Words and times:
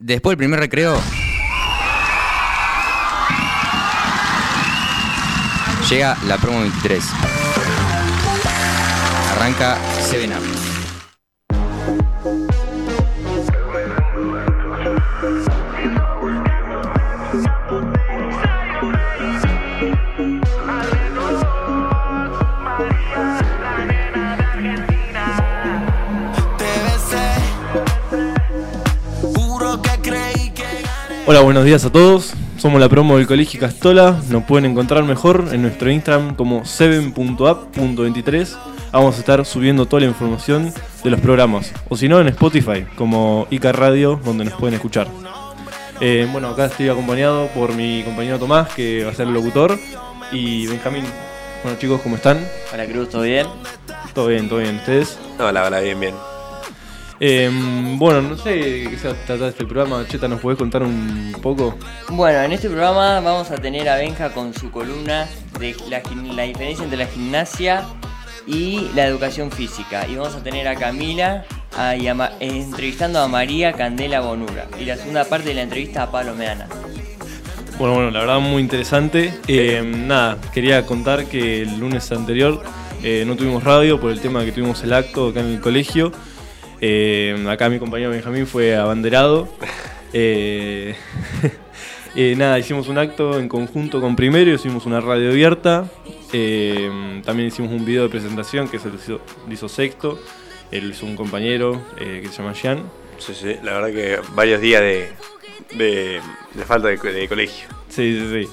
Después 0.00 0.32
del 0.32 0.38
primer 0.38 0.58
recreo. 0.60 0.98
Llega 5.90 6.16
la 6.26 6.38
promo 6.38 6.60
23. 6.60 7.04
Arranca 9.36 9.76
7 10.00 10.26
Hola, 31.30 31.42
buenos 31.42 31.64
días 31.64 31.84
a 31.84 31.92
todos. 31.92 32.32
Somos 32.58 32.80
la 32.80 32.88
promo 32.88 33.16
del 33.16 33.28
Colegio 33.28 33.60
Castola. 33.60 34.20
Nos 34.30 34.42
pueden 34.42 34.68
encontrar 34.68 35.04
mejor 35.04 35.44
en 35.52 35.62
nuestro 35.62 35.88
Instagram 35.88 36.34
como 36.34 36.62
7.app.23. 36.62 38.56
Vamos 38.90 39.14
a 39.14 39.18
estar 39.20 39.44
subiendo 39.44 39.86
toda 39.86 40.00
la 40.00 40.08
información 40.08 40.74
de 41.04 41.10
los 41.10 41.20
programas. 41.20 41.72
O 41.88 41.96
si 41.96 42.08
no, 42.08 42.20
en 42.20 42.26
Spotify, 42.26 42.84
como 42.96 43.46
Ica 43.48 43.70
Radio, 43.70 44.18
donde 44.24 44.44
nos 44.44 44.54
pueden 44.54 44.74
escuchar. 44.74 45.06
Eh, 46.00 46.28
bueno, 46.32 46.48
acá 46.48 46.64
estoy 46.64 46.88
acompañado 46.88 47.46
por 47.54 47.76
mi 47.76 48.02
compañero 48.02 48.40
Tomás, 48.40 48.68
que 48.70 49.04
va 49.04 49.12
a 49.12 49.14
ser 49.14 49.28
el 49.28 49.32
locutor. 49.32 49.78
Y 50.32 50.66
Benjamín. 50.66 51.04
Bueno, 51.62 51.78
chicos, 51.78 52.00
¿cómo 52.00 52.16
están? 52.16 52.44
Hola, 52.74 52.86
Cruz, 52.86 53.08
¿todo 53.08 53.22
bien? 53.22 53.46
Todo 54.14 54.26
bien, 54.26 54.48
todo 54.48 54.58
bien. 54.58 54.78
¿Ustedes? 54.78 55.16
Hola, 55.38 55.64
hola, 55.64 55.78
bien, 55.78 56.00
bien. 56.00 56.29
Em, 57.22 57.98
bueno, 57.98 58.22
no 58.22 58.36
sé 58.38 58.86
qué 58.88 58.96
se 58.96 59.12
trata 59.26 59.48
este 59.48 59.66
programa. 59.66 60.06
Cheta, 60.08 60.26
¿nos 60.26 60.40
podés 60.40 60.56
contar 60.56 60.82
un 60.82 61.36
poco? 61.42 61.76
Bueno, 62.08 62.40
en 62.40 62.52
este 62.52 62.68
programa 62.68 63.20
vamos 63.20 63.50
a 63.50 63.56
tener 63.56 63.90
a 63.90 63.96
Benja 63.96 64.32
con 64.32 64.54
su 64.54 64.70
columna 64.70 65.28
de 65.58 65.76
la, 65.90 66.00
diferencia 66.44 66.82
entre 66.82 66.96
la 66.96 67.06
gimnasia 67.06 67.84
y 68.46 68.88
la 68.94 69.06
educación 69.06 69.50
física. 69.50 70.08
Y 70.08 70.16
vamos 70.16 70.34
a 70.34 70.42
tener 70.42 70.66
a 70.66 70.76
Camila 70.76 71.44
entrevistando 72.40 73.20
a 73.20 73.28
María 73.28 73.74
Candela 73.74 74.22
Bonura. 74.22 74.66
Y 74.80 74.86
la 74.86 74.96
segunda 74.96 75.26
parte 75.26 75.50
de 75.50 75.56
la 75.56 75.62
entrevista 75.62 76.04
a 76.04 76.10
Pablo 76.10 76.34
Meana. 76.34 76.68
Bueno, 77.78 77.96
bueno, 77.96 78.10
la 78.10 78.20
verdad 78.20 78.40
muy 78.40 78.62
interesante. 78.62 79.34
Em, 79.46 80.06
nada, 80.06 80.38
quería 80.54 80.86
contar 80.86 81.26
que 81.26 81.60
el 81.62 81.78
lunes 81.78 82.10
anterior 82.12 82.62
eh, 83.02 83.24
no 83.26 83.36
tuvimos 83.36 83.62
radio 83.62 84.00
por 84.00 84.10
el 84.10 84.20
tema 84.20 84.42
que 84.42 84.52
tuvimos 84.52 84.82
el 84.84 84.94
acto 84.94 85.28
acá 85.28 85.40
en 85.40 85.48
el 85.48 85.60
colegio. 85.60 86.12
Eh, 86.80 87.46
acá 87.48 87.68
mi 87.68 87.78
compañero 87.78 88.10
Benjamín 88.10 88.46
fue 88.46 88.76
abanderado. 88.76 89.48
Eh, 90.12 90.96
eh, 92.16 92.34
nada, 92.36 92.58
hicimos 92.58 92.88
un 92.88 92.98
acto 92.98 93.38
en 93.38 93.48
conjunto 93.48 94.00
con 94.00 94.16
Primero, 94.16 94.52
hicimos 94.52 94.84
una 94.84 95.00
radio 95.00 95.30
abierta. 95.30 95.88
también 97.24 97.46
hicimos 97.46 97.70
un 97.70 97.84
video 97.84 98.02
de 98.02 98.08
presentación 98.08 98.68
que 98.68 98.80
se 98.80 98.88
hizo, 98.88 99.20
hizo 99.48 99.68
Sexto. 99.68 100.18
Él 100.72 100.90
es 100.90 101.04
un 101.04 101.14
compañero 101.14 101.80
que 101.96 102.26
se 102.26 102.38
llama 102.38 102.54
Jean. 102.54 102.82
Sí, 103.18 103.34
sí, 103.34 103.54
la 103.62 103.74
verdad 103.74 103.92
que 103.92 104.18
varios 104.34 104.60
días 104.60 104.82
de, 104.82 106.20
falta 106.66 106.88
de, 106.88 107.28
colegio. 107.28 107.68
Sí, 107.88 108.18
sí, 108.18 108.46
sí. 108.46 108.50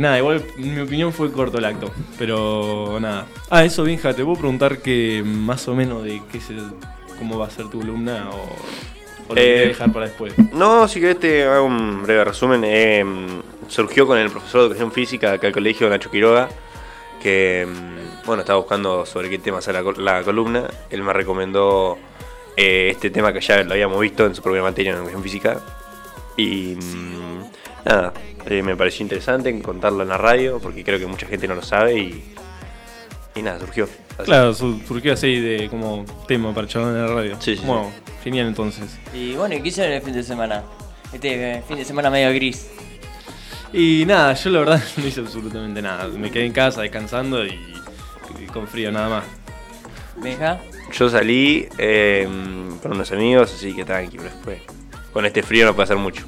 Nada, 0.00 0.18
igual 0.18 0.44
mi 0.56 0.80
opinión 0.80 1.12
fue 1.12 1.30
corto 1.32 1.58
el 1.58 1.64
acto, 1.64 1.90
pero 2.18 2.98
nada. 3.00 3.26
Ah, 3.50 3.64
eso, 3.64 3.84
Benja, 3.84 4.14
te 4.14 4.24
puedo 4.24 4.38
preguntar 4.38 4.78
que 4.78 5.22
más 5.24 5.68
o 5.68 5.74
menos 5.74 6.02
de 6.04 6.22
qué 6.32 6.40
se 6.40 6.54
cómo 7.20 7.38
va 7.38 7.46
a 7.46 7.50
ser 7.50 7.66
tu 7.66 7.80
columna 7.80 8.30
o, 8.32 9.34
lo 9.34 9.40
eh, 9.40 9.68
dejar 9.68 9.92
para 9.92 10.06
después? 10.06 10.32
No, 10.52 10.88
si 10.88 11.00
querés 11.00 11.20
te 11.20 11.44
hago 11.44 11.66
un 11.66 12.02
breve 12.02 12.24
resumen. 12.24 12.62
Eh, 12.64 13.04
surgió 13.68 14.06
con 14.06 14.18
el 14.18 14.30
profesor 14.30 14.62
de 14.62 14.66
educación 14.66 14.90
física 14.90 15.32
acá 15.32 15.46
al 15.46 15.52
colegio, 15.52 15.88
Nacho 15.88 16.10
Quiroga, 16.10 16.48
que 17.22 17.68
mm, 17.68 18.26
bueno, 18.26 18.40
estaba 18.40 18.58
buscando 18.58 19.06
sobre 19.06 19.30
qué 19.30 19.38
tema 19.38 19.58
hacer 19.58 19.74
la, 19.98 20.22
columna. 20.24 20.68
Él 20.90 21.02
me 21.02 21.12
recomendó 21.12 21.98
eh, 22.56 22.88
este 22.90 23.10
tema 23.10 23.32
que 23.32 23.40
ya 23.40 23.62
lo 23.62 23.72
habíamos 23.72 24.00
visto 24.00 24.26
en 24.26 24.34
su 24.34 24.42
propia 24.42 24.62
materia 24.62 24.90
en 24.90 24.96
educación 24.96 25.22
física. 25.22 25.60
Y 26.36 26.76
mm, 26.76 27.44
nada, 27.84 28.12
me 28.48 28.76
pareció 28.76 29.02
interesante 29.02 29.60
contarlo 29.62 30.02
en 30.02 30.08
la 30.08 30.18
radio, 30.18 30.58
porque 30.60 30.84
creo 30.84 30.98
que 30.98 31.06
mucha 31.06 31.26
gente 31.26 31.46
no 31.46 31.54
lo 31.54 31.62
sabe 31.62 31.98
y, 31.98 32.34
y 33.34 33.42
nada, 33.42 33.58
surgió. 33.60 33.88
Claro, 34.24 34.52
surgió 34.54 35.12
así 35.12 35.40
de 35.40 35.68
como 35.68 36.04
tema 36.26 36.54
para 36.54 36.66
charlar 36.66 36.94
en 36.94 37.00
la 37.00 37.14
radio. 37.14 37.36
Sí, 37.40 37.56
sí, 37.56 37.62
bueno, 37.64 37.90
genial 38.22 38.48
entonces. 38.48 38.98
Y 39.14 39.34
bueno, 39.34 39.54
¿y 39.54 39.62
qué 39.62 39.68
hicieron 39.68 39.92
el 39.92 40.02
fin 40.02 40.14
de 40.14 40.22
semana? 40.22 40.62
Este 41.12 41.52
eh, 41.52 41.62
fin 41.66 41.76
de 41.76 41.84
semana 41.84 42.10
medio 42.10 42.32
gris. 42.34 42.68
Y 43.72 44.04
nada, 44.06 44.34
yo 44.34 44.50
la 44.50 44.58
verdad 44.60 44.82
no 44.96 45.06
hice 45.06 45.20
absolutamente 45.20 45.80
nada. 45.80 46.08
Me 46.08 46.30
quedé 46.30 46.46
en 46.46 46.52
casa 46.52 46.82
descansando 46.82 47.44
y, 47.44 47.58
con 48.52 48.66
frío 48.66 48.90
nada 48.90 49.08
más. 49.08 49.24
¿Veja? 50.16 50.60
Yo 50.92 51.08
salí 51.08 51.68
eh, 51.78 52.28
con 52.82 52.92
unos 52.92 53.12
amigos, 53.12 53.52
así 53.54 53.74
que 53.74 53.84
tranquilo 53.84 54.24
después. 54.24 54.60
Con 55.12 55.24
este 55.24 55.42
frío 55.42 55.66
no 55.66 55.74
puede 55.74 55.84
hacer 55.84 55.96
mucho. 55.96 56.24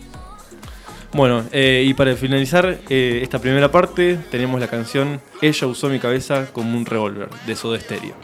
Bueno, 1.15 1.45
eh, 1.53 1.85
y 1.87 1.93
para 1.93 2.17
finalizar 2.17 2.79
eh, 2.89 3.21
esta 3.23 3.39
primera 3.39 3.71
parte, 3.71 4.17
tenemos 4.31 4.59
la 4.59 4.69
canción 4.69 5.21
Ella 5.43 5.67
usó 5.67 5.91
mi 5.91 5.99
cabeza 5.99 6.51
como 6.53 6.75
un 6.77 6.87
revólver, 6.87 7.29
de 7.47 7.55
Soda 7.55 7.79
Stereo. 7.79 8.15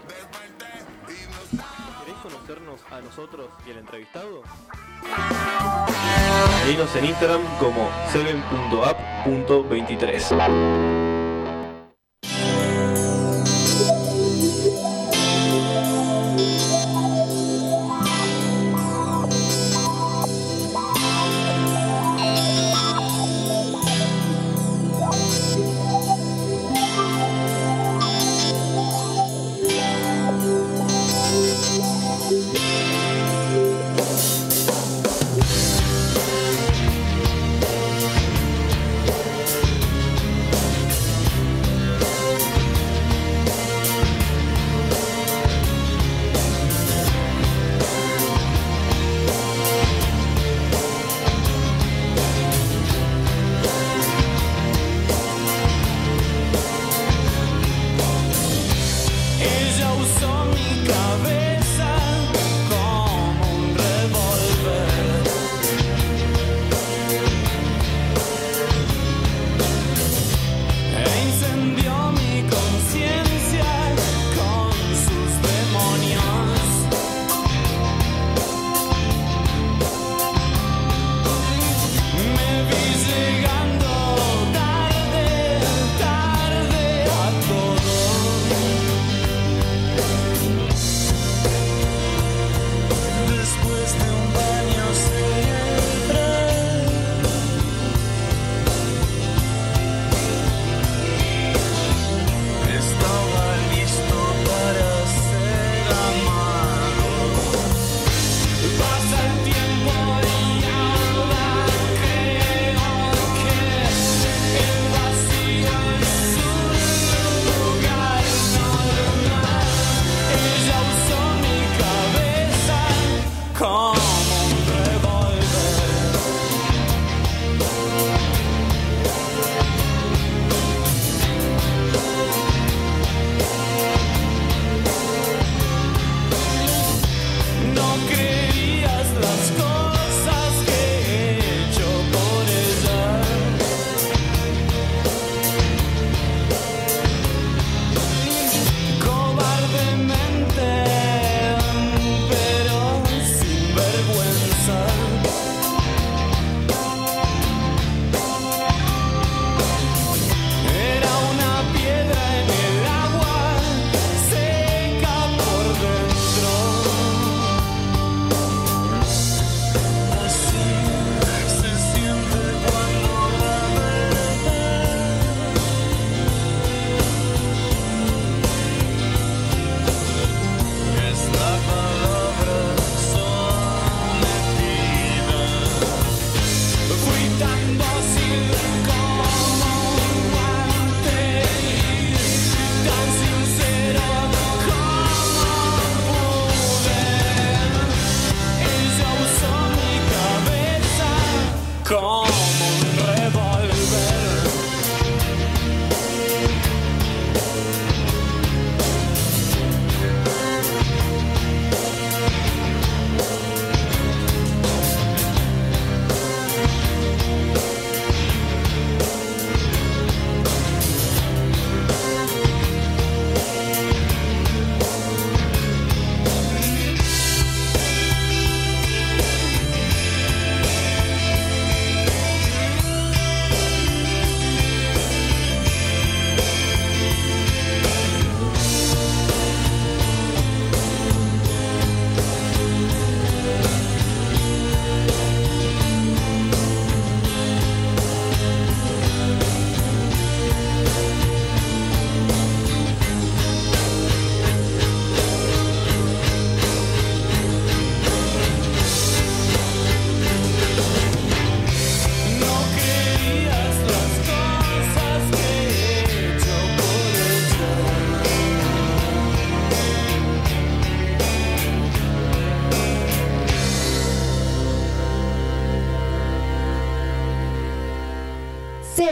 ¿Queréis 1.50 2.16
conocernos 2.22 2.81
a 2.91 3.03
nosotros 3.03 3.50
y 3.66 3.71
el 3.71 3.78
entrevistado? 3.78 4.43
Seguinos 6.65 6.97
en 6.97 7.04
Instagram 7.04 7.43
como 7.59 7.91
7.app.23. 8.12 10.98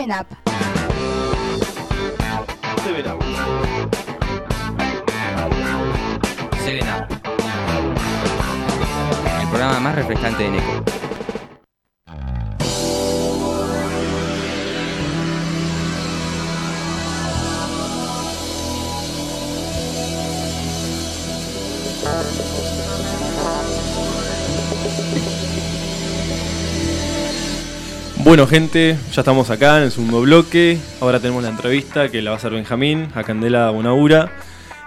Seven 0.06 0.35
Bueno, 28.26 28.48
gente, 28.48 28.96
ya 29.12 29.20
estamos 29.20 29.50
acá 29.50 29.76
en 29.76 29.84
el 29.84 29.92
segundo 29.92 30.20
bloque. 30.20 30.78
Ahora 31.00 31.20
tenemos 31.20 31.44
la 31.44 31.48
entrevista 31.48 32.08
que 32.08 32.20
la 32.20 32.30
va 32.30 32.34
a 32.34 32.38
hacer 32.38 32.50
Benjamín 32.50 33.06
a 33.14 33.22
Candela 33.22 33.70
Bonaura. 33.70 34.32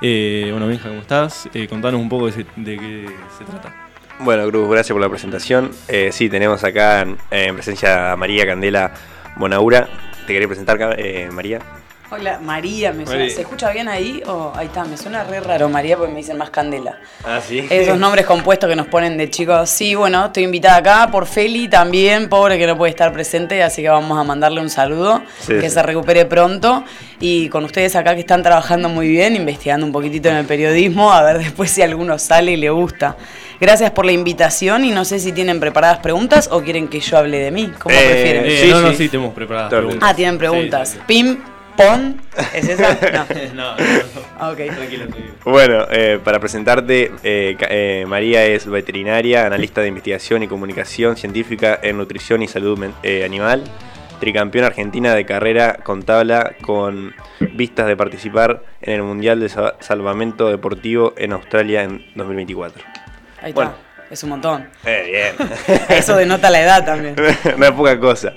Eh, 0.01 0.49
bueno, 0.51 0.67
Benja, 0.67 0.89
¿cómo 0.89 0.99
estás? 0.99 1.47
Eh, 1.53 1.65
contanos 1.69 2.01
un 2.01 2.09
poco 2.09 2.29
de, 2.29 2.45
de 2.57 2.77
qué 2.77 3.05
se 3.37 3.45
trata. 3.45 3.73
Bueno, 4.19 4.45
Cruz, 4.49 4.69
gracias 4.69 4.91
por 4.91 4.99
la 4.99 5.07
presentación. 5.07 5.71
Eh, 5.87 6.09
sí, 6.11 6.27
tenemos 6.27 6.65
acá 6.65 7.03
en, 7.03 7.17
en 7.31 7.55
presencia 7.55 8.11
a 8.11 8.17
María 8.17 8.45
Candela 8.45 8.91
Bonaura. 9.37 9.87
¿Te 10.27 10.33
querés 10.33 10.49
presentar, 10.49 10.95
eh, 10.99 11.29
María? 11.31 11.61
Hola, 12.11 12.39
María, 12.41 12.91
¿me 12.91 13.05
suena- 13.05 13.19
María. 13.19 13.35
¿se 13.35 13.41
escucha 13.41 13.69
bien 13.71 13.87
ahí? 13.87 14.23
o 14.25 14.51
ahí 14.55 14.65
está, 14.65 14.83
me 14.83 14.97
suena 14.97 15.23
re 15.25 15.41
raro 15.41 15.69
María 15.69 15.95
porque 15.95 16.11
me 16.11 16.17
dicen 16.21 16.37
más 16.39 16.49
Candela. 16.49 16.97
Ah, 17.23 17.39
sí. 17.47 17.63
Esos 17.69 17.99
nombres 17.99 18.25
compuestos 18.25 18.67
que 18.67 18.75
nos 18.75 18.87
ponen 18.87 19.15
de 19.15 19.29
chicos. 19.29 19.69
Sí, 19.69 19.93
bueno, 19.93 20.25
estoy 20.25 20.43
invitada 20.45 20.77
acá 20.77 21.09
por 21.11 21.27
Feli 21.27 21.67
también, 21.67 22.27
pobre 22.27 22.57
que 22.57 22.65
no 22.65 22.75
puede 22.75 22.89
estar 22.89 23.13
presente, 23.13 23.61
así 23.61 23.83
que 23.83 23.89
vamos 23.89 24.17
a 24.17 24.23
mandarle 24.23 24.59
un 24.59 24.71
saludo, 24.71 25.21
Sí, 25.39 25.53
que 25.53 25.61
sí. 25.61 25.69
se 25.69 25.83
recupere 25.83 26.25
pronto. 26.25 26.83
Y 27.19 27.47
con 27.49 27.63
ustedes 27.63 27.95
acá 27.95 28.15
que 28.15 28.21
están 28.21 28.41
trabajando 28.41 28.89
muy 28.89 29.07
bien, 29.07 29.35
investigando 29.35 29.85
un 29.85 29.91
poquitito 29.91 30.29
en 30.29 30.37
el 30.37 30.45
periodismo, 30.45 31.11
a 31.13 31.21
ver 31.21 31.37
después 31.37 31.69
si 31.69 31.83
alguno 31.83 32.17
sale 32.17 32.53
y 32.53 32.57
le 32.57 32.71
gusta. 32.71 33.17
Gracias 33.61 33.91
por 33.91 34.05
la 34.05 34.13
invitación 34.13 34.83
y 34.83 34.89
no 34.89 35.05
sé 35.05 35.19
si 35.19 35.31
tienen 35.31 35.59
preparadas 35.59 35.99
preguntas 35.99 36.49
o 36.51 36.61
quieren 36.63 36.87
que 36.87 37.01
yo 37.01 37.19
hable 37.19 37.37
de 37.37 37.51
mí, 37.51 37.71
¿cómo 37.77 37.93
Eh, 37.93 37.99
prefieren? 38.03 38.45
Eh, 38.47 38.61
Sí, 38.63 38.69
no, 38.71 38.81
no, 38.81 38.89
sí. 38.91 38.95
sí, 38.95 39.09
tenemos 39.09 39.33
preparadas 39.35 39.69
preguntas. 39.69 39.99
Ah, 40.01 40.15
tienen 40.15 40.39
preguntas. 40.39 40.89
Sí, 40.89 40.93
sí, 40.95 40.99
sí. 41.01 41.03
Pim, 41.05 41.37
pon, 41.83 42.21
¿es 42.53 42.67
esa? 42.67 42.97
No. 43.53 43.63
no, 43.63 43.77
no, 43.77 43.77
no. 43.77 43.85
Ah, 44.37 44.49
ok. 44.51 44.57
Tranquilo, 44.57 45.07
tranquilo. 45.07 45.33
Bueno, 45.45 45.85
eh, 45.91 46.19
para 46.23 46.39
presentarte, 46.39 47.11
eh, 47.23 47.57
eh, 47.69 48.05
María 48.07 48.45
es 48.45 48.65
veterinaria, 48.67 49.45
analista 49.45 49.81
de 49.81 49.87
investigación 49.87 50.43
y 50.43 50.47
comunicación 50.47 51.15
científica 51.17 51.79
en 51.81 51.97
nutrición 51.97 52.41
y 52.41 52.47
salud 52.47 52.79
eh, 53.03 53.23
animal, 53.25 53.63
tricampeona 54.19 54.67
argentina 54.67 55.15
de 55.15 55.25
carrera 55.25 55.75
con 55.83 56.03
tabla 56.03 56.53
con 56.61 57.13
vistas 57.39 57.87
de 57.87 57.95
participar 57.95 58.61
en 58.81 58.93
el 58.95 59.03
Mundial 59.03 59.39
de 59.39 59.49
Sa- 59.49 59.75
Salvamento 59.79 60.49
Deportivo 60.49 61.13
en 61.17 61.31
Australia 61.33 61.83
en 61.83 62.03
2024. 62.15 62.83
Ahí 63.41 63.49
está. 63.49 63.53
Bueno. 63.53 63.89
Es 64.11 64.23
un 64.23 64.29
montón. 64.31 64.67
Eh, 64.85 65.33
bien. 65.37 65.49
Eso 65.89 66.15
denota 66.15 66.49
la 66.49 66.59
edad 66.61 66.83
también. 66.83 67.13
no 67.57 67.65
es 67.65 67.71
poca 67.71 67.99
cosa. 67.99 68.33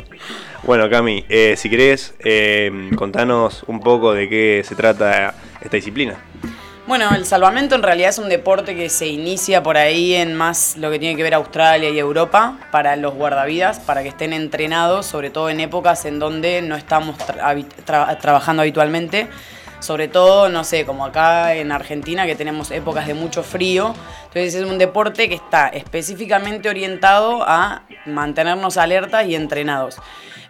Bueno, 0.65 0.89
Cami, 0.89 1.25
eh, 1.29 1.55
si 1.57 1.69
querés, 1.69 2.15
eh, 2.21 2.91
contanos 2.97 3.65
un 3.67 3.81
poco 3.81 4.13
de 4.13 4.29
qué 4.29 4.63
se 4.65 4.77
trata 4.77 5.35
esta 5.61 5.77
disciplina. 5.77 6.15
Bueno, 6.87 7.13
el 7.17 7.25
salvamento 7.27 7.75
en 7.75 7.83
realidad 7.83 8.11
es 8.11 8.19
un 8.19 8.29
deporte 8.29 8.77
que 8.77 8.89
se 8.89 9.07
inicia 9.09 9.63
por 9.63 9.77
ahí 9.77 10.15
en 10.15 10.35
más 10.35 10.77
lo 10.77 10.91
que 10.91 11.01
tiene 11.01 11.17
que 11.17 11.23
ver 11.25 11.35
Australia 11.35 11.91
y 11.91 11.99
Europa 11.99 12.59
para 12.71 12.95
los 12.95 13.15
guardavidas, 13.15 13.81
para 13.81 14.03
que 14.05 14.09
estén 14.11 14.33
entrenados, 14.33 15.07
sobre 15.07 15.31
todo 15.31 15.51
en 15.51 15.59
épocas 15.59 16.05
en 16.05 16.21
donde 16.21 16.63
no 16.63 16.77
estamos 16.77 17.17
tra- 17.19 18.21
trabajando 18.21 18.63
habitualmente. 18.63 19.29
Sobre 19.81 20.07
todo, 20.07 20.49
no 20.49 20.63
sé, 20.63 20.85
como 20.85 21.05
acá 21.05 21.55
en 21.57 21.73
Argentina 21.73 22.25
que 22.25 22.37
tenemos 22.37 22.71
épocas 22.71 23.09
de 23.09 23.15
mucho 23.15 23.43
frío. 23.43 23.95
Entonces 24.27 24.55
es 24.55 24.65
un 24.65 24.79
deporte 24.79 25.29
que 25.29 25.35
está 25.35 25.67
específicamente 25.69 26.69
orientado 26.69 27.43
a 27.45 27.83
mantenernos 28.07 28.77
alertas 28.77 29.27
y 29.27 29.35
entrenados. 29.35 29.99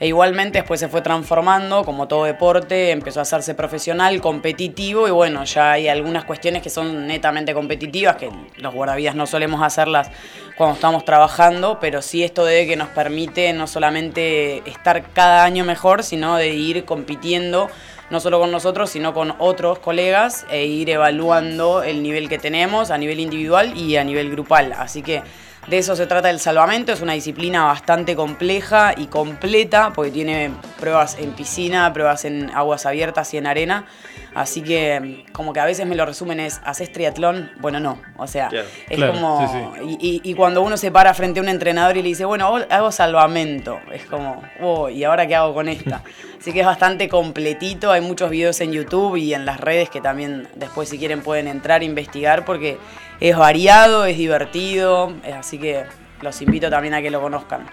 E 0.00 0.08
igualmente 0.08 0.58
después 0.58 0.80
se 0.80 0.88
fue 0.88 1.00
transformando, 1.00 1.84
como 1.84 2.08
todo 2.08 2.24
deporte, 2.24 2.90
empezó 2.90 3.20
a 3.20 3.22
hacerse 3.22 3.54
profesional, 3.54 4.20
competitivo 4.20 5.06
y 5.06 5.12
bueno, 5.12 5.44
ya 5.44 5.72
hay 5.72 5.86
algunas 5.86 6.24
cuestiones 6.24 6.60
que 6.60 6.70
son 6.70 7.06
netamente 7.06 7.54
competitivas, 7.54 8.16
que 8.16 8.28
los 8.56 8.74
guardavidas 8.74 9.14
no 9.14 9.26
solemos 9.28 9.62
hacerlas 9.62 10.10
cuando 10.56 10.74
estamos 10.74 11.04
trabajando, 11.04 11.78
pero 11.80 12.02
sí 12.02 12.24
esto 12.24 12.44
de 12.44 12.66
que 12.66 12.74
nos 12.74 12.88
permite 12.88 13.52
no 13.52 13.68
solamente 13.68 14.68
estar 14.68 15.04
cada 15.12 15.44
año 15.44 15.64
mejor, 15.64 16.02
sino 16.02 16.36
de 16.36 16.48
ir 16.48 16.84
compitiendo 16.84 17.70
no 18.10 18.20
solo 18.20 18.40
con 18.40 18.50
nosotros, 18.50 18.90
sino 18.90 19.14
con 19.14 19.34
otros 19.38 19.78
colegas 19.78 20.44
e 20.50 20.66
ir 20.66 20.90
evaluando 20.90 21.82
el 21.82 22.02
nivel 22.02 22.28
que 22.28 22.38
tenemos 22.38 22.90
a 22.90 22.98
nivel 22.98 23.20
individual 23.20 23.76
y 23.76 23.96
a 23.96 24.04
nivel 24.04 24.30
grupal. 24.30 24.74
Así 24.76 25.00
que 25.00 25.22
de 25.68 25.78
eso 25.78 25.94
se 25.94 26.06
trata 26.06 26.28
el 26.28 26.40
salvamento, 26.40 26.92
es 26.92 27.00
una 27.02 27.12
disciplina 27.12 27.64
bastante 27.64 28.16
compleja 28.16 28.94
y 28.96 29.06
completa, 29.06 29.92
porque 29.94 30.10
tiene 30.10 30.50
pruebas 30.80 31.16
en 31.18 31.32
piscina, 31.32 31.92
pruebas 31.92 32.24
en 32.24 32.50
aguas 32.54 32.84
abiertas 32.84 33.32
y 33.32 33.38
en 33.38 33.46
arena. 33.46 33.86
Así 34.34 34.62
que 34.62 35.24
como 35.32 35.52
que 35.52 35.60
a 35.60 35.64
veces 35.66 35.86
me 35.86 35.94
lo 35.94 36.04
resumen 36.06 36.40
es, 36.40 36.60
¿haces 36.64 36.90
triatlón? 36.90 37.50
Bueno, 37.60 37.78
no. 37.80 38.00
O 38.16 38.26
sea, 38.26 38.48
es 38.88 38.96
Claro, 38.96 39.12
como... 39.12 39.74
sí, 39.78 39.84
Y, 40.00 40.08
y- 40.08 40.30
y 40.30 40.34
cuando 40.34 40.62
uno 40.62 40.76
se 40.76 40.90
para 40.90 41.12
frente 41.14 41.38
a 41.38 41.42
un 41.42 41.48
entrenador 41.50 41.96
y 41.96 42.02
le 42.02 42.08
dice, 42.08 42.24
bueno, 42.24 42.56
hago 42.70 42.90
salvamento, 42.90 43.78
es 43.92 44.04
como, 44.06 44.42
oh, 44.60 44.88
¿y 44.88 45.04
ahora 45.04 45.26
qué 45.26 45.36
hago 45.36 45.52
con 45.54 45.68
esta? 45.68 46.02
Así 46.40 46.52
que 46.52 46.60
es 46.60 46.66
bastante 46.66 47.08
completito, 47.08 47.92
hay 47.92 48.00
muchos 48.00 48.30
videos 48.30 48.60
en 48.62 48.72
YouTube 48.72 49.16
y 49.16 49.32
en 49.34 49.44
las 49.46 49.60
redes 49.60 49.90
que 49.90 50.00
también 50.00 50.48
después 50.56 50.88
si 50.88 50.98
quieren 50.98 51.20
pueden 51.22 51.46
entrar 51.46 51.82
e 51.82 51.84
investigar 51.84 52.44
porque 52.44 52.78
es 53.22 53.36
variado, 53.36 54.04
es 54.04 54.18
divertido, 54.18 55.12
eh, 55.22 55.32
así 55.32 55.56
que 55.56 55.84
los 56.22 56.42
invito 56.42 56.68
también 56.68 56.92
a 56.94 57.00
que 57.00 57.08
lo 57.08 57.20
conozcan. 57.20 57.64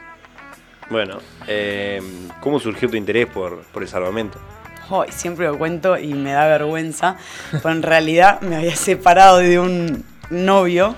Bueno, 0.91 1.17
eh, 1.47 1.99
¿cómo 2.39 2.59
surgió 2.59 2.87
tu 2.87 2.95
interés 2.95 3.25
por, 3.25 3.63
por 3.63 3.81
el 3.81 3.89
salvamento? 3.89 4.39
Hoy 4.91 5.07
siempre 5.09 5.47
lo 5.47 5.57
cuento 5.57 5.97
y 5.97 6.13
me 6.13 6.33
da 6.33 6.47
vergüenza, 6.47 7.17
pero 7.51 7.71
en 7.71 7.81
realidad 7.81 8.41
me 8.41 8.57
había 8.57 8.75
separado 8.75 9.39
de 9.39 9.59
un 9.59 10.05
novio 10.29 10.93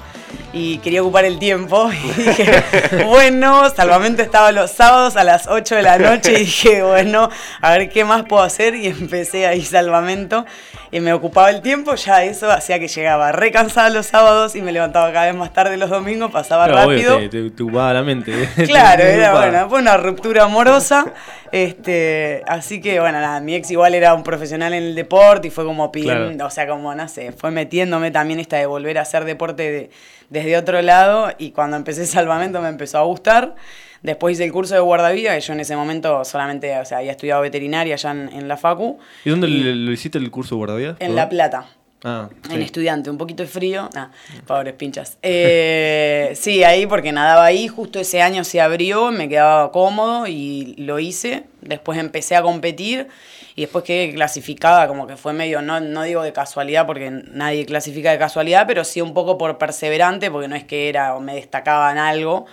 y 0.54 0.78
quería 0.80 1.02
ocupar 1.02 1.26
el 1.26 1.40
tiempo. 1.40 1.90
Y 2.18 2.22
dije, 2.24 2.64
bueno, 3.06 3.70
Salvamento 3.70 4.22
estaba 4.22 4.52
los 4.52 4.72
sábados 4.72 5.16
a 5.16 5.24
las 5.24 5.48
8 5.48 5.76
de 5.76 5.82
la 5.82 5.98
noche 5.98 6.34
y 6.34 6.36
dije, 6.40 6.84
bueno, 6.84 7.30
a 7.62 7.72
ver 7.72 7.90
qué 7.90 8.04
más 8.06 8.24
puedo 8.24 8.44
hacer 8.44 8.76
y 8.76 8.88
empecé 8.88 9.48
ahí 9.48 9.62
Salvamento 9.64 10.46
y 10.92 11.00
me 11.00 11.14
ocupaba 11.14 11.50
el 11.50 11.62
tiempo, 11.62 11.96
ya 11.96 12.24
eso 12.24 12.52
hacía 12.52 12.78
que 12.80 12.88
llegaba 12.90 13.32
re 13.32 13.52
cansada 13.52 13.90
los 13.90 14.08
sábados 14.08 14.56
y 14.56 14.62
me 14.62 14.72
levantaba 14.74 15.12
cada 15.14 15.28
vez 15.28 15.36
más 15.36 15.54
tarde 15.54 15.78
los 15.78 15.90
domingos, 15.90 16.32
pasaba 16.32 16.66
Claro, 16.68 16.90
obvio, 16.90 17.16
rápido. 17.18 17.30
te, 17.30 17.50
te, 17.52 17.72
la 17.72 18.04
mente. 18.04 18.32
¿eh? 18.44 18.50
Claro, 18.68 19.02
Te 19.04 19.14
era 19.16 19.34
bueno, 19.34 19.70
fue 19.70 19.80
una 19.80 19.96
ruptura 19.98 20.44
amorosa. 20.44 21.06
Este, 21.52 22.42
así 22.48 22.82
que 22.82 23.00
bueno, 23.00 23.20
nada, 23.20 23.40
mi 23.40 23.56
ex 23.56 23.70
igual 23.72 23.94
era 23.94 24.14
un 24.14 24.24
profesional 24.24 24.74
en 24.74 24.84
el 24.84 24.96
deporte 24.96 25.48
y 25.50 25.52
fue 25.52 25.64
como 25.66 25.92
pidiendo, 25.92 26.30
Claro. 26.34 26.48
o 26.48 26.50
sea, 26.50 26.68
como 26.68 26.94
no 26.96 27.08
sé, 27.08 27.32
fue 27.34 27.52
metiéndome 27.52 28.10
también 28.12 28.40
esta 28.40 28.58
de 28.58 28.66
volver 28.66 28.98
a 28.98 29.02
hacer 29.02 29.26
deporte 29.26 29.70
de- 29.72 29.90
desde 30.32 30.58
otro 30.58 30.82
lado 30.82 31.32
y 31.38 31.52
cuando 31.52 31.78
empecé 31.78 32.08
salvamento 32.08 32.60
me 32.62 32.70
empezó 32.70 32.98
a 32.98 33.04
gustar. 33.04 33.56
Después 34.02 34.34
hice 34.34 34.46
el 34.46 34.52
curso 34.52 34.74
de 34.74 34.80
guardavidas, 34.80 35.36
que 35.36 35.42
yo 35.42 35.54
en 35.54 35.60
ese 35.60 35.76
momento 35.76 36.26
solamente, 36.26 36.76
o 36.80 36.86
sea, 36.86 36.98
había 36.98 37.12
estudiado 37.12 37.44
veterinaria 37.44 37.94
allá 37.94 38.10
en, 38.10 38.30
en 38.34 38.48
la 38.48 38.58
Facu, 38.58 38.98
¿Y 39.24 39.30
dónde 39.30 39.48
le- 39.48 39.76
lo 39.76 39.92
hiciste 39.92 40.18
el 40.18 40.32
curso 40.32 40.56
de 40.56 40.58
guardavidas? 40.58 40.96
en 41.00 41.16
La 41.16 41.30
Plata. 41.30 41.68
Ah, 42.04 42.30
En 42.50 42.56
sí. 42.58 42.62
estudiante, 42.64 43.12
un 43.12 43.20
poquito 43.20 43.44
de 43.44 43.50
frío. 43.50 43.88
Ah, 43.96 44.10
pobres 44.48 44.74
pinchas. 44.74 45.20
Eh, 45.22 46.32
sí, 46.36 46.64
ahí 46.64 46.88
porque 46.88 47.12
nadaba 47.12 47.46
ahí, 47.46 47.68
justo 47.68 48.00
ese 48.00 48.24
año 48.24 48.44
se 48.44 48.60
abrió, 48.60 49.12
me 49.12 49.30
quedaba 49.30 49.72
cómodo 49.72 50.26
y 50.26 50.74
lo 50.80 50.98
hice. 50.98 51.44
Después 51.62 52.00
empecé 52.00 52.36
a 52.36 52.42
competir 52.42 53.08
y 53.56 53.62
después 53.62 53.84
quedé 53.84 54.14
clasificada, 54.14 54.88
como 54.88 55.08
que 55.08 55.18
fue 55.18 55.34
medio, 55.34 55.62
no, 55.62 55.80
no 55.80 56.04
digo 56.04 56.22
de 56.24 56.34
casualidad 56.34 56.86
porque 56.86 57.10
nadie 57.10 57.66
clasifica 57.66 58.12
de 58.12 58.18
casualidad, 58.18 58.66
pero 58.68 58.84
sí 58.84 59.02
un 59.02 59.14
poco 59.14 59.38
por 59.38 59.58
perseverante, 59.58 60.32
porque 60.32 60.48
no 60.48 60.56
es 60.56 60.64
que 60.64 60.90
era 60.90 61.16
o 61.16 61.20
me 61.20 61.36
destacaba 61.36 61.92
en 61.92 61.98
algo. 61.98 62.46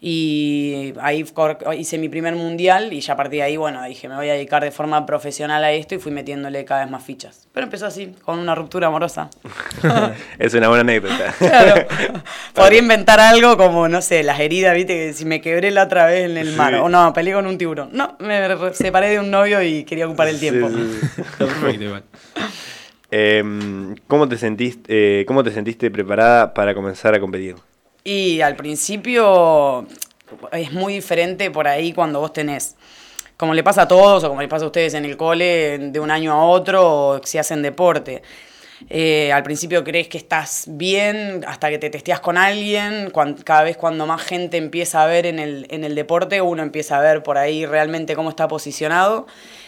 Y 0.00 0.92
ahí 1.00 1.24
hice 1.78 1.98
mi 1.98 2.08
primer 2.08 2.34
mundial 2.36 2.92
y 2.92 3.00
ya 3.00 3.14
a 3.14 3.16
partir 3.16 3.38
de 3.38 3.42
ahí, 3.44 3.56
bueno, 3.56 3.82
dije, 3.84 4.08
me 4.08 4.16
voy 4.16 4.28
a 4.28 4.34
dedicar 4.34 4.62
de 4.62 4.70
forma 4.70 5.06
profesional 5.06 5.64
a 5.64 5.72
esto 5.72 5.94
y 5.94 5.98
fui 5.98 6.12
metiéndole 6.12 6.64
cada 6.64 6.82
vez 6.82 6.90
más 6.90 7.02
fichas. 7.02 7.48
Pero 7.52 7.64
empezó 7.64 7.86
así, 7.86 8.14
con 8.22 8.38
una 8.38 8.54
ruptura 8.54 8.88
amorosa. 8.88 9.30
es 10.38 10.54
una 10.54 10.68
buena 10.68 10.82
anécdota. 10.82 11.34
Claro. 11.38 11.86
Podría 12.54 12.78
inventar 12.80 13.20
algo 13.20 13.56
como, 13.56 13.88
no 13.88 14.02
sé, 14.02 14.22
las 14.22 14.40
heridas, 14.40 14.74
viste, 14.74 14.94
que 14.94 15.12
si 15.12 15.24
me 15.24 15.40
quebré 15.40 15.70
la 15.70 15.84
otra 15.84 16.06
vez 16.06 16.30
en 16.30 16.36
el 16.36 16.50
Sí. 16.50 16.56
mar. 16.56 16.74
O 16.74 16.88
no, 16.88 17.12
peleé 17.12 17.34
con 17.34 17.46
un 17.46 17.58
tiburón. 17.58 17.90
No, 17.92 18.16
me 18.18 18.40
separé 18.72 19.10
de 19.10 19.20
un 19.20 19.30
novio 19.30 19.62
y 19.62 19.84
quería 19.84 20.06
ocupar 20.06 20.28
el 20.28 20.38
tiempo. 20.40 20.68
sí, 20.68 21.00
sí. 21.14 21.22
Perfecto. 21.38 22.02
Em, 23.10 23.94
¿cómo, 24.08 24.28
te 24.28 24.36
sentiste, 24.36 25.20
eh, 25.20 25.24
¿Cómo 25.26 25.44
te 25.44 25.52
sentiste 25.52 25.90
preparada 25.90 26.52
para 26.52 26.74
comenzar 26.74 27.14
a 27.14 27.20
competir? 27.20 27.54
Y 28.04 28.42
al 28.42 28.54
principio 28.54 29.86
es 30.52 30.72
muy 30.72 30.94
diferente 30.94 31.50
por 31.50 31.66
ahí 31.66 31.92
cuando 31.92 32.20
vos 32.20 32.32
tenés 32.32 32.76
como 33.36 33.54
le 33.54 33.62
pasa 33.64 33.82
a 33.82 33.88
todos 33.88 34.24
o 34.24 34.28
como 34.28 34.40
le 34.40 34.48
pasa 34.48 34.64
a 34.64 34.68
ustedes 34.68 34.94
en 34.94 35.04
el 35.04 35.16
cole, 35.16 35.78
de 35.78 36.00
un 36.00 36.10
año 36.10 36.32
a 36.32 36.44
otro, 36.44 37.08
o 37.08 37.20
si 37.24 37.38
hacen 37.38 37.62
deporte. 37.62 38.22
Eh, 38.90 39.32
al 39.32 39.42
principio 39.42 39.82
crees 39.82 40.08
que 40.08 40.18
estás 40.18 40.66
bien 40.68 41.44
hasta 41.46 41.70
que 41.70 41.78
te 41.78 41.90
testeas 41.90 42.20
con 42.20 42.36
alguien. 42.36 43.12
cada 43.44 43.62
vez 43.62 43.76
cuando 43.76 44.06
más 44.06 44.22
gente 44.22 44.56
empieza 44.56 45.02
a 45.02 45.06
ver 45.06 45.26
en 45.26 45.38
el, 45.38 45.66
en 45.70 45.84
el 45.84 45.94
deporte, 45.94 46.40
uno 46.40 46.62
empieza 46.62 46.98
a 46.98 47.00
ver 47.00 47.22
por 47.22 47.38
ahí 47.38 47.66
realmente 47.66 48.14
cómo 48.14 48.30
está 48.30 48.46
posicionado. 48.48 49.26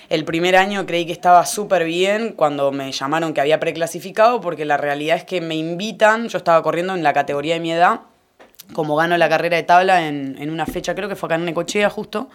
El 0.09 0.25
primer 0.25 0.55
año 0.57 0.87
creí 0.87 1.07
que 1.07 1.13
estaba 1.13 1.45
súper 1.47 1.85
bien 1.85 2.33
cuando 2.33 2.71
me 2.71 2.93
llamaron 2.93 3.35
que 3.35 3.41
había 3.41 3.59
preclasificado, 3.59 4.41
porque 4.41 4.65
la 4.65 4.77
realidad 4.77 5.17
es 5.17 5.25
que 5.25 5.41
me 5.41 5.57
invitan, 5.57 6.29
yo 6.29 6.39
estaba 6.39 6.63
corriendo 6.63 6.95
en 6.95 7.03
la 7.03 7.13
categoría 7.13 7.55
de 7.55 7.61
mi 7.61 7.73
edad, 7.73 8.01
como 8.73 8.97
gano 8.97 9.17
la 9.17 9.29
carrera 9.29 9.57
de 9.57 9.63
tabla 9.63 10.07
en, 10.07 10.37
en 10.39 10.51
una 10.51 10.67
fecha, 10.67 10.95
creo 10.95 11.09
que 11.09 11.17
fue 11.17 11.27
acá 11.29 11.37
en 11.37 11.45
Necochea 11.45 11.91
justo, 11.91 12.29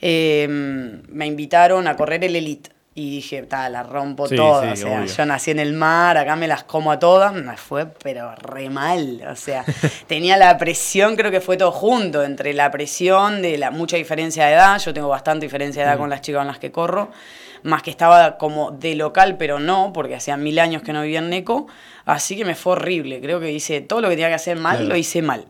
eh, 0.00 0.46
me 0.48 1.26
invitaron 1.26 1.86
a 1.88 1.96
correr 1.96 2.24
el 2.24 2.36
Elite. 2.36 2.70
Y 2.94 3.10
dije, 3.10 3.46
la 3.48 3.84
rompo 3.84 4.28
toda. 4.28 4.72
o 4.72 4.76
sea, 4.76 5.04
yo 5.04 5.24
nací 5.24 5.52
en 5.52 5.60
el 5.60 5.72
mar, 5.72 6.16
acá 6.16 6.34
me 6.34 6.48
las 6.48 6.64
como 6.64 6.90
a 6.90 6.98
todas. 6.98 7.32
Me 7.32 7.56
fue, 7.56 7.86
pero 7.86 8.34
re 8.34 8.70
mal. 8.70 9.22
O 9.30 9.36
sea, 9.36 9.64
tenía 10.08 10.36
la 10.36 10.58
presión, 10.58 11.14
creo 11.14 11.30
que 11.30 11.40
fue 11.40 11.56
todo 11.56 11.70
junto, 11.70 12.24
entre 12.24 12.54
la 12.54 12.72
presión 12.72 13.40
de 13.40 13.56
la 13.56 13.70
mucha 13.70 13.96
diferencia 13.96 14.46
de 14.46 14.54
edad. 14.54 14.80
Yo 14.80 14.92
tengo 14.92 15.06
bastante 15.06 15.46
diferencia 15.46 15.82
de 15.82 15.88
edad 15.90 15.96
mm. 15.96 16.00
con 16.00 16.10
las 16.10 16.22
chicas 16.22 16.40
con 16.40 16.48
las 16.48 16.58
que 16.58 16.72
corro. 16.72 17.12
Más 17.62 17.82
que 17.82 17.90
estaba 17.90 18.38
como 18.38 18.70
de 18.70 18.94
local, 18.94 19.36
pero 19.38 19.58
no, 19.58 19.92
porque 19.92 20.14
hacía 20.14 20.36
mil 20.36 20.58
años 20.58 20.82
que 20.82 20.92
no 20.92 21.02
vivía 21.02 21.18
en 21.18 21.30
Neco. 21.30 21.66
Así 22.04 22.36
que 22.36 22.44
me 22.44 22.54
fue 22.54 22.72
horrible. 22.72 23.20
Creo 23.20 23.40
que 23.40 23.52
hice 23.52 23.80
todo 23.80 24.00
lo 24.00 24.08
que 24.08 24.14
tenía 24.14 24.28
que 24.28 24.34
hacer 24.34 24.58
mal, 24.58 24.88
lo 24.88 24.96
hice 24.96 25.22
mal. 25.22 25.46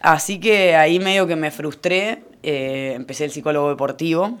Así 0.00 0.38
que 0.38 0.76
ahí 0.76 0.98
medio 0.98 1.26
que 1.26 1.36
me 1.36 1.50
frustré. 1.50 2.22
Eh, 2.42 2.92
empecé 2.94 3.24
el 3.24 3.32
psicólogo 3.32 3.70
deportivo 3.70 4.38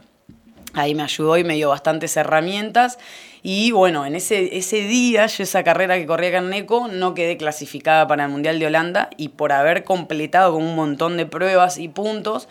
Ahí 0.76 0.94
me 0.94 1.02
ayudó 1.02 1.38
y 1.38 1.44
me 1.44 1.54
dio 1.54 1.70
bastantes 1.70 2.16
herramientas. 2.18 2.98
Y 3.42 3.70
bueno, 3.70 4.04
en 4.04 4.14
ese, 4.14 4.58
ese 4.58 4.82
día, 4.82 5.26
yo 5.26 5.42
esa 5.42 5.64
carrera 5.64 5.96
que 5.96 6.06
corría 6.06 6.28
acá 6.28 6.38
en 6.38 6.50
Neco, 6.50 6.88
no 6.88 7.14
quedé 7.14 7.38
clasificada 7.38 8.06
para 8.06 8.24
el 8.24 8.30
Mundial 8.30 8.58
de 8.58 8.66
Holanda 8.66 9.08
y 9.16 9.28
por 9.28 9.52
haber 9.52 9.84
completado 9.84 10.52
con 10.52 10.62
un 10.62 10.76
montón 10.76 11.16
de 11.16 11.24
pruebas 11.24 11.78
y 11.78 11.88
puntos, 11.88 12.48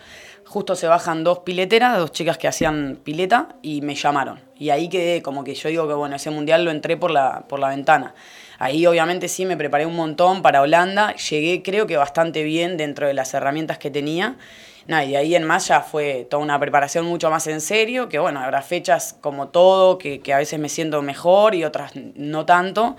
justo 0.56 0.74
se 0.74 0.86
bajan 0.86 1.22
dos 1.22 1.40
pileteras, 1.40 1.98
dos 1.98 2.12
chicas 2.12 2.38
que 2.38 2.48
hacían 2.48 2.98
pileta 3.04 3.48
y 3.60 3.82
me 3.82 3.94
llamaron. 3.94 4.40
Y 4.58 4.70
ahí 4.70 4.88
quedé 4.88 5.20
como 5.20 5.44
que 5.44 5.54
yo 5.54 5.68
digo 5.68 5.86
que 5.86 5.92
bueno, 5.92 6.16
ese 6.16 6.30
Mundial 6.30 6.64
lo 6.64 6.70
entré 6.70 6.96
por 6.96 7.10
la, 7.10 7.44
por 7.46 7.58
la 7.58 7.68
ventana. 7.68 8.14
Ahí 8.58 8.86
obviamente 8.86 9.28
sí 9.28 9.44
me 9.44 9.58
preparé 9.58 9.84
un 9.84 9.94
montón 9.94 10.40
para 10.40 10.62
Holanda, 10.62 11.14
llegué 11.16 11.62
creo 11.62 11.86
que 11.86 11.98
bastante 11.98 12.42
bien 12.42 12.78
dentro 12.78 13.06
de 13.06 13.12
las 13.12 13.34
herramientas 13.34 13.76
que 13.76 13.90
tenía 13.90 14.38
Nada, 14.86 15.04
y 15.04 15.14
ahí 15.14 15.34
en 15.34 15.44
más 15.44 15.68
ya 15.68 15.82
fue 15.82 16.26
toda 16.30 16.42
una 16.42 16.58
preparación 16.58 17.04
mucho 17.04 17.28
más 17.28 17.46
en 17.48 17.60
serio, 17.60 18.08
que 18.08 18.18
bueno, 18.18 18.40
habrá 18.40 18.62
fechas 18.62 19.14
como 19.20 19.48
todo, 19.48 19.98
que, 19.98 20.22
a 20.32 20.38
veces 20.38 20.58
me 20.58 20.70
siento 20.70 21.02
mejor 21.02 21.54
y 21.54 21.64
otras 21.64 21.92
no 22.14 22.46
tanto, 22.46 22.96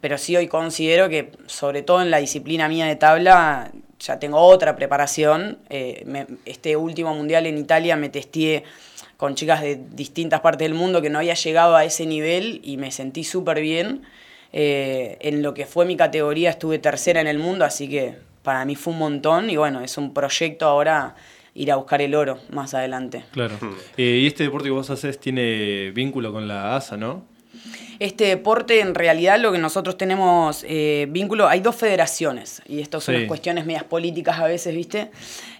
pero 0.00 0.18
sí 0.18 0.34
hoy 0.36 0.48
considero 0.48 1.08
que 1.08 1.30
sobre 1.46 1.82
todo 1.82 2.00
en 2.02 2.10
la 2.10 2.18
disciplina 2.18 2.68
mía 2.68 2.86
de 2.86 2.96
tabla 2.96 3.70
ya 4.06 4.18
tengo 4.18 4.38
otra 4.38 4.76
preparación. 4.76 5.58
Eh, 5.68 6.26
este 6.44 6.76
último 6.76 7.14
mundial 7.14 7.46
en 7.46 7.58
Italia 7.58 7.96
me 7.96 8.08
testé 8.08 8.64
con 9.16 9.34
chicas 9.34 9.62
de 9.62 9.80
distintas 9.92 10.40
partes 10.40 10.66
del 10.68 10.74
mundo 10.74 11.02
que 11.02 11.10
no 11.10 11.18
había 11.18 11.34
llegado 11.34 11.76
a 11.76 11.84
ese 11.84 12.06
nivel 12.06 12.60
y 12.62 12.76
me 12.76 12.90
sentí 12.90 13.24
súper 13.24 13.60
bien. 13.60 14.02
Eh, 14.52 15.18
en 15.20 15.42
lo 15.42 15.54
que 15.54 15.66
fue 15.66 15.84
mi 15.84 15.96
categoría 15.96 16.50
estuve 16.50 16.78
tercera 16.78 17.20
en 17.20 17.26
el 17.26 17.38
mundo, 17.38 17.64
así 17.64 17.88
que 17.88 18.16
para 18.42 18.64
mí 18.64 18.76
fue 18.76 18.92
un 18.92 19.00
montón 19.00 19.50
y 19.50 19.56
bueno, 19.56 19.80
es 19.80 19.98
un 19.98 20.14
proyecto 20.14 20.66
ahora 20.66 21.16
ir 21.54 21.72
a 21.72 21.76
buscar 21.76 22.00
el 22.00 22.14
oro 22.14 22.38
más 22.50 22.74
adelante. 22.74 23.24
Claro. 23.32 23.56
Hmm. 23.60 23.74
Eh, 23.96 24.20
y 24.22 24.26
este 24.26 24.44
deporte 24.44 24.68
que 24.68 24.72
vos 24.72 24.88
haces 24.90 25.18
tiene 25.18 25.90
vínculo 25.90 26.32
con 26.32 26.46
la 26.46 26.76
ASA, 26.76 26.96
¿no? 26.96 27.24
Este 27.98 28.24
deporte, 28.24 28.80
en 28.80 28.94
realidad, 28.94 29.38
lo 29.38 29.52
que 29.52 29.58
nosotros 29.58 29.96
tenemos 29.96 30.64
eh, 30.68 31.06
vínculo, 31.08 31.48
hay 31.48 31.60
dos 31.60 31.76
federaciones, 31.76 32.62
y 32.66 32.80
esto 32.80 33.00
son 33.00 33.14
las 33.14 33.24
cuestiones 33.24 33.64
medias 33.64 33.84
políticas 33.84 34.38
a 34.38 34.46
veces, 34.46 34.74
¿viste? 34.74 35.10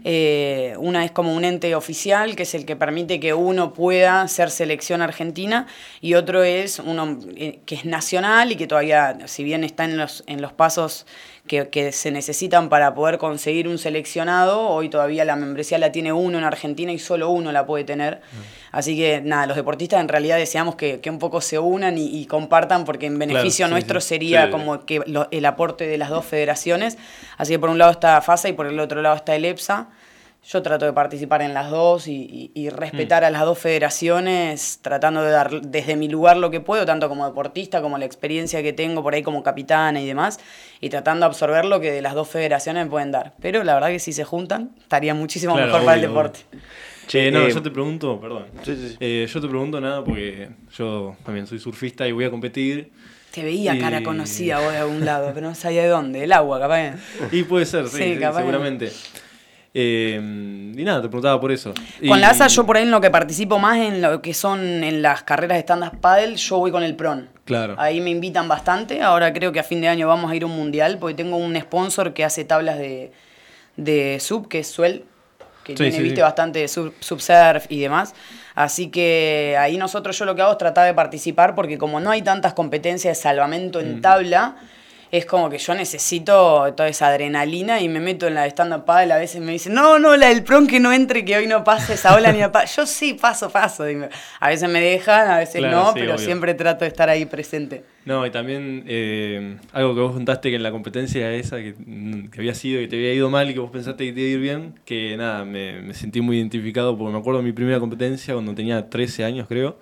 Eh, 0.05 0.75
una 0.79 1.05
es 1.05 1.11
como 1.11 1.35
un 1.35 1.45
ente 1.45 1.75
oficial, 1.75 2.37
que 2.37 2.43
es 2.43 2.55
el 2.55 2.67
que 2.67 2.77
permite 2.77 3.21
que 3.21 3.33
uno 3.35 3.73
pueda 3.73 4.27
ser 4.29 4.51
selección 4.51 5.03
argentina, 5.03 5.67
y 6.01 6.15
otro 6.15 6.45
es 6.45 6.79
uno 6.79 7.19
que 7.65 7.75
es 7.75 7.85
nacional 7.85 8.53
y 8.53 8.57
que 8.57 8.67
todavía, 8.67 9.17
si 9.27 9.43
bien 9.45 9.65
está 9.65 9.85
en 9.85 9.97
los, 9.97 10.23
en 10.27 10.43
los 10.43 10.53
pasos 10.53 11.07
que, 11.47 11.93
se 11.93 12.11
necesitan 12.11 12.69
para 12.69 12.95
poder 12.95 13.19
conseguir 13.19 13.69
un 13.69 13.79
seleccionado. 13.79 14.69
Hoy 14.69 14.89
todavía 14.89 15.25
la 15.25 15.37
membresía 15.37 15.79
la 15.79 15.93
tiene 15.93 16.13
uno 16.13 16.39
en 16.39 16.45
Argentina 16.45 16.93
y 16.93 16.99
solo 16.99 17.31
uno 17.31 17.53
la 17.53 17.67
puede 17.67 17.85
tener. 17.85 18.21
Así 18.73 18.97
que 18.97 19.21
nada, 19.23 19.47
los 19.47 19.57
deportistas 19.57 20.01
en 20.01 20.09
realidad 20.09 20.37
deseamos 20.37 20.75
que, 20.75 21.01
un 21.07 21.19
poco 21.19 21.41
se 21.41 21.59
unan 21.59 21.97
y, 21.99 22.27
compartan 22.27 22.85
porque 22.85 23.07
en 23.07 23.19
beneficio 23.19 23.69
nuestro 23.69 24.01
sería 24.01 24.51
como 24.51 24.85
que 24.85 25.01
el 25.31 25.45
aporte 25.45 25.87
de 25.87 25.99
las 25.99 26.11
dos 26.11 26.25
federaciones. 26.25 26.99
Así 27.39 27.55
que 27.55 27.59
por 27.59 27.71
un 27.71 27.79
lado 27.79 27.93
está 27.93 28.21
FASA 28.21 28.49
y 28.49 28.53
por 28.53 28.67
el 28.67 28.79
otro 28.79 29.01
lado 29.03 29.17
está 29.17 29.35
el 29.35 29.45
EPSA. 29.45 29.89
Yo 30.49 30.63
trato 30.63 30.85
de 30.85 30.93
participar 30.93 31.43
en 31.43 31.55
las 31.55 31.71
dos 31.71 32.07
y, 32.07 32.69
respetar 32.71 33.25
mm. 33.25 33.27
a 33.27 33.31
las 33.31 33.43
dos 33.43 33.59
federaciones, 33.59 34.79
tratando 34.81 35.23
de 35.23 35.31
dar 35.33 35.61
desde 35.61 35.97
mi 35.97 36.09
lugar 36.09 36.37
lo 36.37 36.53
que 36.53 36.61
puedo, 36.61 36.87
tanto 36.87 37.09
como 37.09 37.27
deportista 37.27 37.83
como 37.83 37.99
la 37.99 38.05
experiencia 38.05 38.63
que 38.63 38.73
tengo 38.73 39.03
por 39.03 39.15
ahí 39.15 39.25
como 39.25 39.43
capitana 39.43 40.01
y 40.01 40.07
demás, 40.07 40.39
y 40.81 40.89
tratando 40.89 41.27
de 41.27 41.31
absorber 41.31 41.65
lo 41.65 41.81
que 41.81 42.01
las 42.01 42.15
dos 42.15 42.29
federaciones 42.29 42.85
me 42.85 42.91
pueden 42.91 43.11
dar. 43.11 43.33
Pero 43.41 43.65
la 43.65 43.75
verdad 43.75 43.89
que 43.89 43.99
si 43.99 44.13
se 44.13 44.23
juntan, 44.23 44.71
estaría 44.81 45.15
muchísimo 45.15 45.57
mejor 45.57 45.85
para 45.85 45.95
el 45.97 46.03
deporte. 46.03 46.41
Che, 47.09 47.31
no, 47.33 47.47
eh, 47.47 47.53
yo 47.53 47.63
te 47.63 47.71
pregunto, 47.71 48.21
perdón. 48.21 48.47
Eh, 49.01 49.29
yo 49.29 49.41
te 49.41 49.49
pregunto 49.49 49.81
nada 49.81 50.05
porque 50.05 50.49
yo 50.77 51.17
también 51.25 51.49
soy 51.49 51.59
surfista 51.59 52.07
y 52.07 52.13
voy 52.13 52.25
a 52.25 52.31
competir. 52.31 52.91
Te 53.33 53.43
veía 53.43 53.79
cara 53.79 54.03
conocida 54.03 54.61
vos 54.61 54.73
de 54.73 54.79
algún 54.79 55.05
lado, 55.05 55.33
pero 55.35 55.49
no 55.49 55.55
sabía 55.57 55.83
de 55.83 55.89
dónde. 55.89 56.25
El 56.25 56.33
agua, 56.33 56.59
capaz. 56.59 56.95
Y 57.33 57.43
puede 57.43 57.67
ser, 57.67 57.89
sí, 57.89 57.99
sí 57.99 58.19
seguramente. 58.19 58.91
Eh, 59.79 60.15
y 60.15 60.85
nada, 60.85 61.03
te 61.03 61.09
preguntaba 61.09 61.39
por 61.39 61.53
eso. 61.53 61.75
Con 62.09 62.19
la 62.19 62.31
ASA 62.31 62.47
yo 62.47 62.65
por 62.65 62.79
ahí 62.79 62.85
en 62.85 62.91
lo 62.91 62.99
que 63.03 63.11
participo 63.11 63.59
más 63.59 63.77
en 63.77 64.01
lo 64.01 64.23
que 64.23 64.33
son 64.33 64.83
en 64.83 65.03
las 65.03 65.23
carreras 65.23 65.59
de 65.59 65.61
stand-up 65.65 66.01
paddle, 66.01 66.35
yo 66.37 66.57
voy 66.57 66.71
con 66.71 66.83
el 66.83 66.97
PRON. 66.97 67.29
Claro. 67.45 67.75
Ahí 67.77 68.01
me 68.01 68.09
invitan 68.09 68.49
bastante. 68.49 69.03
Ahora 69.03 69.35
creo 69.35 69.53
que 69.53 69.61
a 69.61 69.63
fin 69.63 69.83
de 69.83 69.89
año 69.89 70.09
vamos 70.09 70.31
a 70.31 70.35
ir 70.35 70.45
a 70.45 70.47
un 70.47 70.57
mundial 70.57 70.97
porque 70.99 71.15
tengo 71.15 71.37
un 71.37 71.55
sponsor 71.61 72.15
que 72.15 72.25
hace 72.25 72.47
tablas 72.47 72.79
de, 72.79 73.13
de 73.77 74.17
sub, 74.19 74.49
que 74.49 74.61
es 74.61 74.67
Suel, 74.67 75.05
que 75.63 75.75
tiene, 75.75 76.01
viste, 76.01 76.23
bastante 76.23 76.67
sub, 76.69 76.95
subsurf 77.01 77.67
y 77.69 77.79
demás. 77.79 78.15
Así 78.55 78.89
que 78.89 79.57
ahí 79.61 79.77
nosotros 79.77 80.19
yo 80.19 80.25
lo 80.25 80.35
que 80.35 80.41
hago 80.41 80.53
es 80.53 80.59
tratar 80.59 80.87
de 80.87 80.95
participar 80.95 81.55
porque 81.55 81.77
como 81.77 82.01
no 82.01 82.11
hay 82.11 82.23
tantas 82.23 82.55
competencias 82.55 83.19
de 83.19 83.23
salvamento 83.23 83.81
en 83.81 83.99
mm. 83.99 84.01
tabla, 84.01 84.57
es 85.11 85.27
como 85.27 85.49
que 85.49 85.59
yo 85.59 85.75
necesito 85.75 86.73
toda 86.75 86.89
esa 86.89 87.09
adrenalina 87.09 87.81
y 87.81 87.89
me 87.89 88.01
meto 88.01 88.27
en 88.27 88.35
la 88.35 88.43
de 88.43 88.49
stand-up 88.49 88.85
paddle. 88.85 89.13
A 89.13 89.19
veces 89.19 89.41
me 89.41 89.53
dicen, 89.53 89.75
no, 89.75 89.99
no, 89.99 90.17
la 90.17 90.29
del 90.29 90.43
pron 90.43 90.67
que 90.67 90.81
no 90.81 90.93
entre, 90.93 91.25
que 91.25 91.37
hoy 91.37 91.47
no 91.47 91.65
pase 91.65 91.95
esa 91.95 92.15
ola 92.15 92.33
ni 92.33 92.43
a 92.43 92.51
Yo 92.65 92.87
sí, 92.87 93.15
paso, 93.15 93.51
paso. 93.51 93.85
a 94.41 94.49
veces 94.49 94.69
me 94.69 94.81
dejan, 94.81 95.31
a 95.31 95.39
veces 95.39 95.63
no, 95.63 95.93
pero 95.95 96.19
siempre 96.19 96.55
trato 96.55 96.85
de 96.85 96.89
estar 96.89 97.09
ahí 97.09 97.25
presente. 97.27 97.85
No, 98.05 98.25
y 98.25 98.31
también 98.31 98.85
eh, 98.87 99.57
algo 99.73 99.95
que 99.95 100.01
vos 100.01 100.13
contaste 100.13 100.51
que 100.51 100.57
en 100.57 100.63
la 100.63 100.71
competencia 100.71 101.33
esa 101.33 101.57
que, 101.57 101.75
había 102.37 102.55
sido, 102.55 102.81
que 102.81 102.87
te 102.87 102.97
había 102.97 103.13
ido 103.13 103.31
mal 103.31 103.51
y 103.51 103.55
que 103.55 103.59
vos 103.59 103.71
pensaste 103.71 104.07
que 104.07 104.13
te 104.13 104.21
iba 104.21 104.29
a 104.29 104.33
ir 104.33 104.41
bien, 104.41 104.75
que 104.85 105.17
nada, 105.17 105.45
me, 105.45 105.83
me 105.83 105.93
sentí 105.93 106.21
muy 106.21 106.37
identificado 106.39 106.97
porque 106.97 107.13
me 107.13 107.19
acuerdo 107.19 107.41
de 107.41 107.47
mi 107.47 107.53
primera 107.53 107.81
competencia 107.81 108.35
cuando 108.35 108.55
tenía 108.55 108.89
13 108.89 109.25
años, 109.25 109.49
creo. 109.49 109.79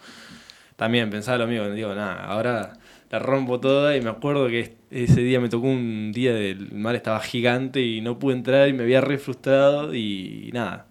También 0.76 1.10
pensaba 1.10 1.38
lo 1.38 1.46
mismo, 1.46 1.68
digo, 1.68 1.94
nada, 1.94 2.24
ahora 2.24 2.72
la 3.10 3.18
rompo 3.18 3.60
toda 3.60 3.96
y 3.96 4.00
me 4.00 4.10
acuerdo 4.10 4.48
que 4.48 4.76
ese 4.90 5.20
día 5.20 5.40
me 5.40 5.48
tocó 5.48 5.66
un 5.66 6.12
día 6.12 6.34
del 6.34 6.72
mar 6.72 6.94
estaba 6.94 7.20
gigante 7.20 7.80
y 7.80 8.00
no 8.00 8.18
pude 8.18 8.34
entrar 8.34 8.68
y 8.68 8.72
me 8.72 8.82
había 8.82 9.00
re 9.00 9.18
frustrado 9.18 9.94
y 9.94 10.50
nada. 10.52 10.86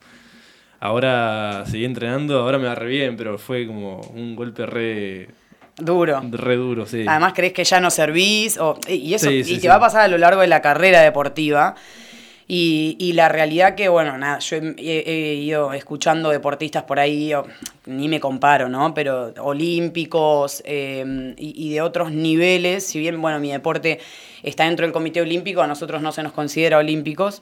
Ahora 0.79 1.63
seguí 1.65 1.85
entrenando, 1.85 2.39
ahora 2.39 2.57
me 2.57 2.65
va 2.65 2.75
re 2.75 2.87
bien, 2.87 3.15
pero 3.15 3.37
fue 3.37 3.65
como 3.65 4.01
un 4.13 4.35
golpe 4.35 4.65
re 4.65 5.29
Duro. 5.77 6.21
Re 6.29 6.55
duro, 6.55 6.85
sí. 6.85 7.05
Además 7.07 7.33
crees 7.35 7.53
que 7.53 7.63
ya 7.63 7.79
no 7.79 7.89
servís. 7.89 8.59
y 8.87 9.13
eso 9.13 9.31
y 9.31 9.57
te 9.57 9.67
va 9.67 9.75
a 9.75 9.79
pasar 9.79 10.01
a 10.01 10.07
lo 10.07 10.17
largo 10.17 10.41
de 10.41 10.47
la 10.47 10.61
carrera 10.61 11.01
deportiva. 11.01 11.75
Y, 12.47 13.13
la 13.13 13.29
realidad 13.29 13.75
que, 13.75 13.89
bueno, 13.89 14.17
nada, 14.17 14.39
yo 14.39 14.57
he, 14.57 15.35
ido 15.35 15.73
escuchando 15.73 16.29
deportistas 16.29 16.83
por 16.83 16.99
ahí, 16.99 17.31
ni 17.85 18.07
me 18.07 18.19
comparo, 18.19 18.69
¿no? 18.69 18.93
Pero 18.93 19.33
olímpicos 19.39 20.61
em, 20.65 21.35
y, 21.37 21.73
de 21.73 21.81
otros 21.81 22.11
niveles, 22.11 22.85
si 22.85 22.99
bien, 22.99 23.21
bueno, 23.21 23.39
mi 23.39 23.51
deporte 23.51 23.99
está 24.41 24.65
dentro 24.65 24.85
del 24.85 24.93
Comité 24.93 25.21
Olímpico, 25.21 25.61
a 25.61 25.67
nosotros 25.67 26.01
no 26.01 26.11
se 26.11 26.23
nos 26.23 26.33
considera 26.33 26.77
olímpicos. 26.77 27.41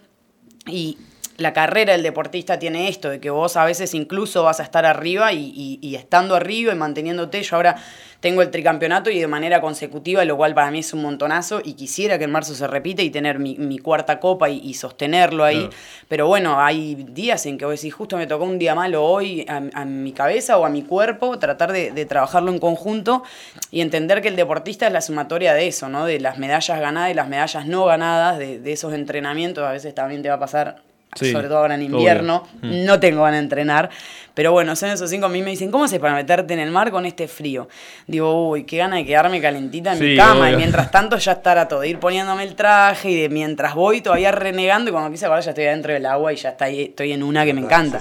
Y 0.68 0.98
la 1.42 1.54
carrera 1.54 1.94
del 1.94 2.04
deportista 2.04 2.58
tiene 2.60 2.88
esto, 2.88 3.10
de 3.10 3.20
que 3.20 3.30
vos 3.30 3.58
a 3.58 3.66
veces 3.66 3.94
incluso 3.94 4.44
vas 4.44 4.60
a 4.60 4.64
estar 4.64 4.86
arriba 4.86 5.34
y, 5.34 5.52
y- 5.56 5.80
y 5.82 5.96
estando 5.96 6.36
arriba 6.36 6.72
y 6.74 6.76
manteniéndote. 6.76 7.42
Yo 7.44 7.56
ahora 7.56 7.76
tengo 8.20 8.44
el 8.44 8.52
tricampeonato 8.52 9.10
y 9.10 9.20
de 9.20 9.26
manera 9.28 9.62
consecutiva, 9.62 10.24
lo 10.26 10.38
cual 10.38 10.54
para 10.54 10.70
mí 10.70 10.80
es 10.80 10.94
un 10.94 11.02
montonazo 11.02 11.60
y 11.64 11.74
quisiera 11.74 12.20
que 12.20 12.26
en 12.26 12.32
marzo 12.32 12.54
se 12.54 12.68
repita 12.68 13.02
y 13.02 13.10
tener 13.10 13.40
mi, 13.40 13.56
mi 13.58 13.80
cuarta 13.80 14.20
copa 14.20 14.48
y, 14.50 14.60
y 14.60 14.76
sostenerlo 14.76 15.44
ahí. 15.44 15.58
Claro. 15.62 15.74
Pero 16.08 16.28
bueno, 16.28 16.62
hay 16.62 16.94
días 17.10 17.46
en 17.48 17.58
que 17.58 17.66
vos 17.66 17.74
decís, 17.76 17.94
justo 17.94 18.18
me 18.18 18.28
tocó 18.28 18.44
un 18.44 18.60
día 18.60 18.76
malo 18.76 19.04
hoy 19.04 19.44
a, 19.50 19.62
a 19.74 19.86
mi 19.86 20.12
cabeza 20.14 20.60
o 20.60 20.66
a 20.66 20.70
mi 20.70 20.84
cuerpo, 20.84 21.40
tratar 21.40 21.72
de, 21.72 21.92
de 21.92 22.06
trabajarlo 22.06 22.52
en 22.52 22.60
conjunto 22.60 23.24
y 23.72 23.82
entender 23.82 24.22
que 24.22 24.28
el 24.28 24.36
deportista 24.36 24.86
es 24.86 24.94
la 24.94 25.02
sumatoria 25.02 25.56
de 25.56 25.68
eso, 25.68 25.90
¿no? 25.90 26.06
De 26.06 26.20
las 26.20 26.38
medallas 26.38 26.80
ganadas 26.80 27.10
y 27.12 27.14
las 27.16 27.28
medallas 27.28 27.66
no 27.66 27.86
ganadas, 27.86 28.38
de, 28.38 28.60
de 28.60 28.72
esos 28.72 28.94
entrenamientos. 28.94 29.64
A 29.64 29.72
veces 29.72 29.96
también 29.96 30.22
te 30.22 30.30
va 30.30 30.36
a 30.36 30.40
pasar, 30.40 30.84
Sí, 31.16 31.32
sobre 31.34 31.48
todo 31.48 31.58
ahora 31.58 31.76
en 31.76 31.82
invierno. 31.82 32.48
Mm. 32.62 32.86
No 32.86 33.00
tengo 33.00 33.24
ganas 33.24 33.40
de 33.40 33.44
entrenar. 33.44 33.90
Pero 34.34 34.54
bueno, 34.54 34.76
son 34.78 34.90
esos 34.92 35.10
cinco. 35.10 35.26
A 35.26 35.30
mí 35.30 35.42
me 35.42 35.50
dicen, 35.50 35.70
¿cómo 35.70 35.84
haces 35.84 36.00
para 36.00 36.14
meterte 36.16 36.54
en 36.54 36.60
el 36.60 36.72
mar 36.72 36.90
con 36.90 37.06
este 37.06 37.28
frío? 37.28 37.68
Digo, 38.08 38.50
uy, 38.50 38.64
qué 38.64 38.78
gana 38.78 38.96
de 38.96 39.06
quedarme 39.06 39.42
calentita 39.42 39.92
en 39.92 40.00
mi 40.00 40.16
cama. 40.16 40.46
obvio. 40.46 40.54
Y 40.54 40.58
mientras 40.58 40.90
tanto 40.90 41.18
ya 41.18 41.34
estar 41.34 41.58
a 41.58 41.68
todo, 41.68 41.84
ir 41.84 42.00
poniéndome 42.00 42.44
el 42.44 42.56
traje 42.56 43.10
y 43.12 43.22
de 43.24 43.28
mientras 43.30 43.76
voy 43.76 44.00
todavía 44.00 44.32
renegando. 44.32 44.90
Y 44.90 44.94
cuando 44.94 45.12
quise 45.12 45.26
acordar 45.26 45.44
ya 45.44 45.52
estoy 45.52 45.66
adentro 45.66 45.92
del 45.92 46.06
agua 46.06 46.32
y 46.32 46.38
ya 46.38 46.50
está 46.50 46.66
ahí- 46.66 46.84
estoy 46.84 47.12
en 47.12 47.24
una 47.24 47.44
que 47.44 47.54
me 47.54 47.60
encanta. 47.62 48.00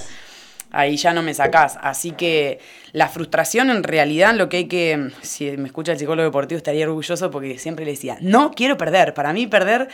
Ahí 0.73 0.97
ya 0.97 1.13
no 1.13 1.21
me 1.23 1.35
sacás. 1.35 1.79
Así 1.83 2.13
que 2.13 2.61
la 2.93 3.09
frustración 3.09 3.71
en 3.71 3.83
realidad 3.83 4.35
lo 4.37 4.49
que 4.49 4.59
hay 4.59 4.65
que, 4.69 5.11
si 5.21 5.51
me 5.57 5.67
escucha 5.67 5.91
el 5.91 5.99
psicólogo 5.99 6.23
deportivo 6.29 6.59
estaría 6.59 6.87
orgulloso 6.87 7.29
porque 7.33 7.59
siempre 7.59 7.85
le 7.85 7.91
decía, 7.91 8.19
no 8.21 8.53
quiero 8.53 8.77
perder. 8.77 9.13
Para 9.15 9.33
mí 9.33 9.49
perder, 9.49 9.89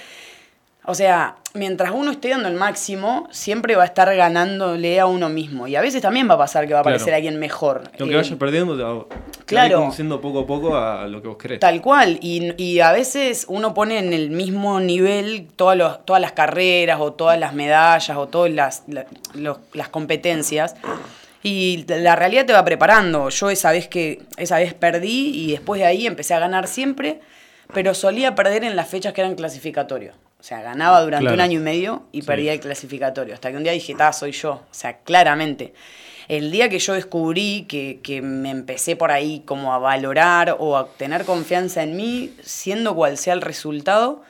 o 0.86 0.94
sea, 0.94 1.36
mientras 1.54 1.90
uno 1.92 2.10
esté 2.10 2.28
dando 2.30 2.48
el 2.48 2.54
máximo, 2.54 3.28
siempre 3.30 3.76
va 3.76 3.82
a 3.82 3.86
estar 3.86 4.14
ganándole 4.14 5.00
a 5.00 5.06
uno 5.06 5.28
mismo. 5.28 5.66
Y 5.66 5.74
a 5.76 5.80
veces 5.80 6.00
también 6.02 6.28
va 6.28 6.34
a 6.34 6.38
pasar 6.38 6.66
que 6.66 6.74
va 6.74 6.80
a 6.80 6.82
Claro. 6.82 6.94
aparecer 6.96 7.14
alguien 7.14 7.38
mejor. 7.38 7.82
Aunque 7.98 8.14
Eh, 8.14 8.16
vayas 8.18 8.36
perdiendo, 8.38 8.76
te 8.76 8.82
va, 8.82 9.04
claro. 9.46 9.78
conduciendo 9.80 10.20
poco 10.20 10.40
a 10.40 10.46
poco 10.46 10.76
a 10.76 11.06
lo 11.06 11.20
que 11.22 11.28
vos 11.28 11.36
querés. 11.36 11.60
Tal 11.60 11.80
cual, 11.82 12.18
y, 12.20 12.52
y 12.62 12.80
a 12.80 12.92
veces 12.92 13.46
uno 13.48 13.74
pone 13.74 13.98
en 13.98 14.12
el 14.12 14.30
mismo 14.30 14.80
nivel 14.80 15.48
todas, 15.56 15.76
los- 15.76 16.04
todas 16.04 16.20
las 16.22 16.32
carreras 16.32 17.00
o 17.00 17.12
todas 17.14 17.38
las 17.38 17.52
medallas 17.54 18.16
o 18.16 18.26
todas 18.28 18.52
las, 18.52 18.82
la- 18.88 19.06
los- 19.34 19.58
las 19.72 19.88
competencias 19.88 20.76
y 21.42 21.84
la 21.88 22.16
realidad 22.16 22.44
te 22.46 22.52
va 22.52 22.64
preparando. 22.64 23.28
Yo 23.30 23.50
esa 23.50 23.72
vez 23.72 23.88
que 23.88 24.22
esa 24.36 24.58
vez 24.58 24.74
perdí 24.74 25.30
y 25.34 25.50
después 25.52 25.80
de 25.80 25.86
ahí 25.86 26.06
empecé 26.06 26.34
a 26.34 26.38
ganar 26.38 26.66
siempre, 26.66 27.20
pero 27.72 27.94
solía 27.94 28.34
perder 28.34 28.62
en 28.64 28.76
las 28.76 28.88
fechas 28.88 29.12
que 29.12 29.20
eran 29.22 29.34
clasificatorios. 29.34 30.14
O 30.46 30.48
sea, 30.48 30.62
ganaba 30.62 31.00
durante 31.02 31.22
Claro. 31.24 31.34
un 31.34 31.40
año 31.40 31.58
y 31.58 31.62
medio 31.64 32.04
y 32.12 32.20
Sí. 32.20 32.26
perdía 32.28 32.52
el 32.52 32.60
clasificatorio. 32.60 33.34
Hasta 33.34 33.50
que 33.50 33.56
un 33.56 33.64
día 33.64 33.72
dije, 33.72 33.96
ta, 33.96 34.12
soy 34.12 34.30
yo. 34.30 34.52
O 34.52 34.62
sea, 34.70 34.98
claramente. 34.98 35.74
El 36.28 36.52
día 36.52 36.68
que 36.68 36.78
yo 36.78 36.92
descubrí 36.94 37.64
que, 37.68 37.98
que 38.00 38.22
me 38.22 38.50
empecé 38.50 38.94
por 38.94 39.10
ahí 39.10 39.42
como 39.44 39.74
a 39.74 39.78
valorar 39.78 40.54
o 40.60 40.76
a 40.76 40.86
tener 40.86 41.24
confianza 41.24 41.82
en 41.82 41.96
mí, 41.96 42.32
siendo 42.44 42.94
cual 42.94 43.18
sea 43.18 43.34
el 43.34 43.40
resultado, 43.40 44.22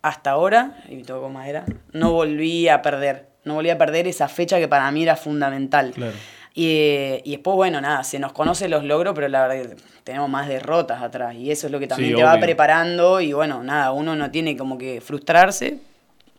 hasta 0.00 0.30
ahora, 0.30 0.82
y 0.88 1.02
toco 1.02 1.28
madera, 1.28 1.66
no 1.92 2.12
volví 2.12 2.66
a 2.68 2.80
perder. 2.80 3.26
No 3.44 3.52
volví 3.52 3.68
a 3.68 3.76
perder 3.76 4.06
esa 4.08 4.26
fecha 4.28 4.58
que 4.58 4.68
para 4.68 4.90
mí 4.90 5.02
era 5.02 5.16
fundamental. 5.16 5.90
Claro. 5.94 6.14
Y, 6.60 7.20
y 7.22 7.30
después, 7.36 7.54
bueno, 7.54 7.80
nada, 7.80 8.02
se 8.02 8.18
nos 8.18 8.32
conoce 8.32 8.68
los 8.68 8.82
logros, 8.82 9.14
pero 9.14 9.28
la 9.28 9.46
verdad 9.46 9.62
que 9.62 9.76
tenemos 10.02 10.28
más 10.28 10.48
derrotas 10.48 11.00
atrás. 11.00 11.36
Y 11.36 11.52
eso 11.52 11.68
es 11.68 11.72
lo 11.72 11.78
que 11.78 11.86
también 11.86 12.10
Sí, 12.10 12.16
te 12.16 12.24
va 12.24 12.36
preparando. 12.40 13.20
Y 13.20 13.32
bueno, 13.32 13.62
nada, 13.62 13.92
uno 13.92 14.16
no 14.16 14.32
tiene 14.32 14.56
como 14.56 14.76
que 14.76 15.00
frustrarse, 15.00 15.78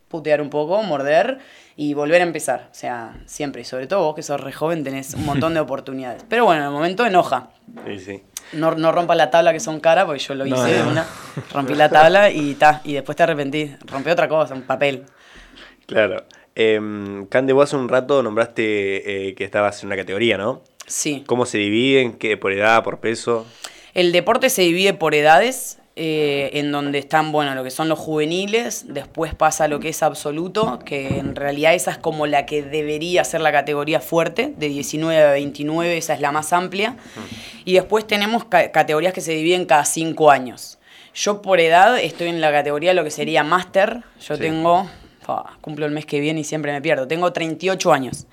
putear 0.09 0.41
un 0.41 0.49
poco, 0.49 0.83
morder 0.83 1.37
y 1.77 1.93
volver 1.93 2.19
a 2.19 2.25
empezar. 2.25 2.67
O 2.69 2.75
sea, 2.75 3.13
siempre. 3.27 3.61
Y 3.61 3.63
sobre 3.63 3.87
todo 3.87 4.01
vos 4.01 4.13
que 4.13 4.21
sos 4.21 4.41
re 4.41 4.51
joven 4.51 4.83
tenés 4.83 5.13
un 5.13 5.25
montón 5.25 5.53
de 5.53 5.59
oportunidades. 5.61 6.25
Pero 6.27 6.43
bueno, 6.43 6.63
en 6.63 6.67
el 6.67 6.73
momento 6.73 7.05
enoja. 7.05 7.51
Sí, 7.87 7.99
sí. 8.01 8.23
No, 8.51 8.71
no 8.71 8.91
rompas 8.91 9.15
la 9.15 9.31
tabla 9.31 9.53
que 9.53 9.61
son 9.61 9.79
caras, 9.79 10.03
porque 10.03 10.19
yo 10.19 10.35
lo 10.35 10.45
No, 10.45 10.57
hice 10.57 10.79
de 10.79 10.83
una. 10.83 11.07
Rompí 11.53 11.75
la 11.75 11.87
tabla 11.87 12.29
y 12.29 12.55
ta. 12.55 12.81
Y 12.83 12.91
después 12.91 13.15
te 13.15 13.23
arrepentí. 13.23 13.73
Rompí 13.85 14.09
otra 14.09 14.27
cosa, 14.27 14.53
un 14.53 14.63
papel. 14.63 15.05
Claro. 15.85 16.25
Eh, 16.61 17.25
Cande, 17.29 17.53
vos 17.53 17.63
hace 17.69 17.77
un 17.77 17.87
rato 17.87 18.21
nombraste 18.21 19.29
eh, 19.29 19.33
que 19.33 19.45
estabas 19.45 19.81
en 19.81 19.87
una 19.87 19.95
categoría, 19.95 20.37
¿no? 20.37 20.61
Sí. 20.87 21.23
¿Cómo 21.25 21.45
se 21.45 21.57
dividen? 21.57 22.13
¿Qué, 22.13 22.35
¿Por 22.35 22.51
edad, 22.51 22.83
por 22.83 22.99
peso? 22.99 23.45
El 23.93 24.11
deporte 24.11 24.49
se 24.49 24.63
divide 24.63 24.93
por 24.93 25.15
edades, 25.15 25.77
eh, 25.95 26.49
en 26.53 26.71
donde 26.73 26.99
están, 26.99 27.31
bueno, 27.31 27.55
lo 27.55 27.63
que 27.63 27.71
son 27.71 27.87
los 27.87 27.97
juveniles, 27.97 28.85
después 28.93 29.33
pasa 29.33 29.69
lo 29.69 29.79
que 29.79 29.87
es 29.89 30.03
absoluto, 30.03 30.79
que 30.85 31.07
en 31.19 31.35
realidad 31.37 31.73
esa 31.75 31.91
es 31.91 31.97
como 31.97 32.27
la 32.27 32.45
que 32.45 32.61
debería 32.61 33.23
ser 33.23 33.39
la 33.39 33.53
categoría 33.53 34.01
fuerte, 34.01 34.53
de 34.57 34.67
19 34.67 35.21
a 35.23 35.31
29, 35.31 35.97
esa 35.97 36.13
es 36.13 36.19
la 36.19 36.31
más 36.33 36.51
amplia. 36.51 36.97
Y 37.63 37.73
después 37.73 38.05
tenemos 38.05 38.43
ca- 38.43 38.71
categorías 38.71 39.13
que 39.13 39.21
se 39.21 39.31
dividen 39.31 39.63
cada 39.65 39.85
5 39.85 40.29
años. 40.29 40.77
Yo 41.15 41.41
por 41.41 41.59
edad 41.61 41.97
estoy 41.99 42.27
en 42.27 42.41
la 42.41 42.51
categoría 42.51 42.91
de 42.91 42.95
lo 42.95 43.03
que 43.03 43.11
sería 43.11 43.43
máster, 43.43 44.01
yo 44.27 44.35
Sí. 44.35 44.41
tengo, 44.41 44.89
fa, 45.35 45.57
cumplo 45.61 45.85
el 45.85 45.91
mes 45.91 46.05
que 46.05 46.19
viene 46.19 46.41
y 46.41 46.43
siempre 46.43 46.71
me 46.71 46.81
pierdo, 46.81 47.07
tengo 47.07 47.31
38 47.31 47.91
años 47.93 48.27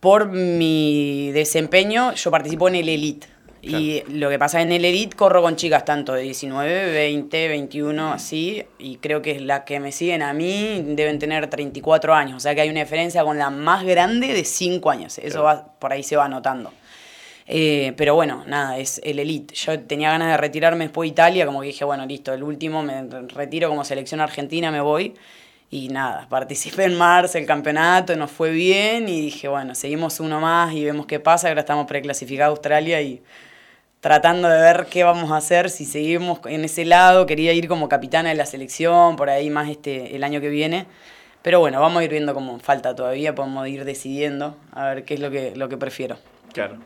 por 0.00 0.30
mi 0.30 1.30
desempeño, 1.32 2.14
yo 2.14 2.30
participo 2.30 2.68
en 2.68 2.74
el 2.76 2.88
Elite. 2.88 3.28
Y 3.62 4.02
lo 4.08 4.30
que 4.30 4.38
pasa 4.38 4.62
en 4.62 4.72
el 4.72 4.86
Elite, 4.86 5.14
corro 5.14 5.42
con 5.42 5.54
chicas 5.56 5.84
tanto 5.84 6.14
de 6.14 6.22
19, 6.22 6.92
20, 6.92 7.48
21, 7.48 8.10
así. 8.10 8.64
Y 8.78 8.96
creo 8.96 9.20
que 9.20 9.38
la 9.38 9.66
que 9.66 9.78
me 9.80 9.92
siguen 9.92 10.22
a 10.22 10.32
mí 10.32 10.82
deben 10.82 11.18
tener 11.18 11.50
34 11.50 12.14
años. 12.14 12.38
O 12.38 12.40
sea 12.40 12.54
que 12.54 12.62
hay 12.62 12.70
una 12.70 12.80
diferencia 12.80 13.22
con 13.22 13.36
la 13.36 13.50
más 13.50 13.84
grande 13.84 14.32
de 14.32 14.44
5 14.44 14.90
años. 14.90 15.18
Eso 15.18 15.42
va, 15.42 15.74
por 15.78 15.92
ahí 15.92 16.02
se 16.02 16.16
va 16.16 16.26
notando. 16.26 16.72
Eh, 17.46 17.92
pero 17.98 18.14
bueno, 18.14 18.44
nada, 18.46 18.78
es 18.78 18.98
el 19.04 19.18
elite. 19.18 19.54
Yo 19.54 19.78
tenía 19.80 20.10
ganas 20.10 20.30
de 20.30 20.36
retirarme 20.38 20.84
después 20.84 21.08
de 21.08 21.12
Italia, 21.12 21.44
como 21.44 21.60
que 21.60 21.66
dije, 21.66 21.84
bueno, 21.84 22.06
listo, 22.06 22.32
el 22.32 22.42
último 22.42 22.82
me 22.82 23.02
retiro 23.28 23.68
como 23.68 23.84
selección 23.84 24.22
argentina, 24.22 24.70
me 24.70 24.80
voy. 24.80 25.14
Y 25.72 25.88
nada, 25.88 26.26
participé 26.28 26.84
en 26.84 26.98
marzo 26.98 27.38
el 27.38 27.46
campeonato, 27.46 28.16
nos 28.16 28.32
fue 28.32 28.50
bien 28.50 29.08
y 29.08 29.20
dije, 29.20 29.46
bueno, 29.46 29.76
seguimos 29.76 30.18
uno 30.18 30.40
más 30.40 30.74
y 30.74 30.84
vemos 30.84 31.06
qué 31.06 31.20
pasa. 31.20 31.46
Ahora 31.46 31.60
estamos 31.60 31.86
preclasificados 31.86 32.50
a 32.50 32.56
Australia 32.56 33.00
y 33.00 33.22
tratando 34.00 34.48
de 34.48 34.60
ver 34.60 34.86
qué 34.90 35.04
vamos 35.04 35.30
a 35.30 35.36
hacer, 35.36 35.70
si 35.70 35.84
seguimos 35.84 36.40
en 36.46 36.64
ese 36.64 36.84
lado. 36.84 37.24
Quería 37.24 37.52
ir 37.52 37.68
como 37.68 37.88
capitana 37.88 38.30
de 38.30 38.34
la 38.34 38.46
selección, 38.46 39.14
por 39.14 39.30
ahí 39.30 39.48
más 39.48 39.68
este 39.68 40.16
el 40.16 40.24
año 40.24 40.40
que 40.40 40.48
viene. 40.48 40.86
Pero 41.42 41.60
bueno, 41.60 41.80
vamos 41.80 42.00
a 42.00 42.04
ir 42.04 42.10
viendo 42.10 42.34
cómo 42.34 42.58
falta 42.58 42.96
todavía, 42.96 43.34
podemos 43.36 43.66
ir 43.68 43.84
decidiendo 43.84 44.56
a 44.72 44.86
ver 44.86 45.04
qué 45.04 45.14
es 45.14 45.20
lo 45.20 45.30
que, 45.30 45.54
lo 45.54 45.68
que 45.68 45.76
prefiero. 45.76 46.18
Claro. 46.52 46.78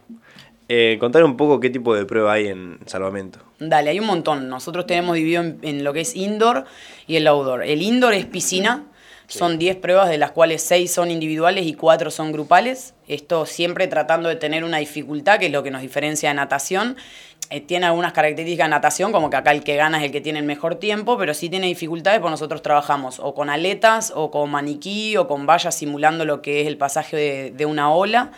Eh, 0.68 0.96
contar 0.98 1.24
un 1.24 1.36
poco 1.36 1.60
qué 1.60 1.68
tipo 1.70 1.94
de 1.94 2.06
prueba 2.06 2.32
hay 2.32 2.48
en 2.48 2.78
salvamento. 2.86 3.38
Dale, 3.58 3.90
hay 3.90 4.00
un 4.00 4.06
montón. 4.06 4.48
Nosotros 4.48 4.86
tenemos 4.86 5.14
dividido 5.14 5.42
en, 5.42 5.58
en 5.62 5.84
lo 5.84 5.92
que 5.92 6.00
es 6.00 6.16
indoor 6.16 6.64
y 7.06 7.16
el 7.16 7.26
outdoor. 7.26 7.64
El 7.64 7.82
indoor 7.82 8.14
es 8.14 8.24
piscina. 8.24 8.84
Son 9.26 9.58
10 9.58 9.76
pruebas, 9.76 10.10
de 10.10 10.18
las 10.18 10.32
cuales 10.32 10.62
6 10.62 10.92
son 10.92 11.10
individuales 11.10 11.66
y 11.66 11.74
4 11.74 12.10
son 12.10 12.30
grupales. 12.30 12.94
Esto 13.08 13.46
siempre 13.46 13.88
tratando 13.88 14.28
de 14.28 14.36
tener 14.36 14.64
una 14.64 14.78
dificultad, 14.78 15.38
que 15.38 15.46
es 15.46 15.52
lo 15.52 15.62
que 15.62 15.70
nos 15.70 15.80
diferencia 15.80 16.28
de 16.28 16.34
natación. 16.34 16.96
Eh, 17.50 17.60
tiene 17.60 17.86
algunas 17.86 18.12
características 18.12 18.66
de 18.66 18.70
natación, 18.70 19.12
como 19.12 19.30
que 19.30 19.36
acá 19.36 19.52
el 19.52 19.64
que 19.64 19.76
gana 19.76 19.98
es 19.98 20.04
el 20.04 20.12
que 20.12 20.20
tiene 20.20 20.38
el 20.38 20.44
mejor 20.44 20.76
tiempo, 20.76 21.16
pero 21.18 21.34
sí 21.34 21.48
tiene 21.48 21.66
dificultades 21.66 22.20
porque 22.20 22.32
nosotros 22.32 22.62
trabajamos 22.62 23.18
o 23.18 23.34
con 23.34 23.48
aletas, 23.48 24.12
o 24.14 24.30
con 24.30 24.50
maniquí, 24.50 25.16
o 25.16 25.26
con 25.26 25.46
vallas 25.46 25.74
simulando 25.74 26.24
lo 26.24 26.42
que 26.42 26.60
es 26.62 26.66
el 26.66 26.76
pasaje 26.76 27.16
de, 27.16 27.50
de 27.50 27.66
una 27.66 27.92
ola 27.92 28.30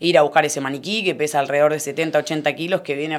ir 0.00 0.18
a 0.18 0.22
buscar 0.22 0.44
ese 0.44 0.60
maniquí 0.60 1.04
que 1.04 1.14
pesa 1.14 1.38
alrededor 1.38 1.72
de 1.72 1.80
70, 1.80 2.18
80 2.18 2.54
kilos, 2.54 2.80
que 2.82 2.94
viene 2.94 3.18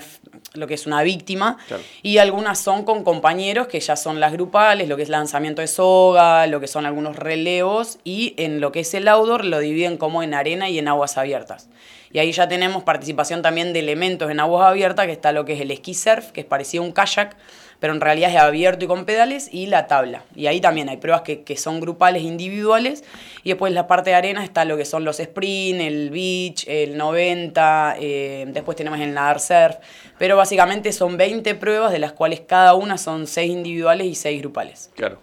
lo 0.53 0.67
que 0.67 0.73
es 0.73 0.87
una 0.87 1.03
víctima. 1.03 1.57
Claro. 1.67 1.83
Y 2.01 2.17
algunas 2.17 2.59
son 2.59 2.83
con 2.83 3.03
compañeros, 3.03 3.67
que 3.67 3.79
ya 3.79 3.95
son 3.95 4.19
las 4.19 4.31
grupales, 4.31 4.87
lo 4.87 4.95
que 4.97 5.03
es 5.03 5.09
lanzamiento 5.09 5.61
de 5.61 5.67
soga, 5.67 6.47
lo 6.47 6.59
que 6.59 6.67
son 6.67 6.85
algunos 6.85 7.15
relevos. 7.15 7.99
Y 8.03 8.33
en 8.37 8.61
lo 8.61 8.71
que 8.71 8.81
es 8.81 8.93
el 8.93 9.07
outdoor 9.07 9.45
lo 9.45 9.59
dividen 9.59 9.97
como 9.97 10.23
en 10.23 10.33
arena 10.33 10.69
y 10.69 10.79
en 10.79 10.87
aguas 10.87 11.17
abiertas. 11.17 11.69
Y 12.11 12.19
ahí 12.19 12.31
ya 12.31 12.47
tenemos 12.47 12.83
participación 12.83 13.41
también 13.41 13.71
de 13.73 13.79
elementos 13.79 14.31
en 14.31 14.39
aguas 14.39 14.67
abiertas, 14.67 15.05
que 15.05 15.11
está 15.11 15.31
lo 15.31 15.45
que 15.45 15.53
es 15.53 15.61
el 15.61 15.71
esquí 15.71 15.93
surf, 15.93 16.31
que 16.31 16.41
es 16.41 16.47
parecido 16.47 16.83
a 16.83 16.87
un 16.87 16.91
kayak, 16.91 17.35
pero 17.79 17.93
en 17.93 18.01
realidad 18.01 18.29
es 18.29 18.37
abierto 18.37 18.85
y 18.85 18.87
con 18.87 19.05
pedales, 19.05 19.49
y 19.51 19.67
la 19.67 19.87
tabla. 19.87 20.23
Y 20.35 20.47
ahí 20.47 20.61
también 20.61 20.89
hay 20.89 20.97
pruebas 20.97 21.21
que, 21.21 21.43
que 21.43 21.57
son 21.57 21.79
grupales, 21.79 22.23
individuales, 22.23 23.03
y 23.43 23.49
después 23.49 23.71
en 23.71 23.75
la 23.75 23.87
parte 23.87 24.11
de 24.11 24.15
arena 24.15 24.43
está 24.43 24.65
lo 24.65 24.77
que 24.77 24.85
son 24.85 25.03
los 25.03 25.19
sprint, 25.19 25.81
el 25.81 26.09
beach, 26.09 26.65
el 26.67 26.97
90, 26.97 27.95
eh, 27.99 28.45
después 28.49 28.75
tenemos 28.75 28.99
el 28.99 29.13
nadar 29.13 29.39
surf, 29.39 29.77
pero 30.17 30.35
básicamente 30.37 30.91
son 30.91 31.17
20 31.17 31.55
pruebas, 31.55 31.91
de 31.91 31.99
las 31.99 32.11
cuales 32.11 32.41
cada 32.41 32.73
una 32.73 32.97
son 32.97 33.27
6 33.27 33.51
individuales 33.51 34.07
y 34.07 34.15
6 34.15 34.41
grupales. 34.41 34.89
Claro. 34.95 35.21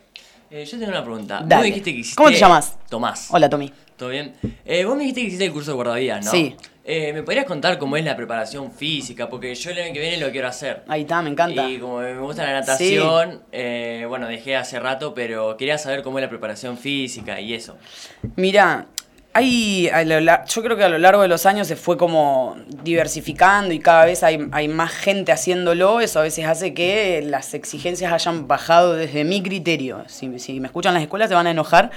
Eh, 0.51 0.65
yo 0.65 0.79
tengo 0.79 0.93
una 0.93 1.03
pregunta. 1.03 1.41
Vos 1.41 1.49
Dale. 1.49 1.63
me 1.63 1.67
dijiste 1.67 1.93
que 1.93 1.99
hiciste... 1.99 2.17
¿Cómo 2.17 2.31
te 2.31 2.37
llamas? 2.37 2.79
Tomás. 2.89 3.29
Hola, 3.31 3.49
Tommy. 3.49 3.73
¿Todo 3.97 4.11
bien? 4.11 4.35
Eh, 4.65 4.85
vos 4.85 4.95
me 4.95 5.01
dijiste 5.01 5.23
que 5.23 5.27
hiciste 5.29 5.45
el 5.47 5.53
curso 5.53 5.73
de 5.73 5.75
guardavidas, 5.75 6.25
¿no? 6.25 6.31
Sí. 6.31 6.55
Eh, 6.89 7.13
¿Me 7.13 7.25
podrías 7.25 7.47
contar 7.47 7.79
cómo 7.79 7.97
es 7.97 8.05
la 8.05 8.15
preparación 8.15 8.71
física? 8.71 9.29
Porque 9.29 9.53
yo 9.53 9.71
el 9.73 9.79
año 9.81 9.93
que 9.93 9.99
viene 9.99 10.19
lo 10.19 10.31
quiero 10.31 10.47
hacer. 10.47 10.85
Ahí 10.87 11.01
está, 11.01 11.21
me 11.21 11.31
encanta. 11.31 11.69
Y 11.69 11.79
como 11.79 11.99
me 11.99 12.17
gusta 12.21 12.45
la 12.45 12.53
natación, 12.53 13.43
eh, 13.51 14.05
bueno, 14.09 14.29
dejé 14.29 14.55
hace 14.55 14.79
rato, 14.79 15.13
pero 15.13 15.57
quería 15.57 15.79
saber 15.79 16.05
cómo 16.05 16.21
es 16.21 16.23
la 16.23 16.29
preparación 16.29 16.79
física 16.79 17.41
y 17.41 17.55
eso. 17.55 17.77
Mira, 18.37 18.87
hay, 19.37 19.91
a 19.91 20.03
lo 20.03 20.19
yo 20.19 20.63
creo 20.63 20.79
que 20.79 20.85
a 20.85 20.89
lo 20.89 20.97
largo 20.97 21.21
de 21.21 21.29
los 21.29 21.45
años 21.45 21.69
se 21.69 21.77
fue 21.77 21.99
como 21.99 22.57
diversificando 22.83 23.75
y 23.75 23.81
cada 23.81 24.07
vez 24.07 24.23
hay, 24.23 24.49
hay 24.51 24.67
más 24.67 24.93
gente 24.93 25.31
haciéndolo. 25.31 26.01
Eso 26.01 26.21
a 26.21 26.23
veces 26.23 26.47
hace 26.47 26.73
que 26.73 27.21
las 27.23 27.53
exigencias 27.53 28.15
hayan 28.15 28.49
bajado 28.49 28.95
desde 28.95 29.25
mi 29.25 29.43
criterio. 29.43 30.05
Si, 30.07 30.39
si 30.39 30.59
me 30.59 30.69
escuchan 30.69 30.95
las 30.95 31.03
escuelas 31.03 31.29
se 31.29 31.35
van 31.35 31.47
a 31.47 31.51
enojar. 31.51 31.91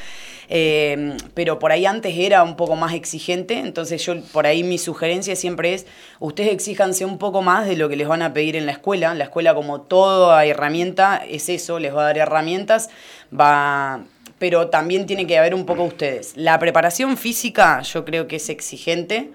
Eh, 0.49 1.15
pero 1.33 1.59
por 1.59 1.71
ahí 1.71 1.85
antes 1.85 2.13
era 2.17 2.43
un 2.43 2.57
poco 2.57 2.75
más 2.75 2.93
exigente, 2.93 3.59
entonces 3.59 4.03
yo 4.03 4.19
por 4.33 4.47
ahí 4.47 4.63
mi 4.63 4.79
sugerencia 4.79 5.35
siempre 5.35 5.75
es, 5.75 5.85
ustedes 6.19 6.51
exíjanse 6.51 7.05
un 7.05 7.19
poco 7.19 7.43
más 7.43 7.67
de 7.67 7.75
lo 7.75 7.87
que 7.87 7.95
les 7.95 8.07
van 8.07 8.23
a 8.23 8.33
pedir 8.33 8.55
en 8.55 8.65
la 8.65 8.71
escuela. 8.71 9.13
La 9.13 9.25
escuela 9.25 9.53
como 9.53 9.81
toda 9.81 10.43
herramienta 10.45 11.23
es 11.25 11.47
eso, 11.49 11.79
les 11.79 11.95
va 11.95 12.01
a 12.01 12.05
dar 12.05 12.17
herramientas, 12.17 12.89
va 13.31 14.01
pero 14.39 14.69
también 14.69 15.05
tiene 15.05 15.27
que 15.27 15.37
haber 15.37 15.53
un 15.53 15.65
poco 15.65 15.83
ustedes. 15.83 16.33
La 16.35 16.57
preparación 16.57 17.17
física 17.17 17.81
yo 17.81 18.05
creo 18.05 18.27
que 18.27 18.37
es 18.37 18.49
exigente, 18.49 19.31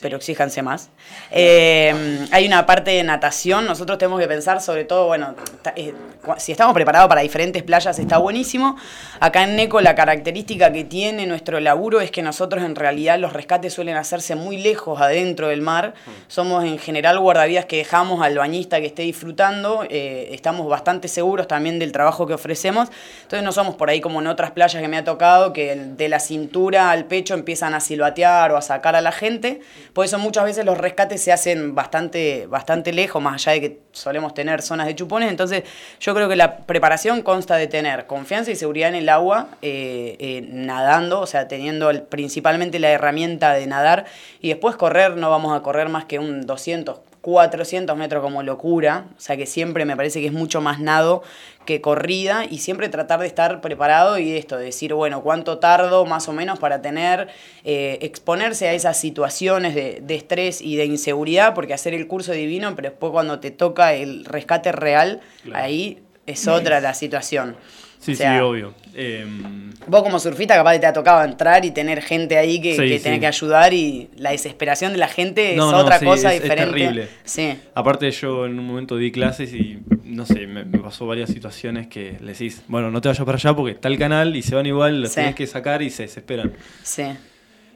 pero 0.00 0.16
exíjanse 0.18 0.62
más. 0.62 0.90
Eh, 1.30 2.26
hay 2.30 2.46
una 2.46 2.66
parte 2.66 2.90
de 2.90 3.02
natación, 3.02 3.66
nosotros 3.66 3.98
tenemos 3.98 4.20
que 4.20 4.28
pensar 4.28 4.60
sobre 4.60 4.84
todo, 4.84 5.06
bueno, 5.06 5.34
eh, 5.74 5.94
si 6.38 6.52
estamos 6.52 6.74
preparados 6.74 7.08
para 7.08 7.22
diferentes 7.22 7.62
playas 7.62 7.98
está 7.98 8.18
buenísimo. 8.18 8.76
Acá 9.20 9.44
en 9.44 9.56
NECO 9.56 9.80
la 9.80 9.94
característica 9.94 10.72
que 10.72 10.84
tiene 10.84 11.26
nuestro 11.26 11.60
laburo 11.60 12.00
es 12.00 12.10
que 12.10 12.22
nosotros 12.22 12.62
en 12.62 12.74
realidad 12.74 13.18
los 13.18 13.32
rescates 13.32 13.72
suelen 13.72 13.96
hacerse 13.96 14.34
muy 14.34 14.58
lejos 14.58 15.00
adentro 15.00 15.48
del 15.48 15.62
mar. 15.62 15.94
Somos 16.28 16.64
en 16.64 16.78
general 16.78 17.18
guardavidas 17.18 17.64
que 17.64 17.78
dejamos 17.78 18.22
al 18.22 18.36
bañista 18.36 18.80
que 18.80 18.86
esté 18.86 19.02
disfrutando, 19.02 19.84
eh, 19.88 20.28
estamos 20.32 20.68
bastante 20.68 21.08
seguros 21.08 21.48
también 21.48 21.78
del 21.78 21.92
trabajo 21.92 22.26
que 22.26 22.34
ofrecemos. 22.34 22.88
Entonces 23.22 23.42
no 23.42 23.52
somos 23.52 23.76
por 23.76 23.88
ahí 23.88 24.00
como 24.00 24.20
en 24.20 24.26
otras 24.26 24.50
playas 24.50 24.80
que 24.80 24.88
me 24.88 24.98
ha 24.98 25.04
tocado, 25.04 25.52
que 25.52 25.74
de 25.74 26.08
la 26.08 26.20
cintura 26.20 26.90
al 26.90 27.06
pecho 27.06 27.34
empiezan 27.34 27.74
a 27.74 27.80
silbatear 27.80 28.52
o 28.52 28.56
a 28.56 28.62
sacar 28.62 28.94
a 28.96 29.00
la 29.00 29.12
gente. 29.12 29.60
Por 29.96 30.04
eso 30.04 30.18
muchas 30.18 30.44
veces 30.44 30.66
los 30.66 30.76
rescates 30.76 31.22
se 31.22 31.32
hacen 31.32 31.74
bastante, 31.74 32.46
bastante 32.48 32.92
lejos, 32.92 33.22
más 33.22 33.36
allá 33.36 33.52
de 33.52 33.60
que 33.62 33.80
solemos 33.92 34.34
tener 34.34 34.60
zonas 34.60 34.86
de 34.88 34.94
chupones. 34.94 35.30
Entonces 35.30 35.62
yo 36.00 36.14
creo 36.14 36.28
que 36.28 36.36
la 36.36 36.58
preparación 36.58 37.22
consta 37.22 37.56
de 37.56 37.66
tener 37.66 38.06
confianza 38.06 38.50
y 38.50 38.56
seguridad 38.56 38.90
en 38.90 38.96
el 38.96 39.08
agua, 39.08 39.48
eh, 39.62 40.16
eh, 40.20 40.46
nadando, 40.50 41.20
o 41.20 41.26
sea, 41.26 41.48
teniendo 41.48 41.90
principalmente 42.10 42.78
la 42.78 42.90
herramienta 42.90 43.54
de 43.54 43.66
nadar. 43.66 44.04
Y 44.42 44.48
después 44.48 44.76
correr, 44.76 45.16
no 45.16 45.30
vamos 45.30 45.58
a 45.58 45.62
correr 45.62 45.88
más 45.88 46.04
que 46.04 46.18
un 46.18 46.44
200, 46.44 47.00
400 47.26 47.96
metros 47.96 48.22
como 48.22 48.44
locura. 48.44 49.06
O 49.16 49.20
sea 49.20 49.36
que 49.36 49.46
siempre 49.46 49.84
me 49.84 49.96
parece 49.96 50.20
que 50.20 50.26
es 50.28 50.32
mucho 50.32 50.60
más 50.60 50.78
nado 50.78 51.24
que 51.64 51.80
corrida 51.80 52.44
y 52.48 52.58
siempre 52.58 52.88
tratar 52.88 53.18
de 53.18 53.26
estar 53.26 53.60
preparado 53.60 54.16
y 54.20 54.36
esto, 54.36 54.56
de 54.56 54.66
decir, 54.66 54.94
bueno, 54.94 55.22
cuánto 55.22 55.58
tardo 55.58 56.06
más 56.06 56.28
o 56.28 56.32
menos 56.32 56.60
para 56.60 56.80
tener, 56.82 57.26
eh, 57.64 57.98
exponerse 58.02 58.68
a 58.68 58.74
esas 58.74 58.96
situaciones 59.00 59.74
de, 59.74 59.98
de 60.00 60.14
estrés 60.14 60.60
y 60.60 60.76
de 60.76 60.84
inseguridad, 60.84 61.52
porque 61.54 61.74
hacer 61.74 61.94
el 61.94 62.06
curso 62.06 62.30
divino, 62.30 62.72
pero 62.76 62.90
después 62.90 63.10
cuando 63.10 63.40
te 63.40 63.50
toca 63.50 63.92
el 63.94 64.24
rescate 64.24 64.70
real, 64.70 65.20
Claro. 65.42 65.64
ahí 65.64 65.98
es 66.26 66.46
otra 66.46 66.80
la 66.80 66.94
situación. 66.94 67.56
Sí, 67.98 68.12
O 68.12 68.14
sea, 68.14 68.34
sí, 68.34 68.40
obvio. 68.40 68.72
Em, 68.98 69.70
Vos 69.86 70.02
como 70.02 70.18
surfista 70.18 70.54
capaz 70.56 70.78
te 70.80 70.86
ha 70.86 70.92
tocado 70.92 71.22
entrar 71.22 71.64
y 71.66 71.70
tener 71.70 72.00
gente 72.02 72.38
ahí 72.38 72.60
que, 72.62 72.74
Sí, 72.74 72.82
que 72.88 72.98
sí. 72.98 73.20
que 73.20 73.26
ayudar 73.26 73.74
y 73.74 74.08
la 74.16 74.30
desesperación 74.30 74.92
de 74.92 74.98
la 74.98 75.06
gente 75.08 75.50
es 75.52 75.56
No, 75.58 75.68
otra 75.76 75.98
sí, 75.98 76.04
cosa 76.06 76.30
es- 76.30 76.36
es 76.38 76.42
diferente. 76.42 76.72
terrible. 76.80 77.08
Sí. 77.24 77.56
Aparte 77.74 78.10
yo 78.10 78.46
en 78.46 78.58
un 78.58 78.66
momento 78.66 78.96
di 78.96 79.12
clases 79.12 79.52
y 79.52 79.78
no 80.02 80.24
sé, 80.24 80.46
me, 80.46 80.64
me 80.64 80.78
pasó 80.78 81.06
varias 81.06 81.28
situaciones 81.30 81.88
que 81.88 82.16
le 82.20 82.32
decís, 82.32 82.62
bueno, 82.68 82.90
no 82.90 83.00
te 83.02 83.08
vayas 83.08 83.24
para 83.26 83.36
allá 83.36 83.54
porque 83.54 83.72
está 83.72 83.88
el 83.88 83.98
canal 83.98 84.34
y 84.34 84.40
se 84.42 84.54
van 84.54 84.64
igual, 84.66 85.02
los 85.02 85.14
tenés 85.14 85.34
que 85.34 85.46
sacar 85.46 85.82
y 85.82 85.90
se 85.90 86.04
desesperan. 86.04 86.52
Sí. 86.82 87.04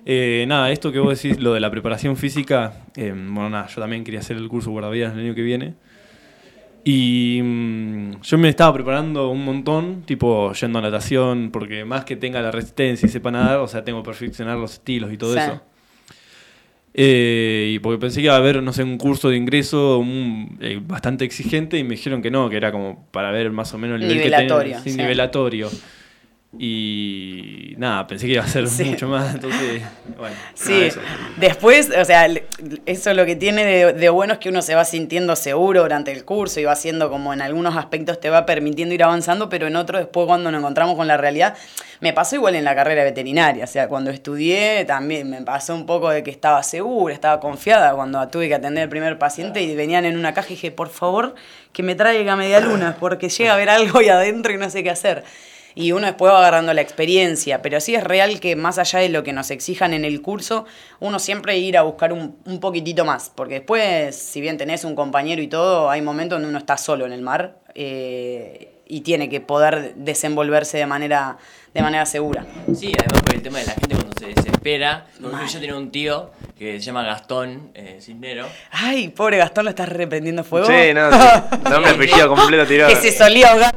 Eh, 0.07 0.47
nada, 0.49 0.71
esto 0.71 0.91
que 0.91 0.99
vos 0.99 1.23
decís, 1.23 1.39
lo 1.39 1.53
de 1.53 1.61
la 1.61 1.71
preparación 1.71 2.17
física, 2.17 2.73
eh, 2.97 3.13
bueno, 3.15 3.51
nada, 3.51 3.67
yo 3.69 3.81
también 3.83 4.03
quería 4.03 4.21
hacer 4.21 4.39
el 4.39 4.49
curso 4.49 4.71
guardavidas 4.71 5.13
el 5.13 5.21
año 5.21 5.35
que 5.35 5.43
viene. 5.43 5.75
Y 6.85 7.41
mm, 7.43 8.21
yo 8.23 8.39
me 8.39 8.49
estaba 8.49 8.73
preparando 8.73 9.29
un 9.29 9.45
montón, 9.45 10.03
tipo 10.07 10.53
yendo 10.55 10.79
a 10.79 10.83
natación, 10.83 11.51
porque 11.53 11.85
más 11.85 12.05
que 12.05 12.17
tenga 12.17 12.41
la 12.41 12.51
resistencia 12.51 13.07
y 13.07 13.11
sepa 13.11 13.31
nadar, 13.31 13.59
o 13.59 13.69
sea, 13.69 13.85
tengo 13.85 14.03
que 14.03 14.07
perfeccionar 14.07 14.57
los 14.57 14.75
estilos 14.75 15.13
y 15.13 15.19
todo 15.19 15.35
Sí. 15.35 15.41
eso. 15.41 15.61
Eh, 16.93 17.71
y 17.75 17.79
porque 17.79 17.99
pensé 18.01 18.17
que 18.21 18.25
iba 18.25 18.35
a 18.35 18.39
haber, 18.39 18.63
no 18.63 18.73
sé, 18.73 18.83
un 18.83 18.99
curso 18.99 19.29
de 19.29 19.37
ingreso 19.37 19.99
un- 19.99 20.59
eh, 20.61 20.81
bastante 20.85 21.25
exigente 21.25 21.79
y 21.79 21.85
me 21.85 21.91
dijeron 21.91 22.21
que 22.21 22.33
no, 22.33 22.51
que 22.51 22.57
era 22.57 22.73
como 22.73 23.07
para 23.13 23.31
ver 23.31 23.53
más 23.53 23.73
o 23.75 23.79
menos 23.79 23.95
el 24.01 24.09
nivel 24.09 24.17
Nivelatorio, 24.19 24.57
que 24.59 24.63
tenía. 24.65 24.79
Sí, 24.81 24.91
sí. 24.91 24.97
nivelatorio. 24.97 25.69
Y 26.59 27.75
nada, 27.79 28.09
pensé 28.09 28.27
que 28.27 28.33
iba 28.33 28.43
a 28.43 28.49
ser 28.49 28.67
Sí. 28.67 28.85
mucho 28.85 29.07
más, 29.07 29.35
entonces, 29.35 29.83
bueno. 30.19 30.35
Sí, 30.55 30.73
nada, 30.73 30.87
eso. 30.87 31.01
después, 31.37 31.91
o 31.97 32.05
sea, 32.05 32.27
eso 32.87 33.15
lo 33.15 33.25
que 33.25 33.37
tiene 33.37 33.65
de, 33.65 33.93
de 33.93 34.09
bueno 34.11 34.33
es 34.33 34.41
que 34.41 34.49
uno 34.49 34.61
se 34.61 34.75
va 34.75 34.85
sintiendo 34.85 35.37
seguro 35.37 35.83
durante 35.83 36.11
el 36.11 36.25
curso 36.25 36.59
y 36.59 36.65
va 36.65 36.73
haciendo 36.73 37.09
como 37.09 37.33
en 37.33 37.41
algunos 37.41 37.77
aspectos 37.77 38.19
te 38.21 38.31
va 38.31 38.47
permitiendo 38.47 38.93
ir 38.95 39.05
avanzando, 39.05 39.49
pero 39.49 39.69
en 39.69 39.77
otros 39.77 40.01
después 40.01 40.27
cuando 40.27 40.51
nos 40.51 40.59
encontramos 40.59 40.97
con 40.97 41.07
la 41.07 41.17
realidad, 41.17 41.57
me 42.01 42.13
pasó 42.13 42.35
igual 42.35 42.57
en 42.57 42.65
la 42.65 42.75
carrera 42.75 43.05
veterinaria, 43.05 43.63
o 43.65 43.69
sea, 43.69 43.87
cuando 43.87 44.11
estudié 44.11 44.85
también 44.87 45.31
me 45.31 45.43
pasó 45.43 45.75
un 45.77 45.87
poco 45.87 46.11
de 46.11 46.25
que 46.25 46.33
estaba 46.33 46.63
segura, 46.65 47.15
estaba 47.15 47.39
confiada 47.39 47.95
cuando 47.95 48.27
tuve 48.29 48.49
que 48.49 48.57
atender 48.57 48.83
el 48.85 48.89
primer 48.89 49.19
paciente 49.19 49.63
y 49.63 49.77
venían 49.77 50.05
en 50.05 50.19
una 50.19 50.35
caja 50.35 50.49
y 50.49 50.55
dije, 50.57 50.73
por 50.73 50.89
favor, 50.89 51.37
que 51.73 51.85
me 51.85 51.95
traiga 51.95 52.35
media 52.35 52.59
luna, 52.59 52.97
porque 52.99 53.29
llega 53.29 53.55
a 53.55 53.57
ver 53.57 53.71
algo 53.71 54.01
ahí 54.01 54.09
adentro 54.09 54.53
y 54.53 54.57
no 54.57 54.69
sé 54.69 54.83
qué 54.83 54.91
hacer 54.91 55.23
y 55.75 55.93
uno 55.93 56.07
después 56.07 56.33
va 56.33 56.39
agarrando 56.39 56.75
la 56.75 56.81
experiencia, 56.81 57.63
pero 57.63 57.81
sí 57.81 57.95
es 57.95 58.05
real 58.05 58.41
que 58.41 58.57
más 58.57 58.79
allá 58.79 59.01
de 59.01 59.09
lo 59.09 59.23
que 59.23 59.33
nos 59.33 59.51
exijan 59.51 59.95
en 59.95 60.05
el 60.05 60.23
curso, 60.23 60.67
uno 61.01 61.19
siempre 61.19 61.59
ir 61.59 61.77
a 61.79 61.83
buscar 61.83 62.13
un, 62.13 62.37
un 62.45 62.61
poquitito 62.61 63.05
más, 63.05 63.31
porque 63.35 63.55
después, 63.55 64.17
si 64.17 64.41
bien 64.41 64.59
tenés 64.59 64.85
un 64.85 64.95
compañero 64.95 65.43
y 65.43 65.49
todo, 65.49 65.91
hay 65.91 66.03
momentos 66.03 66.37
donde 66.37 66.49
uno 66.49 66.59
está 66.59 66.77
solo 66.77 67.07
en 67.07 67.13
el 67.13 67.23
mar 67.23 67.61
eh, 67.75 68.83
y 68.87 69.03
tiene 69.03 69.29
que 69.29 69.41
poder 69.41 69.95
desenvolverse 69.95 70.79
de 70.79 70.87
manera, 70.87 71.39
de 71.73 71.83
manera 71.83 72.05
segura. 72.07 72.45
Sí, 72.75 72.93
además 72.99 73.23
por 73.23 73.35
el 73.35 73.43
tema 73.43 73.59
de 73.61 73.67
la 73.67 73.73
gente 73.73 73.95
cuando 73.95 74.13
se 74.19 74.27
desespera. 74.27 75.07
Por 75.21 75.27
ejemplo, 75.27 75.49
yo 75.49 75.61
tenía 75.61 75.77
un 75.77 75.91
tío 75.93 76.31
que 76.59 76.81
se 76.81 76.87
llama 76.87 77.05
Gastón 77.05 77.71
eh, 77.75 77.99
Cisnero. 78.01 78.47
Ay, 78.73 79.09
pobre 79.09 79.37
Gastón, 79.37 79.65
lo 79.65 79.71
estás 79.71 79.89
reprendiendo 79.89 80.43
fuego. 80.43 80.67
Sí, 80.67 80.93
no, 80.93 81.11
sí. 81.13 81.19
Nombre, 81.71 81.93
apellido 81.93 82.29
completo 82.29 82.67
tirado. 82.67 82.91
que 82.91 82.97
se 82.97 83.17
solía 83.17 83.53
ahogar. 83.53 83.75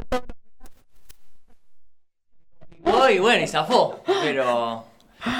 Oh, 2.86 3.08
y 3.08 3.18
bueno, 3.18 3.44
y 3.44 3.48
zafó. 3.48 4.00
Pero. 4.22 4.84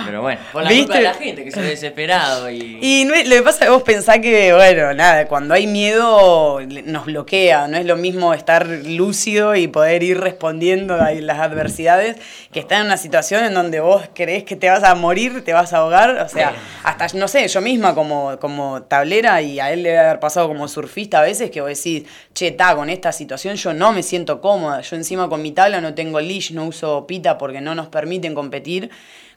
Pero 0.06 0.22
bueno, 0.22 0.40
por 0.52 0.62
la 0.62 0.68
¿Viste? 0.70 0.84
culpa 0.84 0.96
de 0.98 1.02
la 1.04 1.14
gente 1.14 1.44
que 1.44 1.50
se 1.50 1.60
ve 1.60 1.68
desesperado 1.68 2.50
y. 2.50 2.78
Y 2.80 3.04
no 3.04 3.14
es- 3.14 3.28
lo 3.28 3.36
que 3.36 3.42
pasa 3.42 3.58
es 3.58 3.64
que 3.66 3.70
vos 3.70 3.82
pensás 3.82 4.18
que, 4.20 4.52
bueno, 4.54 4.94
nada, 4.94 5.26
cuando 5.26 5.52
hay 5.54 5.66
miedo 5.66 6.60
nos 6.86 7.04
bloquea, 7.04 7.68
no 7.68 7.76
es 7.76 7.84
lo 7.84 7.96
mismo 7.96 8.32
estar 8.34 8.66
lúcido 8.66 9.54
y 9.56 9.68
poder 9.68 10.02
ir 10.02 10.20
respondiendo 10.20 10.94
a 10.94 11.10
las 11.12 11.38
adversidades 11.38 12.16
que 12.52 12.60
estar 12.60 12.80
en 12.80 12.86
una 12.86 12.96
situación 12.96 13.44
en 13.44 13.52
donde 13.54 13.80
vos 13.80 14.02
creés 14.14 14.44
que 14.44 14.56
te 14.56 14.70
vas 14.70 14.84
a 14.84 14.94
morir, 14.94 15.44
te 15.44 15.52
vas 15.52 15.72
a 15.72 15.78
ahogar, 15.78 16.10
o 16.18 16.28
sea, 16.28 16.54
hasta, 16.82 17.08
no 17.18 17.28
sé, 17.28 17.46
yo 17.48 17.60
misma 17.60 17.94
como, 17.94 18.38
como 18.38 18.82
tablera 18.82 19.42
y 19.42 19.60
a 19.60 19.72
él 19.72 19.82
le 19.82 19.90
debe 19.90 20.00
haber 20.00 20.20
pasado 20.20 20.48
como 20.48 20.66
surfista 20.68 21.18
a 21.18 21.22
veces 21.22 21.50
que 21.50 21.60
vos 21.60 21.68
decís, 21.68 22.04
che, 22.32 22.52
ta, 22.52 22.74
con 22.74 22.88
esta 22.90 23.12
situación 23.12 23.56
yo 23.56 23.74
no 23.74 23.92
me 23.92 24.02
siento 24.02 24.40
cómoda, 24.40 24.80
yo 24.80 24.96
encima 24.96 25.28
con 25.28 25.42
mi 25.42 25.52
tabla 25.52 25.80
no 25.80 25.94
tengo 25.94 26.20
leash, 26.20 26.52
no 26.52 26.64
uso 26.64 27.06
pita 27.06 27.36
porque 27.36 27.60
no 27.60 27.74
nos 27.74 27.88
permiten 27.88 28.34
competir 28.34 28.90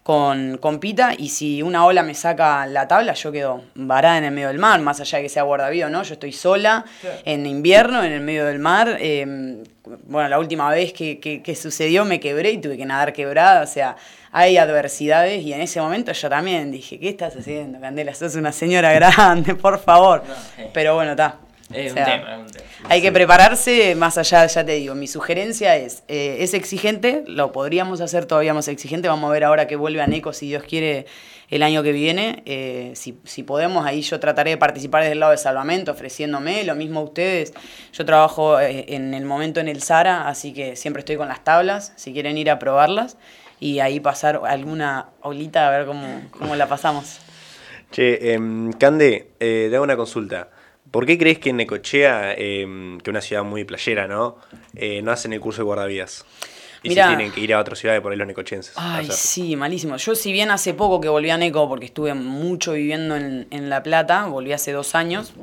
con, 0.08 0.58
con 0.60 0.80
pita 0.80 1.12
y 1.18 1.28
si 1.28 1.62
una 1.62 1.84
ola 1.86 2.02
me 2.02 2.14
saca 2.14 2.66
la 2.66 2.88
tabla, 2.88 3.12
yo 3.14 3.30
quedo 3.30 3.64
varada 3.76 4.18
en 4.18 4.24
el 4.24 4.32
medio 4.32 4.48
del 4.48 4.58
mar, 4.58 4.80
más 4.80 5.02
allá 5.02 5.18
de 5.18 5.24
que 5.26 5.30
sea 5.30 5.44
guardavido 5.44 5.88
o 5.88 5.90
no, 5.90 6.02
yo 6.04 6.14
estoy 6.14 6.32
sola 6.32 6.86
en 7.26 7.46
invierno, 7.46 8.02
en 8.02 8.14
el 8.14 8.22
medio 8.22 8.46
del 8.46 8.58
mar. 8.60 8.96
eh, 9.02 9.26
bueno, 10.06 10.30
la 10.30 10.40
última 10.40 10.70
vez 10.70 10.94
que, 10.94 11.20
que- 11.20 11.44
que 11.44 11.56
sucedió 11.56 12.06
me 12.06 12.22
quebré 12.22 12.52
y 12.52 12.58
tuve 12.60 12.78
que 12.78 12.86
nadar 12.86 13.12
quebrada, 13.12 13.64
o 13.64 13.68
sea, 13.68 13.98
hay 14.32 14.58
adversidades 14.58 15.44
y 15.44 15.52
en 15.52 15.60
ese 15.60 15.82
momento 15.82 16.14
yo 16.14 16.30
también 16.30 16.72
dije, 16.72 16.98
¿qué 17.00 17.10
estás 17.10 17.36
haciendo, 17.36 17.78
Candela? 17.82 18.14
Sos 18.14 18.36
una 18.36 18.54
señora 18.54 18.94
grande, 19.00 19.56
por 19.56 19.78
favor. 19.78 20.24
Eh. 20.58 20.70
Pero 20.74 20.96
bueno, 20.96 21.12
está. 21.12 21.36
Es 21.74 21.92
O 21.92 21.96
sea, 21.96 22.06
un 22.06 22.12
tema, 22.12 22.34
es 22.34 22.40
un 22.40 22.52
tema. 22.52 22.66
hay 22.90 23.02
que 23.02 23.12
prepararse 23.12 23.96
más 23.96 24.18
allá, 24.18 24.46
ya 24.46 24.66
te 24.66 24.74
digo, 24.74 24.96
mi 24.96 25.08
sugerencia 25.08 25.76
es, 25.76 26.04
eh, 26.08 26.38
es 26.40 26.54
exigente, 26.54 27.24
lo 27.28 27.52
podríamos 27.52 28.00
hacer 28.00 28.26
todavía 28.26 28.54
más 28.54 28.70
exigente, 28.70 29.10
vamos 29.10 29.30
a 29.30 29.34
ver 29.34 29.44
ahora 29.44 29.68
que 29.68 29.76
vuelve 29.76 30.02
a 30.02 30.08
NECO, 30.08 30.32
si 30.32 30.48
Dios 30.48 30.64
quiere, 30.64 31.06
el 31.50 31.64
año 31.64 31.84
que 31.84 31.92
viene, 31.92 32.42
eh, 32.46 32.92
si, 32.96 33.20
si 33.26 33.44
podemos, 33.44 33.86
ahí 33.86 34.02
yo 34.02 34.18
trataré 34.20 34.52
de 34.52 34.58
participar 34.58 35.02
desde 35.02 35.14
el 35.14 35.20
lado 35.20 35.34
de 35.34 35.38
salvamento, 35.38 35.92
ofreciéndome, 35.92 36.64
lo 36.64 36.76
mismo 36.76 37.02
a 37.02 37.04
ustedes, 37.04 37.54
yo 37.92 38.06
trabajo 38.06 38.60
eh, 38.62 38.86
en 38.88 39.14
el 39.14 39.26
momento 39.26 39.60
en 39.60 39.68
el 39.68 39.82
Sara, 39.82 40.30
así 40.30 40.54
que 40.54 40.78
siempre 40.78 41.02
estoy 41.02 41.18
con 41.18 41.28
las 41.28 41.44
tablas, 41.44 41.92
si 41.98 42.14
quieren 42.14 42.38
ir 42.38 42.50
a 42.50 42.60
probarlas, 42.60 43.18
y 43.60 43.80
ahí 43.80 44.00
pasar 44.00 44.40
alguna 44.46 45.08
olita 45.22 45.68
a 45.68 45.72
ver 45.72 45.86
cómo, 45.86 46.22
cómo 46.32 46.56
la 46.56 46.68
pasamos. 46.68 47.20
Che, 47.92 48.34
em, 48.34 48.72
Cande, 48.74 49.32
eh, 49.40 49.68
te 49.70 49.76
hago 49.76 49.84
una 49.84 49.96
consulta. 49.96 50.50
¿Por 50.92 51.06
qué 51.06 51.18
crees 51.18 51.40
que 51.40 51.50
en 51.50 51.58
Necochea, 51.58 52.34
em, 52.34 52.98
que 53.00 53.10
es 53.10 53.12
una 53.12 53.22
ciudad 53.22 53.44
muy 53.44 53.64
playera, 53.64 54.08
¿no? 54.08 54.38
Eh, 54.76 55.02
no 55.02 55.12
hacen 55.12 55.34
el 55.34 55.40
curso 55.40 55.62
de 55.62 55.66
guardavidas? 55.66 56.26
Y 56.84 56.90
Mirá. 56.90 57.10
si 57.10 57.16
tienen 57.16 57.32
que 57.34 57.42
ir 57.42 57.54
a 57.54 57.60
otra 57.60 57.76
ciudad 57.76 57.96
de 57.96 58.02
por 58.02 58.12
ahí 58.12 58.18
los 58.18 58.28
necochenses. 58.28 58.74
Ay, 58.76 59.08
sí, 59.12 59.56
malísimo. 59.56 59.98
Yo 59.98 60.16
si 60.16 60.32
bien 60.32 60.52
hace 60.52 60.74
poco 60.74 61.02
que 61.02 61.10
volví 61.10 61.30
a 61.30 61.38
Neco, 61.38 61.68
porque 61.68 61.86
estuve 61.86 62.14
mucho 62.14 62.74
viviendo 62.74 63.16
en, 63.16 63.48
en 63.50 63.70
La 63.70 63.84
Plata, 63.84 64.28
volví 64.28 64.54
hace 64.54 64.72
dos 64.72 64.96
años, 64.96 65.34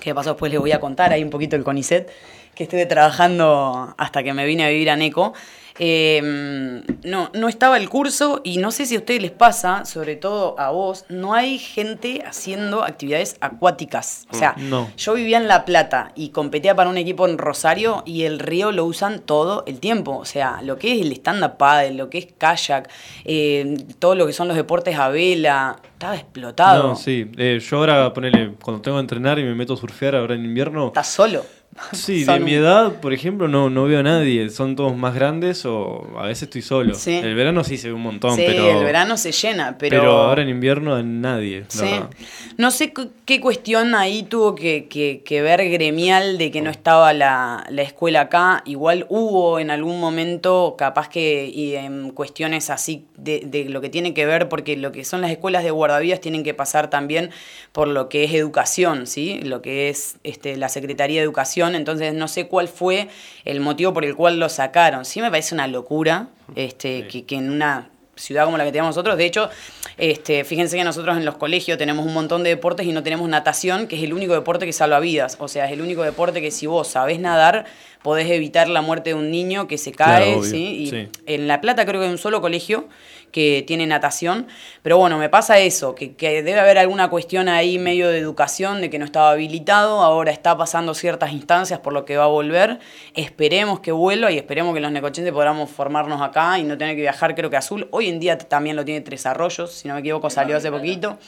que 0.00 0.10
de 0.10 0.14
paso 0.14 0.30
después 0.30 0.50
les 0.52 0.60
voy 0.60 0.72
a 0.72 0.80
contar 0.80 1.12
ahí 1.12 1.22
un 1.22 1.30
poquito 1.30 1.56
el 1.56 1.64
CONICET, 1.64 2.10
que 2.54 2.64
estuve 2.64 2.86
trabajando 2.86 3.94
hasta 3.98 4.22
que 4.22 4.32
me 4.32 4.46
vine 4.46 4.64
a 4.64 4.68
vivir 4.68 4.90
a 4.90 4.96
Neco. 4.96 5.34
Eh, 5.82 6.82
no, 7.04 7.30
no 7.32 7.48
estaba 7.48 7.78
el 7.78 7.88
curso 7.88 8.42
y 8.44 8.58
no 8.58 8.70
sé 8.70 8.84
si 8.84 8.96
a 8.96 8.98
ustedes 8.98 9.22
les 9.22 9.30
pasa, 9.30 9.86
sobre 9.86 10.14
todo 10.14 10.54
a 10.60 10.70
vos, 10.70 11.06
no 11.08 11.32
hay 11.32 11.58
gente 11.58 12.22
haciendo 12.26 12.84
actividades 12.84 13.36
acuáticas. 13.40 14.26
O 14.30 14.36
sea, 14.36 14.54
No. 14.58 14.90
yo 14.98 15.14
vivía 15.14 15.38
en 15.38 15.48
La 15.48 15.64
Plata 15.64 16.12
y 16.14 16.28
competía 16.28 16.74
para 16.74 16.90
un 16.90 16.98
equipo 16.98 17.26
en 17.26 17.38
Rosario 17.38 18.02
y 18.04 18.24
el 18.24 18.38
río 18.38 18.72
lo 18.72 18.84
usan 18.84 19.20
todo 19.20 19.64
el 19.66 19.80
tiempo. 19.80 20.18
O 20.18 20.26
sea, 20.26 20.60
lo 20.62 20.76
que 20.78 20.92
es 20.94 21.00
el 21.00 21.12
stand-up 21.12 21.56
paddle, 21.56 21.94
lo 21.94 22.10
que 22.10 22.18
es 22.18 22.28
kayak, 22.36 22.90
eh, 23.24 23.76
todo 23.98 24.14
lo 24.14 24.26
que 24.26 24.34
son 24.34 24.48
los 24.48 24.56
deportes 24.58 24.98
a 24.98 25.08
vela, 25.08 25.76
estaba 25.92 26.14
explotado. 26.14 26.88
No, 26.88 26.96
sí. 26.96 27.30
Eh, 27.38 27.58
yo 27.58 27.78
ahora, 27.78 28.12
ponele, 28.12 28.52
cuando 28.62 28.82
tengo 28.82 28.98
que 28.98 29.00
entrenar 29.02 29.38
y 29.38 29.44
me 29.44 29.54
meto 29.54 29.72
a 29.74 29.76
surfear 29.78 30.14
ahora 30.14 30.34
en 30.34 30.44
invierno. 30.44 30.88
Estás 30.88 31.08
solo. 31.08 31.44
Sí, 31.92 32.24
Son 32.24 32.38
de 32.38 32.44
mi 32.44 32.54
edad, 32.54 33.00
por 33.00 33.12
ejemplo, 33.12 33.48
no, 33.48 33.68
no 33.70 33.84
veo 33.84 34.00
a 34.00 34.02
nadie. 34.02 34.48
Son 34.50 34.76
todos 34.76 34.96
más 34.96 35.14
grandes 35.14 35.64
o 35.66 36.06
a 36.18 36.26
veces 36.26 36.44
estoy 36.44 36.62
solo. 36.62 36.94
Sí. 36.94 37.14
El 37.16 37.34
verano 37.34 37.64
sí 37.64 37.76
se 37.78 37.88
ve 37.88 37.94
un 37.94 38.02
montón, 38.02 38.36
sí, 38.36 38.42
pero. 38.46 38.78
el 38.78 38.84
verano 38.84 39.16
se 39.16 39.32
llena, 39.32 39.76
pero... 39.78 39.98
pero... 39.98 40.12
ahora 40.12 40.42
en 40.42 40.48
invierno 40.48 41.00
nadie. 41.02 41.64
Sí. 41.68 41.82
verdad. 41.82 42.10
No 42.56 42.70
sé 42.70 42.92
qué 43.24 43.40
cuestión 43.40 43.94
ahí 43.94 44.22
tuvo 44.22 44.54
que, 44.54 44.86
que- 44.88 45.22
que 45.24 45.42
ver 45.42 45.68
gremial 45.70 46.38
de 46.38 46.50
que 46.50 46.60
no 46.62 46.70
estaba 46.70 47.12
la, 47.12 47.64
la 47.70 47.82
escuela 47.82 48.22
acá. 48.22 48.62
Igual 48.66 49.06
hubo 49.08 49.58
en 49.58 49.70
algún 49.70 50.00
momento, 50.00 50.74
capaz 50.78 51.08
que 51.08 51.46
y 51.52 51.74
en 51.74 52.10
cuestiones 52.10 52.70
así 52.70 53.04
de, 53.22 53.42
de 53.44 53.64
lo 53.64 53.80
que 53.80 53.88
tiene 53.88 54.14
que 54.14 54.26
ver, 54.26 54.48
porque 54.48 54.76
lo 54.76 54.92
que 54.92 55.04
son 55.04 55.20
las 55.20 55.30
escuelas 55.30 55.64
de 55.64 55.70
guardavidas 55.70 56.20
tienen 56.20 56.42
que 56.42 56.54
pasar 56.54 56.90
también 56.90 57.30
por 57.72 57.88
lo 57.88 58.08
que 58.08 58.24
es 58.24 58.34
educación, 58.34 59.06
¿sí? 59.06 59.40
Lo 59.42 59.62
que 59.62 59.88
es 59.88 60.16
este, 60.24 60.56
la 60.56 60.68
Secretaría 60.68 61.20
de 61.20 61.24
Educación. 61.24 61.74
Entonces 61.74 62.14
no 62.14 62.28
sé 62.28 62.48
cuál 62.48 62.68
fue 62.68 63.08
el 63.44 63.60
motivo 63.60 63.92
por 63.92 64.04
el 64.04 64.16
cual 64.16 64.38
lo 64.38 64.48
sacaron. 64.48 65.04
Sí 65.04 65.20
me 65.20 65.30
parece 65.30 65.54
una 65.54 65.66
locura 65.66 66.28
este, 66.56 67.06
que, 67.08 67.24
que 67.24 67.36
en 67.36 67.50
una 67.50 67.90
ciudad 68.20 68.44
como 68.44 68.56
la 68.56 68.64
que 68.64 68.72
tenemos 68.72 68.90
nosotros. 68.90 69.16
De 69.16 69.26
hecho, 69.26 69.50
este, 69.98 70.44
fíjense 70.44 70.76
que 70.76 70.84
nosotros 70.84 71.16
en 71.16 71.24
los 71.24 71.36
colegios 71.36 71.78
tenemos 71.78 72.06
un 72.06 72.14
montón 72.14 72.42
de 72.42 72.50
deportes 72.50 72.86
y 72.86 72.92
no 72.92 73.02
tenemos 73.02 73.28
natación, 73.28 73.86
que 73.86 73.96
es 73.96 74.02
el 74.02 74.12
único 74.12 74.34
deporte 74.34 74.66
que 74.66 74.72
salva 74.72 75.00
vidas. 75.00 75.36
O 75.40 75.48
sea, 75.48 75.66
es 75.66 75.72
el 75.72 75.80
único 75.80 76.02
deporte 76.02 76.40
que 76.40 76.50
si 76.50 76.66
vos 76.66 76.88
sabés 76.88 77.18
nadar, 77.18 77.64
podés 78.02 78.30
evitar 78.30 78.68
la 78.68 78.82
muerte 78.82 79.10
de 79.10 79.14
un 79.14 79.30
niño 79.30 79.68
que 79.68 79.78
se 79.78 79.92
cae. 79.92 80.34
Claro. 80.34 80.46
Y 80.46 80.86
sí. 80.88 81.08
En 81.26 81.48
La 81.48 81.60
Plata 81.60 81.84
creo 81.86 82.00
que 82.00 82.06
hay 82.06 82.12
un 82.12 82.18
solo 82.18 82.40
colegio 82.40 82.88
que 83.30 83.64
tiene 83.66 83.86
natación. 83.86 84.46
Pero 84.82 84.98
bueno, 84.98 85.18
me 85.18 85.28
pasa 85.28 85.58
eso, 85.58 85.94
que, 85.94 86.14
que 86.14 86.42
debe 86.42 86.60
haber 86.60 86.78
alguna 86.78 87.08
cuestión 87.10 87.48
ahí 87.48 87.78
medio 87.78 88.08
de 88.08 88.18
educación, 88.18 88.80
de 88.80 88.90
que 88.90 88.98
no 88.98 89.04
estaba 89.04 89.30
habilitado, 89.32 90.02
ahora 90.02 90.30
está 90.32 90.56
pasando 90.56 90.94
ciertas 90.94 91.32
instancias 91.32 91.80
por 91.80 91.92
lo 91.92 92.04
que 92.04 92.16
va 92.16 92.24
a 92.24 92.28
volver. 92.28 92.78
Esperemos 93.14 93.80
que 93.80 93.92
vuelva 93.92 94.30
y 94.30 94.36
esperemos 94.36 94.74
que 94.74 94.80
los 94.80 94.92
necochenses 94.92 95.32
podamos 95.32 95.70
formarnos 95.70 96.20
acá 96.22 96.58
y 96.58 96.62
no 96.64 96.76
tener 96.78 96.94
que 96.96 97.02
viajar, 97.02 97.34
creo 97.34 97.50
que 97.50 97.56
Azul. 97.56 97.88
Hoy 97.90 98.08
en 98.08 98.20
día 98.20 98.38
también 98.38 98.76
lo 98.76 98.84
tiene 98.84 99.00
Tres 99.00 99.26
Arroyos, 99.26 99.72
si 99.72 99.88
no 99.88 99.94
me 99.94 100.00
equivoco, 100.00 100.30
salió 100.30 100.56
hace 100.56 100.70
poquito. 100.70 101.18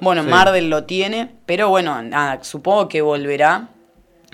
Bueno, 0.00 0.22
Sí. 0.22 0.28
Mardel 0.28 0.70
lo 0.70 0.84
tiene, 0.84 1.30
pero 1.46 1.68
bueno, 1.68 2.02
nada, 2.02 2.42
supongo 2.42 2.88
que 2.88 3.02
volverá 3.02 3.68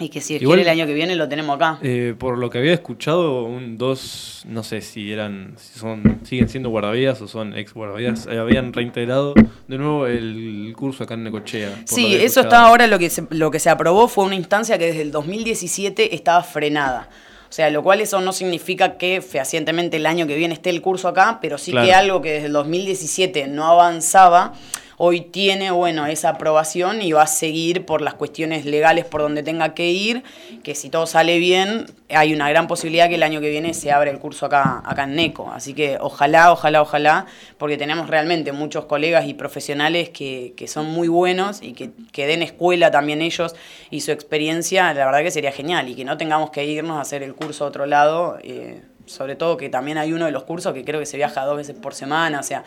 y 0.03 0.09
que 0.09 0.21
si 0.21 0.35
Igual- 0.35 0.59
quiere 0.59 0.63
el 0.63 0.69
año 0.81 0.87
que 0.87 0.95
viene 0.95 1.17
lo 1.17 1.29
tenemos 1.29 1.57
acá. 1.57 1.79
Eh, 1.83 2.15
por 2.19 2.39
lo 2.39 2.51
que 2.51 2.59
había 2.59 2.73
escuchado, 2.75 3.45
un, 3.45 3.79
dos, 3.79 4.45
no 4.49 4.63
sé 4.63 4.81
si 4.81 5.13
eran, 5.13 5.55
si 5.57 5.79
son, 5.79 6.21
siguen 6.25 6.49
siendo 6.49 6.69
guardavidas 6.71 7.21
o 7.23 7.29
son 7.29 7.57
ex 7.57 7.73
guardavidas, 7.73 8.27
eh, 8.31 8.39
habían 8.39 8.73
reintegrado 8.73 9.35
de 9.69 9.79
nuevo 9.79 10.07
el 10.07 10.73
curso 10.77 11.05
acá 11.05 11.15
en 11.15 11.25
Necochea. 11.25 11.83
Sí, 11.87 12.15
eso 12.15 12.25
escuchado. 12.41 12.47
está 12.47 12.63
ahora 12.63 12.87
lo 12.87 12.99
que, 12.99 13.09
se, 13.11 13.25
lo 13.31 13.51
que 13.51 13.59
se 13.59 13.71
aprobó 13.71 14.09
fue 14.09 14.25
una 14.25 14.35
instancia 14.35 14.77
que 14.79 14.87
desde 14.87 15.03
el 15.03 15.13
2017 15.13 16.15
estaba 16.15 16.43
frenada. 16.43 17.09
O 17.49 17.55
sea, 17.55 17.69
lo 17.69 17.83
cual 17.83 18.01
eso 18.01 18.19
no 18.23 18.33
significa 18.33 18.97
que 18.97 19.21
fehacientemente 19.21 19.99
el 19.99 20.07
año 20.07 20.27
que 20.27 20.37
viene 20.37 20.55
esté 20.55 20.71
el 20.71 20.81
curso 20.81 21.07
acá, 21.09 21.39
pero 21.43 21.59
sí 21.59 21.71
que 21.71 21.93
algo 21.93 22.23
que 22.23 22.33
desde 22.33 22.47
el 22.47 22.53
2017 22.55 23.47
no 23.49 23.67
avanzaba, 23.67 24.55
hoy 24.97 25.21
tiene, 25.21 25.71
bueno, 25.71 26.07
esa 26.07 26.31
aprobación 26.31 27.03
y 27.03 27.13
va 27.13 27.23
a 27.23 27.27
seguir 27.27 27.85
por 27.85 28.03
las 28.03 28.15
cuestiones 28.15 28.65
legales 28.65 29.05
por 29.05 29.21
donde 29.23 29.43
tenga 29.43 29.75
que 29.75 29.91
ir, 29.91 30.23
que 30.63 30.75
si 30.75 30.91
todo 30.91 31.07
sale 31.07 31.39
bien, 31.39 31.87
hay 32.09 32.33
una 32.35 32.49
gran 32.49 32.67
posibilidad 32.67 33.09
que 33.09 33.17
el 33.17 33.23
año 33.23 33.41
que 33.41 33.51
viene 33.51 33.75
se 33.75 33.91
abra 33.91 34.11
el 34.11 34.19
curso 34.19 34.47
acá, 34.47 34.83
acá 34.85 35.05
en 35.05 35.17
NECO. 35.17 35.51
Así 35.53 35.75
que 35.75 35.99
ojalá, 36.01 36.53
ojalá, 36.53 36.83
ojalá, 36.83 37.27
porque 37.59 37.77
tenemos 37.77 38.09
realmente 38.09 38.53
muchos 38.53 38.85
colegas 38.87 39.27
y 39.27 39.35
profesionales 39.35 40.11
que, 40.11 40.55
que 40.57 40.69
son 40.69 40.87
muy 40.87 41.09
buenos 41.09 41.63
y 41.63 41.73
que, 41.73 41.93
den 42.27 42.43
escuela 42.43 42.91
también 42.91 43.21
ellos 43.21 43.57
y 43.91 44.03
su 44.03 44.13
experiencia, 44.13 44.95
la 44.95 45.05
verdad 45.07 45.23
que 45.23 45.31
sería 45.31 45.53
genial 45.53 45.89
y 45.89 45.95
que 45.95 46.05
no 46.05 46.17
tengamos 46.17 46.51
que 46.51 46.65
irnos 46.65 46.99
a 46.99 47.01
hacer 47.01 47.23
el 47.23 47.35
curso 47.35 47.65
a 47.65 47.69
otro 47.69 47.87
lado. 47.87 48.39
eh, 48.43 48.83
sobre 49.07 49.37
todo 49.37 49.57
que 49.57 49.69
también 49.69 49.99
hay 49.99 50.13
uno 50.13 50.27
de 50.27 50.33
los 50.33 50.45
cursos 50.45 50.73
que 50.73 50.85
creo 50.85 51.01
que 51.01 51.07
se 51.07 51.17
viaja 51.17 51.45
dos 51.45 51.57
veces 51.57 51.77
por 51.77 51.95
semana, 51.95 52.41
o 52.41 52.43
sea, 52.43 52.65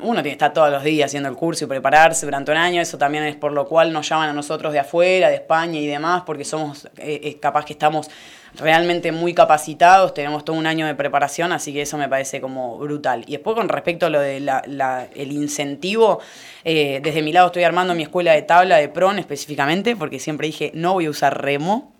uno 0.00 0.14
tiene 0.14 0.22
que 0.22 0.30
estar 0.30 0.52
todos 0.52 0.70
los 0.70 0.82
días 0.82 1.06
haciendo 1.10 1.28
el 1.28 1.36
curso 1.36 1.64
y 1.64 1.68
prepararse 1.68 2.26
durante 2.26 2.50
un 2.50 2.58
año, 2.58 2.80
eso 2.80 2.98
también 2.98 3.24
es 3.24 3.36
por 3.36 3.52
lo 3.52 3.66
cual 3.66 3.92
nos 3.92 4.08
llaman 4.08 4.28
a 4.30 4.32
nosotros 4.32 4.72
de 4.72 4.78
afuera, 4.78 5.28
de 5.28 5.36
España 5.36 5.78
y 5.78 5.86
demás, 5.86 6.22
porque 6.26 6.44
somos 6.44 6.86
eh, 6.96 7.20
eh, 7.22 7.38
capaz 7.40 7.64
que 7.64 7.72
estamos 7.72 8.08
realmente 8.56 9.12
muy 9.12 9.32
capacitados, 9.34 10.12
tenemos 10.14 10.44
todo 10.44 10.56
un 10.56 10.66
año 10.66 10.86
de 10.86 10.94
preparación, 10.94 11.52
así 11.52 11.72
que 11.72 11.82
eso 11.82 11.96
me 11.96 12.08
parece 12.08 12.40
como 12.40 12.78
brutal. 12.78 13.24
Y 13.26 13.32
después 13.32 13.54
con 13.54 13.68
respecto 13.68 14.06
a 14.06 14.10
lo 14.10 14.20
del 14.20 14.50
el 15.14 15.32
incentivo, 15.32 16.20
eh, 16.64 17.00
desde 17.02 17.22
mi 17.22 17.32
lado 17.32 17.46
estoy 17.46 17.64
armando 17.64 17.94
mi 17.94 18.02
escuela 18.02 18.32
de 18.32 18.42
tabla 18.42 18.76
de 18.78 18.88
PRON 18.88 19.18
específicamente, 19.18 19.96
porque 19.96 20.18
siempre 20.18 20.46
dije 20.46 20.72
no 20.74 20.94
voy 20.94 21.06
a 21.06 21.10
usar 21.10 21.40
remo, 21.42 21.92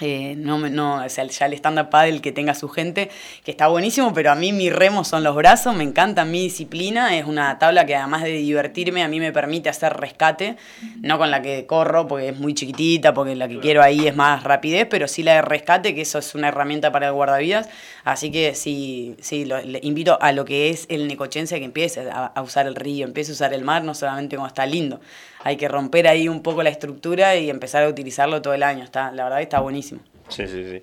eh, 0.00 0.34
no, 0.36 0.58
no, 0.58 1.04
o 1.04 1.08
sea, 1.08 1.24
ya 1.24 1.46
el 1.46 1.54
stand-up 1.54 1.90
paddle 1.90 2.20
que 2.20 2.30
tenga 2.30 2.54
su 2.54 2.68
gente, 2.68 3.10
que 3.44 3.50
está 3.50 3.66
buenísimo, 3.66 4.12
pero 4.14 4.30
a 4.30 4.34
mí 4.36 4.52
mi 4.52 4.70
remo 4.70 5.02
son 5.02 5.24
los 5.24 5.34
brazos, 5.34 5.74
me 5.74 5.82
encanta 5.82 6.24
mi 6.24 6.42
disciplina, 6.44 7.16
es 7.16 7.24
una 7.24 7.58
tabla 7.58 7.84
que 7.84 7.96
además 7.96 8.22
de 8.22 8.30
divertirme, 8.32 9.02
a 9.02 9.08
mí 9.08 9.18
me 9.18 9.32
permite 9.32 9.68
hacer 9.68 9.94
rescate, 9.94 10.56
no 11.00 11.18
con 11.18 11.30
la 11.32 11.42
que 11.42 11.66
corro 11.66 12.06
porque 12.06 12.28
es 12.28 12.38
muy 12.38 12.54
chiquitita, 12.54 13.12
porque 13.12 13.34
la 13.34 13.48
que 13.48 13.58
quiero 13.58 13.82
ahí 13.82 14.06
es 14.06 14.14
más 14.14 14.44
rapidez, 14.44 14.86
pero 14.88 15.08
sí 15.08 15.22
la 15.24 15.34
de 15.34 15.42
rescate, 15.42 15.94
que 15.94 16.02
eso 16.02 16.18
es 16.20 16.34
una 16.36 16.48
herramienta 16.48 16.92
para 16.92 17.08
el 17.08 17.12
guardavidas, 17.14 17.68
así 18.04 18.30
que 18.30 18.54
sí, 18.54 19.16
sí 19.20 19.44
lo- 19.46 19.60
le 19.62 19.80
invito 19.82 20.16
a 20.20 20.30
lo 20.32 20.44
que 20.44 20.70
es 20.70 20.86
el 20.90 21.08
necochense 21.08 21.58
que 21.58 21.64
empiece 21.64 22.08
a, 22.08 22.26
a 22.26 22.42
usar 22.42 22.66
el 22.68 22.76
río, 22.76 23.04
empiece 23.04 23.32
a 23.32 23.34
usar 23.34 23.52
el 23.52 23.64
mar, 23.64 23.82
no 23.82 23.94
solamente 23.94 24.36
cuando 24.36 24.48
está 24.48 24.64
lindo, 24.64 25.00
hay 25.44 25.56
que 25.56 25.68
romper 25.68 26.08
ahí 26.08 26.28
un 26.28 26.42
poco 26.42 26.62
la 26.62 26.70
estructura 26.70 27.36
y 27.36 27.50
empezar 27.50 27.84
a 27.84 27.88
utilizarlo 27.88 28.42
todo 28.42 28.54
el 28.54 28.62
año, 28.62 28.84
está, 28.84 29.12
la 29.12 29.24
verdad 29.24 29.38
que 29.38 29.44
está 29.44 29.60
buenísimo. 29.60 30.00
Sí, 30.28 30.46
sí, 30.46 30.64
sí. 30.64 30.82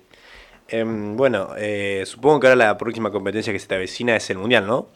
Em, 0.68 1.16
bueno, 1.16 1.50
eh, 1.56 2.02
supongo 2.06 2.40
que 2.40 2.48
ahora 2.48 2.56
la 2.56 2.76
próxima 2.76 3.12
competencia 3.12 3.52
que 3.52 3.58
se 3.58 3.68
te 3.68 3.76
avecina 3.76 4.16
es 4.16 4.28
el 4.30 4.38
mundial, 4.38 4.66
¿no? 4.66 4.88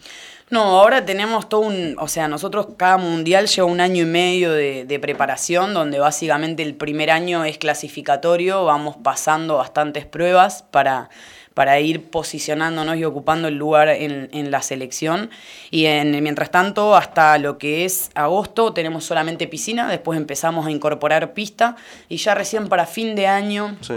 No, 0.50 0.80
ahora 0.80 1.06
tenemos 1.06 1.48
todo 1.48 1.60
un, 1.60 1.94
o 2.00 2.08
sea, 2.08 2.26
nosotros 2.26 2.70
cada 2.76 2.96
mundial 2.96 3.46
lleva 3.46 3.68
un 3.68 3.80
año 3.80 4.02
y 4.02 4.06
medio 4.06 4.50
de, 4.50 4.84
de 4.84 4.98
preparación, 4.98 5.74
donde 5.74 6.00
básicamente 6.00 6.64
el 6.64 6.74
primer 6.74 7.12
año 7.12 7.44
es 7.44 7.56
clasificatorio, 7.56 8.64
vamos 8.64 8.96
pasando 9.00 9.58
bastantes 9.58 10.06
pruebas 10.06 10.64
para, 10.72 11.08
para 11.54 11.80
ir 11.80 12.10
posicionándonos 12.10 12.96
y 12.96 13.04
ocupando 13.04 13.48
el 13.48 13.56
lugar 13.56 13.88
en, 13.88 14.28
en 14.32 14.50
la 14.50 14.62
selección. 14.62 15.30
Y 15.70 15.86
en, 15.86 16.10
mientras 16.22 16.50
tanto, 16.50 16.96
hasta 16.96 17.36
lo 17.38 17.58
que 17.58 17.84
es 17.84 18.10
agosto, 18.14 18.72
tenemos 18.72 19.04
solamente 19.04 19.46
piscina, 19.48 19.88
después 19.88 20.16
empezamos 20.16 20.66
a 20.66 20.70
incorporar 20.70 21.32
pista 21.32 21.76
y 22.08 22.16
ya 22.18 22.34
recién 22.34 22.68
para 22.68 22.86
fin 22.86 23.14
de 23.14 23.26
año 23.26 23.76
Sí. 23.80 23.94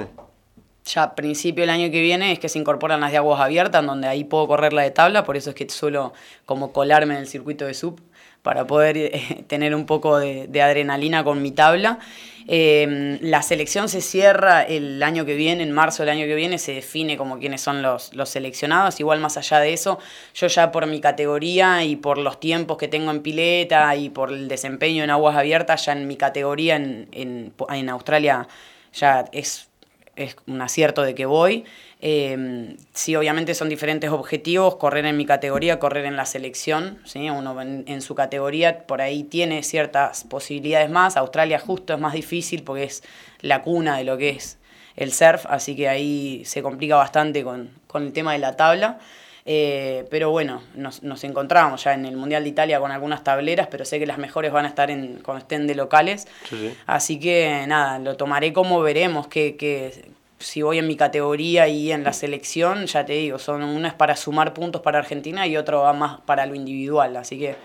ya 0.85 1.03
a 1.03 1.15
principio 1.15 1.61
del 1.61 1.69
año 1.69 1.91
que 1.91 2.01
viene 2.01 2.31
es 2.33 2.39
que 2.39 2.49
se 2.49 2.59
incorporan 2.59 2.99
las 2.99 3.11
de 3.11 3.17
aguas 3.17 3.39
abiertas, 3.39 3.85
donde 3.85 4.07
ahí 4.07 4.23
puedo 4.23 4.47
correr 4.47 4.73
la 4.73 4.81
de 4.81 4.91
tabla, 4.91 5.23
por 5.23 5.37
eso 5.37 5.51
es 5.51 5.55
que 5.55 5.69
suelo 5.69 6.13
como 6.45 6.73
colarme 6.73 7.13
en 7.13 7.21
el 7.21 7.27
circuito 7.27 7.65
de 7.65 7.73
sub 7.73 8.01
para 8.43 8.67
poder 8.67 8.97
eh, 8.97 9.43
tener 9.47 9.73
un 9.73 9.87
poco 9.87 10.19
de, 10.19 10.61
adrenalina 10.61 11.23
con 11.23 11.41
mi 11.41 11.51
tabla. 11.51 11.97
Eh, 12.45 13.17
la 13.21 13.41
selección 13.41 13.87
se 13.87 14.01
cierra 14.01 14.63
el 14.63 15.01
año 15.01 15.25
que 15.25 15.33
viene, 15.33 15.63
en 15.63 15.71
marzo 15.71 16.03
del 16.03 16.09
año 16.09 16.25
que 16.25 16.35
viene, 16.35 16.59
se 16.59 16.73
define 16.73 17.17
como 17.17 17.39
quiénes 17.39 17.61
son 17.61 17.81
los, 17.81 18.13
los 18.13 18.29
seleccionados. 18.29 18.99
Igual 18.99 19.21
más 19.21 19.37
allá 19.37 19.59
de 19.59 19.73
eso, 19.73 19.97
yo 20.35 20.47
ya 20.47 20.71
por 20.71 20.85
mi 20.85 20.99
categoría 20.99 21.85
y 21.85 21.95
por 21.95 22.17
los 22.17 22.39
tiempos 22.39 22.77
que 22.77 22.89
tengo 22.89 23.11
en 23.11 23.21
pileta 23.21 23.95
y 23.95 24.09
por 24.09 24.31
el 24.31 24.49
desempeño 24.49 25.05
en 25.05 25.09
aguas 25.09 25.37
abiertas, 25.37 25.85
ya 25.85 25.93
en 25.93 26.05
mi 26.05 26.17
categoría 26.17 26.75
en, 26.75 27.07
en, 27.13 27.53
en 27.69 27.89
Australia 27.89 28.47
ya 28.93 29.25
es 29.31 29.69
es 30.15 30.35
un 30.47 30.61
acierto 30.61 31.01
de 31.01 31.15
que 31.15 31.25
voy. 31.25 31.65
Eh, 32.01 32.75
sí, 32.93 33.15
obviamente 33.15 33.55
son 33.55 33.69
diferentes 33.69 34.09
objetivos, 34.09 34.75
correr 34.75 35.05
en 35.05 35.17
mi 35.17 35.25
categoría, 35.25 35.79
correr 35.79 36.05
en 36.05 36.15
la 36.15 36.25
selección, 36.25 36.99
¿sí? 37.05 37.29
uno 37.29 37.59
en, 37.61 37.85
en, 37.87 38.01
su 38.01 38.13
categoría 38.13 38.85
por 38.85 39.01
ahí 39.01 39.23
tiene 39.23 39.63
ciertas 39.63 40.25
posibilidades 40.25 40.89
más, 40.89 41.15
Australia 41.15 41.59
justo 41.59 41.93
es 41.93 41.99
más 41.99 42.13
difícil 42.13 42.63
porque 42.63 42.83
es 42.83 43.03
la 43.39 43.61
cuna 43.61 43.97
de 43.97 44.03
lo 44.03 44.17
que 44.17 44.31
es 44.31 44.57
el 44.95 45.11
surf, 45.13 45.45
así 45.47 45.75
que 45.75 45.89
ahí 45.89 46.43
se 46.45 46.61
complica 46.61 46.95
bastante 46.95 47.43
con, 47.43 47.71
con 47.87 48.03
el 48.03 48.13
tema 48.13 48.33
de 48.33 48.39
la 48.39 48.55
tabla. 48.55 48.99
Eh, 49.45 50.05
pero 50.09 50.31
bueno, 50.31 50.61
nos, 50.75 51.03
nos, 51.03 51.23
encontramos 51.25 51.83
ya 51.83 51.93
en 51.93 52.05
el 52.05 52.15
Mundial 52.15 52.43
de 52.43 52.49
Italia 52.49 52.79
con 52.79 52.91
algunas 52.91 53.25
tableras, 53.25 53.67
pero 53.69 53.83
sé 53.83 53.99
que 53.99 54.05
las 54.05 54.17
mejores 54.17 54.53
van 54.53 54.63
a 54.63 54.69
estar 54.69 54.89
en, 54.89 55.19
cuando 55.23 55.41
estén 55.41 55.67
de 55.67 55.75
locales. 55.75 56.27
Sí, 56.49 56.57
sí. 56.57 56.77
Así 56.85 57.19
que 57.19 57.65
nada, 57.67 57.99
lo 57.99 58.15
tomaré 58.15 58.53
como 58.53 58.81
veremos, 58.81 59.27
que, 59.27 59.57
que 59.57 60.13
si 60.43 60.61
voy 60.61 60.77
en 60.77 60.87
mi 60.87 60.95
categoría 60.95 61.67
y 61.67 61.91
en 61.91 62.03
la 62.03 62.13
selección, 62.13 62.85
ya 62.85 63.05
te 63.05 63.13
digo, 63.13 63.39
son 63.39 63.63
una 63.63 63.87
es 63.89 63.93
para 63.93 64.15
sumar 64.15 64.53
puntos 64.53 64.81
para 64.81 64.99
Argentina 64.99 65.47
y 65.47 65.57
otro 65.57 65.81
va 65.81 65.93
más 65.93 66.21
para 66.21 66.45
lo 66.45 66.55
individual. 66.55 67.15
Así 67.17 67.39
que 67.39 67.55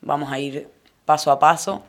vamos 0.00 0.32
a 0.32 0.38
ir 0.38 0.68
paso 1.04 1.32
a 1.32 1.38
paso, 1.38 1.82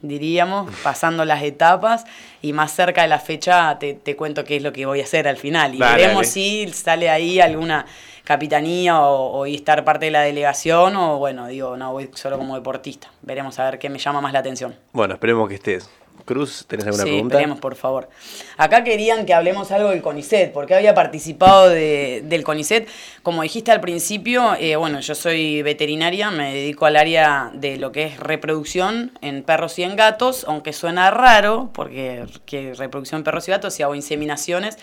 diríamos, 0.00 0.72
pasando 0.82 1.24
las 1.24 1.42
etapas 1.42 2.04
y 2.40 2.52
más 2.52 2.72
cerca 2.72 3.02
de 3.02 3.08
la 3.08 3.18
fecha 3.18 3.76
te, 3.80 3.94
te 3.94 4.14
cuento 4.16 4.44
qué 4.44 4.56
es 4.56 4.62
lo 4.62 4.72
que 4.72 4.86
voy 4.86 5.00
a 5.00 5.04
hacer 5.04 5.26
al 5.26 5.36
final. 5.36 5.74
Y 5.74 5.78
Dale, 5.78 5.96
veremos 6.02 6.22
dale. 6.22 6.28
si 6.28 6.68
sale 6.68 7.10
ahí 7.10 7.40
alguna 7.40 7.86
capitanía 8.34 9.00
o, 9.00 9.40
o 9.40 9.44
estar 9.46 9.82
parte 9.84 10.04
de 10.04 10.12
la 10.12 10.20
delegación 10.22 10.94
o 10.94 11.18
bueno, 11.18 11.48
digo, 11.48 11.76
no, 11.76 11.90
voy 11.90 12.08
solo 12.14 12.38
como 12.38 12.54
deportista. 12.54 13.10
Veremos 13.22 13.58
a 13.58 13.64
ver 13.68 13.80
qué 13.80 13.88
me 13.90 13.98
llama 13.98 14.20
más 14.20 14.32
la 14.32 14.38
atención. 14.38 14.76
Bueno, 14.92 15.14
esperemos 15.14 15.48
que 15.48 15.56
estés. 15.56 15.90
Cruz, 16.24 16.64
¿tenés 16.68 16.86
alguna 16.86 17.02
sí, 17.02 17.10
pregunta? 17.10 17.34
esperemos, 17.34 17.58
por 17.58 17.74
favor. 17.74 18.08
Acá 18.56 18.84
querían 18.84 19.26
que 19.26 19.34
hablemos 19.34 19.72
algo 19.72 19.88
del 19.88 20.00
CONICET, 20.00 20.52
porque 20.52 20.76
había 20.76 20.94
participado 20.94 21.68
de- 21.70 22.22
del 22.24 22.44
CONICET. 22.44 22.86
Como 23.24 23.42
dijiste 23.42 23.72
al 23.72 23.80
principio, 23.80 24.54
eh, 24.60 24.76
bueno, 24.76 25.00
yo 25.00 25.16
soy 25.16 25.62
veterinaria, 25.62 26.30
me 26.30 26.54
dedico 26.54 26.86
al 26.86 26.96
área 26.96 27.50
de 27.54 27.78
lo 27.78 27.90
que 27.90 28.04
es 28.04 28.20
reproducción 28.20 29.10
en 29.22 29.42
perros 29.42 29.76
y 29.80 29.82
en 29.82 29.96
gatos, 29.96 30.44
aunque 30.46 30.72
suena 30.72 31.10
raro, 31.10 31.70
porque 31.72 32.26
que 32.46 32.74
reproducción 32.74 33.20
en 33.20 33.24
perros 33.24 33.48
y 33.48 33.50
gatos 33.50 33.80
y 33.80 33.82
hago 33.82 33.96
inseminaciones. 33.96 34.78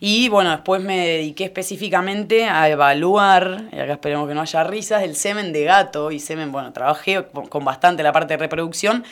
Y 0.00 0.28
bueno, 0.28 0.50
después 0.50 0.80
me 0.80 1.06
dediqué 1.06 1.44
específicamente 1.44 2.44
a 2.44 2.68
evaluar, 2.68 3.64
y 3.72 3.78
acá 3.78 3.94
esperemos 3.94 4.28
que 4.28 4.34
no 4.34 4.42
haya 4.42 4.62
risas, 4.64 5.02
el 5.02 5.16
semen 5.16 5.52
de 5.52 5.64
gato 5.64 6.12
y 6.12 6.20
semen, 6.20 6.52
bueno, 6.52 6.72
trabajé 6.72 7.24
con 7.48 7.64
bastante 7.64 8.02
la 8.02 8.12
parte 8.12 8.34
de 8.34 8.38
reproducción. 8.38 9.04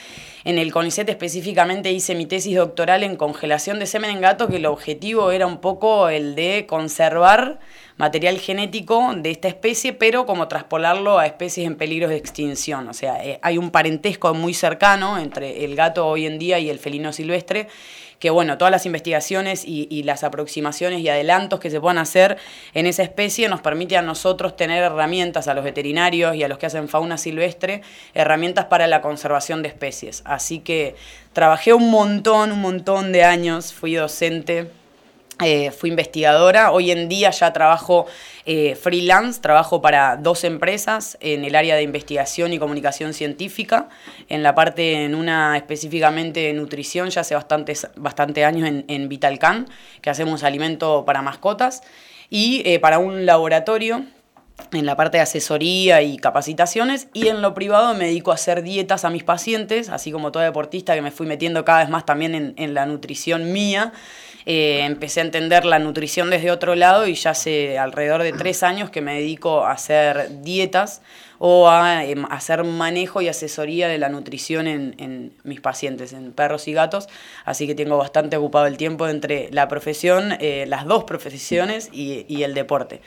En 0.44 0.59
el 0.59 0.72
CONICET 0.72 1.09
específicamente 1.09 1.90
hice 1.90 2.14
mi 2.14 2.27
tesis 2.27 2.57
doctoral 2.57 3.03
en 3.03 3.16
congelación 3.16 3.81
de 3.81 3.87
semen 3.87 4.11
en 4.11 4.20
gato, 4.20 4.46
que 4.46 4.57
el 4.57 4.66
objetivo 4.66 5.33
era 5.33 5.46
un 5.46 5.59
poco 5.59 6.09
el 6.09 6.37
de 6.37 6.66
conservar 6.68 7.59
material 7.96 8.38
genético 8.38 9.12
de 9.16 9.31
esta 9.31 9.49
especie, 9.49 9.92
pero 9.92 10.27
como 10.27 10.46
traspolarlo 10.49 11.18
a 11.18 11.27
especies 11.27 11.66
en 11.66 11.77
peligro 11.77 12.09
de 12.09 12.16
extinción. 12.16 12.88
O 12.88 12.92
sea, 12.92 13.25
eh, 13.25 13.40
hay 13.42 13.59
un 13.59 13.70
parentesco 13.70 14.35
muy 14.35 14.55
cercano 14.55 15.18
entre 15.18 15.64
el 15.64 15.75
gato 15.75 16.07
hoy 16.07 16.27
en 16.27 16.38
día 16.38 16.59
y 16.59 16.70
el 16.70 16.79
felino 16.79 17.12
silvestre 17.12 17.68
que 18.18 18.31
bueno, 18.31 18.59
todas 18.59 18.72
las 18.72 18.87
investigaciones 18.87 19.64
y, 19.66 20.02
las 20.05 20.24
aproximaciones 20.24 21.00
y 21.00 21.09
adelantos 21.09 21.61
que 21.61 21.70
se 21.70 21.81
puedan 21.81 21.98
hacer 21.98 22.38
en 22.74 22.87
esa 22.87 23.02
especie 23.02 23.48
nos 23.48 23.61
permite 23.61 23.96
a 23.96 24.02
nosotros 24.02 24.57
tener 24.57 24.83
herramientas, 24.83 25.48
a 25.48 25.55
los 25.55 25.64
veterinarios 25.64 26.35
y 26.37 26.42
a 26.42 26.48
los 26.48 26.59
que 26.59 26.66
hacen 26.66 26.88
fauna 26.88 27.18
silvestre, 27.18 27.83
herramientas 28.14 28.66
para 28.66 28.87
la 28.87 29.02
conservación 29.02 29.62
de 29.62 29.68
especies. 29.68 30.22
Así 30.24 30.61
que 30.61 30.94
trabajé 31.33 31.72
un 31.74 31.90
montón, 31.90 32.52
un 32.52 32.61
montón 32.61 33.12
de 33.12 33.24
años, 33.24 33.72
fui 33.72 33.94
docente. 33.94 34.70
Eh, 35.44 35.70
fui 35.70 35.90
investigadora, 35.90 36.72
hoy 36.72 36.90
en 36.90 37.11
día 37.11 37.31
ya 37.31 37.53
trabajo 37.53 38.07
eh, 38.46 38.75
freelance, 38.75 39.38
trabajo 39.42 39.83
para 39.83 40.16
dos 40.16 40.44
empresas 40.44 41.18
en 41.20 41.44
el 41.44 41.55
área 41.55 41.77
de 41.77 41.83
investigación 41.83 42.55
y 42.55 42.59
comunicación 42.59 43.12
científica, 43.12 43.90
en 44.31 44.42
la 44.42 44.55
parte, 44.55 45.05
en 45.05 45.14
una 45.14 45.59
específicamente 45.59 46.40
de 46.40 46.53
nutrición, 46.55 47.11
ya 47.11 47.20
hace 47.20 47.35
bastantes, 47.35 47.87
bastante 47.96 48.46
años 48.46 48.66
en, 48.66 48.87
en 48.88 49.11
Vitalcan, 49.11 49.68
que 50.01 50.09
hacemos 50.09 50.42
alimento 50.42 51.04
para 51.04 51.21
mascotas, 51.21 51.83
y 52.31 52.63
eh, 52.65 52.79
para 52.79 52.98
un 52.98 53.27
laboratorio 53.27 54.04
en 54.73 54.87
la 54.87 54.96
parte 54.96 55.19
de 55.19 55.23
asesoría 55.23 56.02
y 56.02 56.17
capacitaciones. 56.17 57.08
Y 57.13 57.29
en 57.29 57.42
lo 57.42 57.52
privado 57.54 57.94
me 57.94 58.06
dedico 58.06 58.31
a 58.31 58.35
hacer 58.35 58.63
dietas 58.63 59.04
a 59.04 59.10
mis 59.10 59.23
pacientes, 59.23 59.90
así 59.90 60.10
como 60.10 60.33
toda 60.33 60.46
deportista 60.46 60.94
que 60.94 61.02
me 61.02 61.10
fui 61.10 61.27
metiendo 61.27 61.65
cada 61.65 61.81
vez 61.81 61.90
más 61.90 62.06
también 62.06 62.35
en, 62.35 62.54
en 62.56 62.75
la 62.75 62.87
nutrición 62.87 63.52
mía. 63.52 63.92
Eh, 64.49 64.85
empecé 64.85 65.21
a 65.21 65.25
entender 65.25 65.65
la 65.65 65.81
nutrición 65.81 66.31
desde 66.31 66.53
otro 66.53 66.77
lado 66.77 67.09
y 67.09 67.15
ya 67.15 67.31
hace 67.31 67.79
alrededor 67.79 68.23
de 68.23 68.33
tres 68.33 68.63
años 68.63 68.90
que 68.90 69.01
me 69.01 69.15
dedico 69.15 69.65
a 69.65 69.73
hacer 69.73 70.42
dietas 70.42 71.03
o 71.38 71.68
a 71.68 72.04
eh, 72.04 72.16
hacer 72.30 72.64
manejo 72.64 73.22
y 73.22 73.28
asesoría 73.28 73.88
de 73.88 73.98
la 73.98 74.08
nutrición 74.08 74.66
en, 74.66 74.94
en, 74.98 75.32
mis 75.44 75.60
pacientes, 75.60 76.12
en 76.12 76.32
perros 76.32 76.68
y 76.68 76.72
gatos. 76.72 77.08
Así 77.44 77.66
que 77.66 77.74
tengo 77.74 77.96
bastante 77.96 78.37
ocupado 78.37 78.66
el 78.66 78.76
tiempo 78.76 79.08
entre 79.08 79.50
la 79.52 79.68
profesión, 79.68 80.37
eh, 80.40 80.64
las 80.66 80.84
dos 80.84 81.04
profesiones 81.04 81.88
y, 81.92 82.24
y 82.28 82.42
el 82.42 82.54
deporte. 82.54 83.00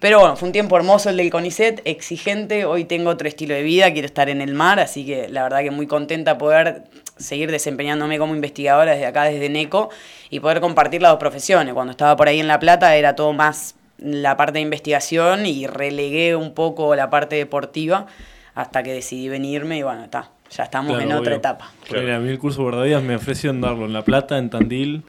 Pero 0.00 0.18
bueno, 0.18 0.36
fue 0.36 0.48
un 0.48 0.52
tiempo 0.52 0.76
hermoso 0.76 1.10
el 1.10 1.16
del 1.16 1.30
CONICET, 1.30 1.82
exigente. 1.84 2.64
Hoy 2.64 2.84
tengo 2.84 3.10
otro 3.10 3.28
estilo 3.28 3.54
de 3.54 3.62
vida, 3.62 3.92
quiero 3.92 4.06
estar 4.06 4.28
en 4.28 4.40
el 4.40 4.54
mar, 4.54 4.80
así 4.80 5.06
que 5.06 5.28
la 5.28 5.44
verdad 5.44 5.60
que 5.60 5.70
muy 5.70 5.86
contenta 5.86 6.38
poder 6.38 6.84
seguir 7.16 7.50
desempeñándome 7.50 8.18
como 8.18 8.34
investigadora 8.34 8.92
desde 8.92 9.06
acá, 9.06 9.24
desde 9.24 9.48
NECO, 9.48 9.90
y 10.30 10.40
poder 10.40 10.60
compartir 10.60 11.02
las 11.02 11.12
dos 11.12 11.20
profesiones. 11.20 11.74
Cuando 11.74 11.92
estaba 11.92 12.16
por 12.16 12.26
ahí 12.26 12.40
en 12.40 12.48
La 12.48 12.58
Plata 12.58 12.96
era 12.96 13.14
todo 13.14 13.32
más 13.32 13.76
la 13.98 14.36
parte 14.36 14.54
de 14.54 14.60
investigación 14.60 15.46
y 15.46 15.66
relegué 15.66 16.36
un 16.36 16.54
poco 16.54 16.94
la 16.96 17.10
parte 17.10 17.36
deportiva 17.36 18.06
hasta 18.54 18.82
que 18.82 18.92
decidí 18.92 19.28
venirme 19.28 19.78
y 19.78 19.82
bueno, 19.82 20.04
está, 20.04 20.30
ya 20.50 20.64
estamos 20.64 20.96
Claro, 20.96 21.10
en 21.10 21.16
otra 21.16 21.34
etapa. 21.36 21.70
Porque 21.88 22.12
a 22.12 22.18
mí 22.18 22.28
el 22.28 22.38
curso 22.38 22.62
guardavidas 22.62 23.02
me 23.02 23.16
ofrecieron 23.16 23.60
darlo 23.60 23.86
en 23.86 23.92
La 23.92 24.02
Plata, 24.02 24.38
en 24.38 24.50
Tandil 24.50 25.04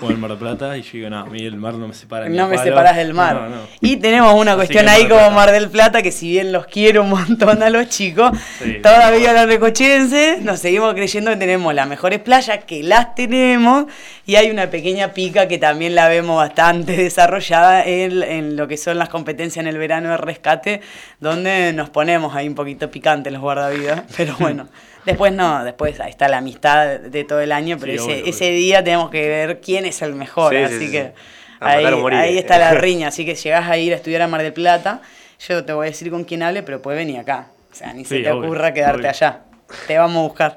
o 0.00 0.10
en 0.10 0.20
Mar 0.20 0.30
del 0.30 0.38
Plata 0.38 0.76
y 0.76 0.82
yo 0.82 0.90
digo, 0.92 1.10
no, 1.10 1.18
a 1.20 1.24
mí 1.26 1.40
el 1.40 1.56
mar 1.56 1.74
no 1.74 1.88
me 1.88 1.94
separa. 1.94 2.28
No 2.28 2.48
me 2.48 2.56
palo". 2.56 2.68
separas 2.68 2.96
del 2.96 3.14
mar. 3.14 3.34
No, 3.34 3.48
no. 3.48 3.56
Y 3.80 3.96
tenemos 3.96 4.34
una 4.34 4.52
Así 4.52 4.58
cuestión 4.58 4.88
ahí 4.88 5.08
como. 5.08 5.30
Mar 5.30 5.52
del 5.52 5.70
Plata, 5.70 6.02
que 6.02 6.12
si 6.12 6.30
bien 6.30 6.52
los 6.52 6.66
quiero 6.66 7.02
un 7.02 7.10
montón 7.10 7.62
a 7.62 7.70
los 7.70 7.88
chicos, 7.88 8.30
Sí, 8.58 8.78
todavía 8.82 9.32
los 9.32 9.46
recochenses 9.46 10.42
nos 10.42 10.60
seguimos 10.60 10.94
creyendo 10.94 11.30
que 11.30 11.36
tenemos 11.36 11.74
las 11.74 11.88
mejores 11.88 12.20
playas, 12.20 12.64
que 12.64 12.82
las 12.82 13.14
tenemos, 13.14 13.86
y 14.26 14.36
hay 14.36 14.50
una 14.50 14.70
pequeña 14.70 15.12
pica 15.12 15.48
que 15.48 15.58
también 15.58 15.94
la 15.94 16.08
vemos 16.08 16.36
bastante 16.36 16.92
desarrollada 16.96 17.84
en, 17.84 18.22
en 18.22 18.56
lo 18.56 18.68
que 18.68 18.76
son 18.76 18.98
las 18.98 19.08
competencias 19.08 19.62
en 19.62 19.68
el 19.68 19.78
verano 19.78 20.10
de 20.10 20.16
rescate, 20.16 20.80
donde 21.20 21.72
nos 21.72 21.90
ponemos 21.90 22.34
ahí 22.34 22.48
un 22.48 22.54
poquito 22.54 22.90
picante 22.90 23.30
los 23.30 23.40
guardavidas, 23.40 24.02
pero 24.16 24.36
bueno. 24.40 24.68
Después 25.06 25.32
no, 25.32 25.64
después 25.64 25.98
ahí 26.00 26.10
está 26.10 26.28
la 26.28 26.38
amistad 26.38 26.98
de 27.00 27.24
todo 27.24 27.40
el 27.40 27.52
año, 27.52 27.78
pero 27.80 27.92
Sí, 27.92 27.98
ese, 27.98 28.04
obvio, 28.04 28.14
obvio. 28.22 28.30
ese 28.30 28.50
día 28.50 28.84
tenemos 28.84 29.10
que 29.10 29.28
ver 29.28 29.60
quién 29.60 29.86
es 29.86 30.02
el 30.02 30.14
mejor, 30.14 30.52
Sí, 30.52 30.58
sí, 30.58 30.64
así 30.64 30.86
sí. 30.86 30.90
que 30.92 31.12
ahí, 31.60 31.84
ahí 32.12 32.38
está 32.38 32.58
la 32.58 32.72
riña, 32.74 33.08
así 33.08 33.24
que 33.24 33.34
llegás 33.34 33.68
a 33.70 33.76
ir 33.78 33.92
a 33.92 33.96
estudiar 33.96 34.22
a 34.22 34.28
Mar 34.28 34.42
del 34.42 34.52
Plata, 34.52 35.00
yo 35.48 35.64
te 35.64 35.72
voy 35.72 35.86
a 35.86 35.90
decir 35.90 36.10
con 36.10 36.24
quién 36.24 36.42
hable, 36.42 36.62
pero 36.62 36.82
puedes 36.82 36.98
venir 36.98 37.18
acá. 37.20 37.46
O 37.72 37.74
sea, 37.74 37.92
ni 37.92 38.04
se 38.04 38.20
te 38.20 38.30
obvio, 38.30 38.48
ocurra 38.48 38.72
quedarte 38.74 39.06
allá. 39.08 39.40
Te 39.86 39.96
vamos 39.98 40.16
a 40.18 40.22
buscar. 40.28 40.54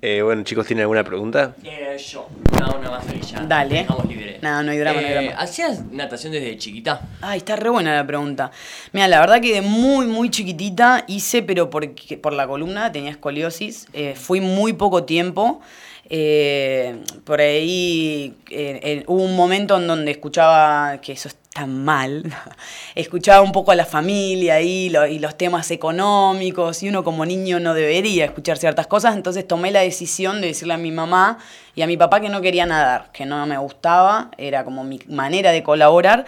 Eh, 0.09 0.23
bueno, 0.23 0.45
chicos, 0.45 0.65
¿tienen 0.69 0.83
alguna 0.83 1.03
pregunta? 1.03 1.57
Eh, 1.65 1.97
yo, 1.99 2.29
una, 2.53 2.77
una 2.77 2.91
más 2.93 3.05
feliz 3.05 3.29
ya. 3.29 3.41
Dale. 3.41 3.75
Dejamos 3.75 4.07
libre. 4.07 4.39
No, 4.41 4.63
no 4.63 4.71
hay 4.71 4.79
drama, 4.79 5.01
no 5.01 5.07
hay 5.09 5.13
Eh, 5.13 5.17
drama. 5.27 5.41
¿Hacías 5.43 5.85
natación 5.91 6.33
desde 6.33 6.57
chiquita? 6.59 7.01
Ay, 7.21 7.39
está 7.39 7.57
re 7.57 7.71
buena 7.71 7.93
la 7.93 8.07
pregunta. 8.07 8.53
Mira, 8.93 9.09
la 9.09 9.19
verdad 9.19 9.41
que 9.41 9.53
de 9.55 9.63
muy, 9.63 10.07
muy 10.07 10.31
chiquitita 10.31 11.03
hice, 11.09 11.43
pero 11.43 11.71
porque, 11.71 12.17
por 12.19 12.35
la 12.35 12.47
columna 12.47 12.93
tenía 12.93 13.11
escoliosis. 13.11 13.89
eh, 13.95 14.15
fui 14.15 14.41
muy 14.41 14.75
poco 14.75 15.03
tiempo. 15.03 15.61
eh, 16.09 17.03
por 17.25 17.41
ahí 17.41 18.33
eh, 18.49 18.79
eh, 18.85 19.05
hubo 19.09 19.25
un 19.25 19.35
momento 19.35 19.77
en 19.77 19.89
donde 19.89 20.13
escuchaba 20.13 21.01
que 21.01 21.15
eso 21.15 21.27
está 21.57 21.67
mal. 21.67 22.23
escuchaba 22.95 23.41
un 23.41 23.53
poco 23.53 23.71
a 23.71 23.75
la 23.75 23.87
familia 23.87 24.61
y 24.61 24.91
los 24.91 25.39
temas 25.39 25.71
económicos. 25.71 26.83
Y 26.83 26.89
uno 26.91 27.03
como 27.03 27.25
niño 27.25 27.61
no 27.61 27.73
debería 27.73 28.27
escuchar 28.27 28.59
ciertas 28.59 28.87
cosas. 28.87 29.17
Entonces 29.17 29.47
tomé 29.49 29.71
la 29.71 29.81
decisión 29.81 30.41
de 30.41 30.49
decirle 30.49 30.75
a 30.75 30.79
mi 30.79 30.91
mamá 30.91 31.39
y 31.75 31.83
a 31.83 31.87
mi 31.87 31.97
papá 31.97 32.21
que 32.21 32.29
no 32.29 32.43
quería 32.43 32.67
nadar, 32.67 33.11
que 33.13 33.25
no 33.25 33.47
me 33.47 33.57
gustaba. 33.57 34.31
Era 34.37 34.65
como 34.65 34.85
mi 34.85 35.01
manera 35.09 35.51
de 35.51 35.63
colaborar. 35.63 36.27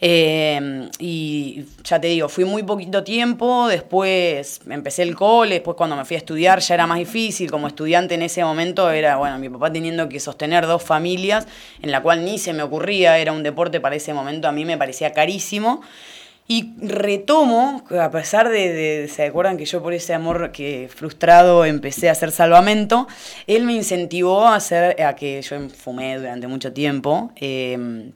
Eh, 0.00 0.90
y 0.98 1.64
ya 1.82 2.00
te 2.00 2.08
digo, 2.08 2.28
fui 2.28 2.44
muy 2.44 2.62
poquito 2.62 3.02
tiempo, 3.02 3.66
después 3.68 4.60
empecé 4.68 5.02
el 5.02 5.14
cole, 5.14 5.54
después 5.54 5.76
cuando 5.76 5.96
me 5.96 6.04
fui 6.04 6.16
a 6.16 6.18
estudiar 6.18 6.60
ya 6.60 6.74
era 6.74 6.86
más 6.86 6.98
difícil, 6.98 7.50
como 7.50 7.66
estudiante 7.66 8.14
en 8.14 8.22
ese 8.22 8.44
momento 8.44 8.90
era, 8.90 9.16
bueno, 9.16 9.38
mi 9.38 9.48
papá 9.48 9.72
teniendo 9.72 10.08
que 10.08 10.20
sostener 10.20 10.66
dos 10.66 10.82
familias, 10.82 11.46
en 11.80 11.90
la 11.90 12.02
cual 12.02 12.24
ni 12.24 12.38
se 12.38 12.52
me 12.52 12.62
ocurría, 12.62 13.18
era 13.18 13.32
un 13.32 13.42
deporte 13.42 13.80
para 13.80 13.96
ese 13.96 14.12
momento, 14.12 14.48
a 14.48 14.52
mí 14.52 14.65
me 14.66 14.76
parecía 14.78 15.12
carísimo. 15.12 15.80
Y 16.48 16.74
retomo, 16.80 17.82
a 18.00 18.10
pesar 18.12 18.48
de, 18.48 18.72
de- 18.72 19.08
¿se 19.08 19.24
acuerdan 19.24 19.56
que 19.56 19.64
yo 19.64 19.82
por 19.82 19.92
ese 19.92 20.14
amor 20.14 20.52
que 20.52 20.88
frustrado 20.94 21.64
empecé 21.64 22.08
a 22.08 22.12
hacer 22.12 22.30
salvamento? 22.30 23.08
Él 23.48 23.64
me 23.64 23.72
incentivó 23.72 24.46
a 24.46 24.54
hacer, 24.56 25.02
a 25.02 25.16
que 25.16 25.42
yo 25.42 25.56
fumé 25.70 26.16
durante 26.18 26.46
mucho 26.46 26.72
tiempo. 26.72 27.32
eh, 27.36 28.10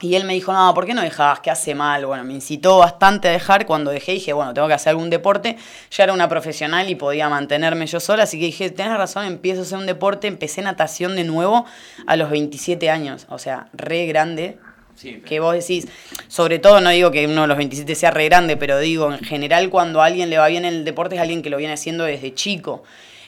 y 0.00 0.16
él 0.16 0.24
me 0.24 0.34
dijo, 0.34 0.52
no, 0.52 0.74
¿por 0.74 0.84
qué 0.86 0.92
no 0.92 1.00
dejás? 1.02 1.40
¿Qué 1.40 1.50
hace 1.50 1.74
mal? 1.74 2.04
Bueno, 2.04 2.24
me 2.24 2.34
incitó 2.34 2.78
bastante 2.78 3.28
a 3.28 3.30
dejar. 3.30 3.64
Cuando 3.64 3.90
dejé 3.90 4.12
dije, 4.12 4.32
bueno, 4.34 4.52
tengo 4.52 4.66
que 4.68 4.74
hacer 4.74 4.90
algún 4.90 5.08
deporte. 5.08 5.56
Ya 5.90 6.04
era 6.04 6.12
una 6.12 6.28
profesional 6.28 6.90
y 6.90 6.94
podía 6.94 7.28
mantenerme 7.30 7.86
yo 7.86 8.00
sola, 8.00 8.24
así 8.24 8.38
que 8.38 8.46
dije, 8.46 8.70
tenés 8.70 8.98
razón, 8.98 9.24
empiezo 9.24 9.60
a 9.60 9.64
hacer 9.64 9.78
un 9.78 9.86
deporte. 9.86 10.26
Empecé 10.26 10.60
natación 10.62 11.16
de 11.16 11.24
nuevo 11.24 11.64
a 12.06 12.16
los 12.16 12.28
27 12.28 12.90
años, 12.90 13.26
o 13.30 13.38
sea, 13.38 13.68
re 13.72 14.04
grande. 14.06 14.58
Sí, 14.96 15.20
Que 15.26 15.40
vos 15.40 15.54
decís, 15.54 15.88
sobre 16.28 16.58
todo 16.58 16.80
no 16.80 16.90
digo 16.90 17.10
que 17.10 17.26
uno 17.26 17.42
de 17.42 17.48
los 17.48 17.56
27 17.56 17.94
sea 17.94 18.10
re 18.10 18.26
grande, 18.26 18.56
pero 18.56 18.78
digo, 18.78 19.12
en 19.12 19.20
general 19.20 19.68
cuando 19.70 20.00
a 20.00 20.06
alguien 20.06 20.30
le 20.30 20.38
va 20.38 20.46
bien 20.48 20.64
en 20.64 20.74
el 20.74 20.84
deporte 20.84 21.16
es 21.16 21.20
alguien 21.20 21.42
que 21.42 21.50
lo 21.50 21.56
viene 21.56 21.72
haciendo 21.72 22.04
desde 22.04 22.32
chico. 22.34 22.84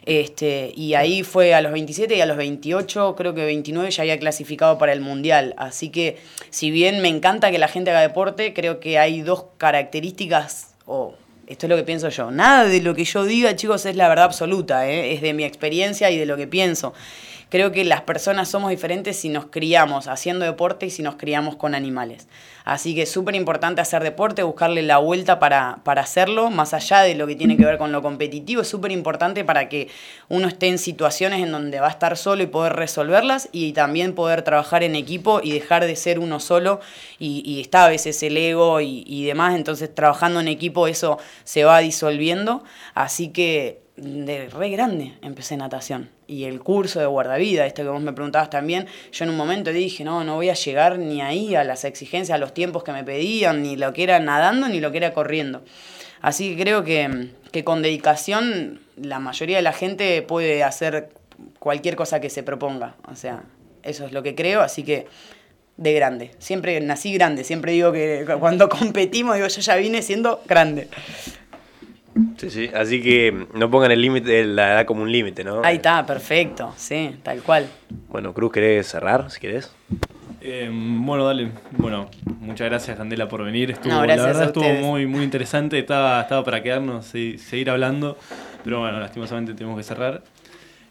Este, 0.07 0.73
y 0.77 0.95
ahí 0.95 1.25
fue 1.25 1.53
a 1.53 1.61
los 1.61 1.73
27 1.73 2.17
y 2.17 2.21
a 2.21 2.27
los 2.27 2.37
28, 2.37 3.17
creo 3.17 3.35
que 3.35 3.45
29 3.45 3.91
ya 3.91 4.03
había 4.03 4.19
clasificado 4.21 4.79
para 4.79 4.93
el 4.93 5.01
Mundial. 5.01 5.55
Así 5.59 5.89
que 5.89 6.19
si 6.51 6.71
bien 6.71 7.03
me 7.03 7.09
encanta 7.09 7.51
que 7.51 7.59
la 7.59 7.67
gente 7.67 7.91
haga 7.91 8.03
deporte, 8.03 8.55
creo 8.55 8.79
que 8.79 9.01
hay 9.01 9.23
dos 9.23 9.47
características, 9.59 10.75
o 10.87 11.17
esto 11.49 11.67
es 11.67 11.71
lo 11.71 11.77
que 11.77 11.83
pienso 11.83 12.09
yo. 12.09 12.31
Nada 12.31 12.67
de 12.67 12.81
lo 12.81 12.95
que 12.95 13.05
yo 13.05 13.25
diga, 13.25 13.57
chicos, 13.57 13.85
es 13.85 13.97
la 13.97 14.09
verdad 14.09 14.27
absoluta, 14.27 14.89
¿eh? 14.89 15.13
es 15.13 15.23
de 15.23 15.33
mi 15.33 15.43
experiencia 15.43 16.09
y 16.11 16.19
de 16.19 16.27
lo 16.27 16.37
que 16.37 16.47
pienso. 16.47 16.95
Creo 17.49 17.71
que 17.71 17.85
las 17.85 18.01
personas 18.01 18.49
somos 18.49 18.71
diferentes 18.71 19.17
si 19.17 19.29
nos 19.29 19.47
criamos 19.47 20.09
haciendo 20.09 20.45
deporte 20.45 20.87
y 20.87 20.91
si 20.91 21.03
nos 21.03 21.15
criamos 21.15 21.55
con 21.55 21.77
animales. 21.77 22.27
Así 22.65 22.97
que 22.97 23.03
es 23.03 23.11
súper 23.13 23.37
importante 23.37 23.81
hacer 23.81 24.03
deporte, 24.03 24.43
buscarle 24.43 24.83
la 24.83 24.99
vuelta 24.99 25.39
para, 25.39 25.79
para 25.85 26.03
hacerlo, 26.03 26.51
más 26.51 26.75
allá 26.75 27.03
de 27.03 27.15
lo 27.15 27.29
que 27.29 27.37
tiene 27.37 27.57
que 27.57 27.65
ver 27.65 27.79
con 27.79 27.93
lo 27.93 28.03
competitivo, 28.03 28.63
es 28.63 28.69
súper 28.69 28.91
importante 28.91 29.45
para 29.45 29.69
que 29.69 29.89
uno 30.29 30.49
esté 30.49 30.67
en 30.67 30.79
situaciones 30.79 31.41
en 31.41 31.53
donde 31.53 31.79
va 31.79 31.87
a 31.87 31.91
estar 31.91 32.17
solo 32.17 32.43
y 32.43 32.47
poder 32.49 32.73
resolverlas 32.73 33.49
y 33.53 33.73
también 33.75 34.17
poder 34.17 34.43
trabajar 34.43 34.83
en 34.83 34.97
equipo 34.97 35.41
y 35.41 35.53
dejar 35.53 35.87
de 35.87 35.95
ser 35.95 36.19
uno 36.19 36.41
solo 36.41 36.81
y, 37.21 37.61
está 37.61 37.85
a 37.85 37.89
veces 37.89 38.21
el 38.25 38.37
ego 38.37 38.81
y 38.81 39.25
demás, 39.25 39.55
entonces 39.55 39.95
trabajando 39.95 40.41
en 40.41 40.49
equipo 40.49 40.89
eso 40.89 41.19
se 41.45 41.65
va 41.65 41.79
disolviendo, 41.79 42.65
así 42.95 43.29
que 43.29 43.86
de 43.97 44.49
re 44.49 44.71
grande 44.71 45.15
empecé 45.23 45.57
natación. 45.57 46.11
Y 46.27 46.45
el 46.45 46.61
curso 46.61 47.01
de 47.01 47.07
guardavida, 47.07 47.67
esto 47.67 47.83
que 47.83 47.89
vos 47.89 48.03
me 48.03 48.13
preguntabas 48.13 48.51
también, 48.51 48.87
yo 49.13 49.25
en 49.25 49.31
un 49.31 49.37
momento 49.37 49.73
dije, 49.73 50.05
no, 50.05 50.25
no 50.25 50.35
voy 50.35 50.51
a 50.51 50.55
llegar 50.55 50.99
ni 50.99 51.23
ahí 51.23 51.55
a 51.55 51.65
las 51.65 51.85
exigencias, 51.85 52.35
a 52.35 52.39
los 52.39 52.53
tiempos 52.53 52.85
que 52.85 52.93
me 52.93 53.05
pedían, 53.05 53.63
ni 53.63 53.77
lo 53.77 53.93
que 53.93 54.03
era 54.03 54.19
nadando, 54.19 54.69
ni 54.69 54.81
lo 54.81 54.91
que 54.91 54.99
era 54.99 55.13
corriendo. 55.13 55.63
Así 56.21 56.55
que 56.55 56.63
creo 56.63 56.85
que, 56.85 57.31
que 57.53 57.65
con 57.65 57.83
dedicación 57.83 58.81
la 58.97 59.19
mayoría 59.19 59.57
de 59.57 59.63
la 59.63 59.73
gente 59.73 60.23
puede 60.23 60.63
hacer 60.63 61.11
cualquier 61.59 61.97
cosa 61.97 62.21
que 62.21 62.31
se 62.31 62.43
proponga. 62.43 62.97
O 63.11 63.15
sea, 63.15 63.45
eso 63.83 64.05
es 64.05 64.13
lo 64.13 64.23
que 64.23 64.35
creo, 64.35 64.61
así 64.63 64.83
que 64.83 65.07
de 65.77 65.93
grande. 65.93 66.31
Siempre 66.39 66.81
nací 66.81 67.13
grande, 67.13 67.45
siempre 67.45 67.73
digo 67.73 67.93
que 67.93 68.27
cuando 68.41 68.69
competimos, 68.69 69.37
digo, 69.37 69.47
yo 69.47 69.61
ya 69.61 69.77
vine 69.77 70.03
siendo 70.03 70.43
grande. 70.47 70.89
Sí, 72.37 72.51
sí. 72.51 72.71
Así 72.75 73.03
que 73.03 73.47
no 73.55 73.71
pongan 73.71 73.91
el 73.91 74.01
límite, 74.01 74.45
la 74.45 74.73
edad 74.75 74.87
como 74.87 75.03
un 75.03 75.13
límite, 75.13 75.45
¿no? 75.45 75.63
Ahí 75.65 75.77
está, 75.77 76.05
perfecto, 76.05 76.73
sí, 76.77 77.17
tal 77.23 77.43
cual. 77.43 77.67
Bueno, 78.09 78.33
Cruz, 78.33 78.53
¿querés 78.53 78.87
cerrar, 78.87 79.31
si 79.31 79.41
querés? 79.41 79.75
Eh, 80.41 80.71
bueno, 80.73 81.25
dale. 81.25 81.51
Bueno, 81.73 82.09
muchas 82.41 82.69
gracias, 82.69 82.97
Candela, 82.97 83.29
por 83.29 83.43
venir. 83.45 83.73
Estuvo, 83.73 83.93
No, 83.93 84.03
gracias 84.03 84.19
la 84.19 84.27
verdad 84.27 84.43
a 84.43 84.47
estuvo 84.47 84.73
muy, 84.75 85.07
muy 85.07 85.25
interesante. 85.25 85.79
Estaba, 85.79 86.21
estaba 86.21 86.45
para 86.45 86.63
quedarnos 86.63 87.15
y 87.15 87.39
seguir 87.39 87.71
hablando. 87.71 88.17
Pero 88.63 88.81
bueno, 88.81 89.01
lastimosamente 89.01 89.55
tenemos 89.55 89.77
que 89.77 89.83
cerrar. 89.83 90.23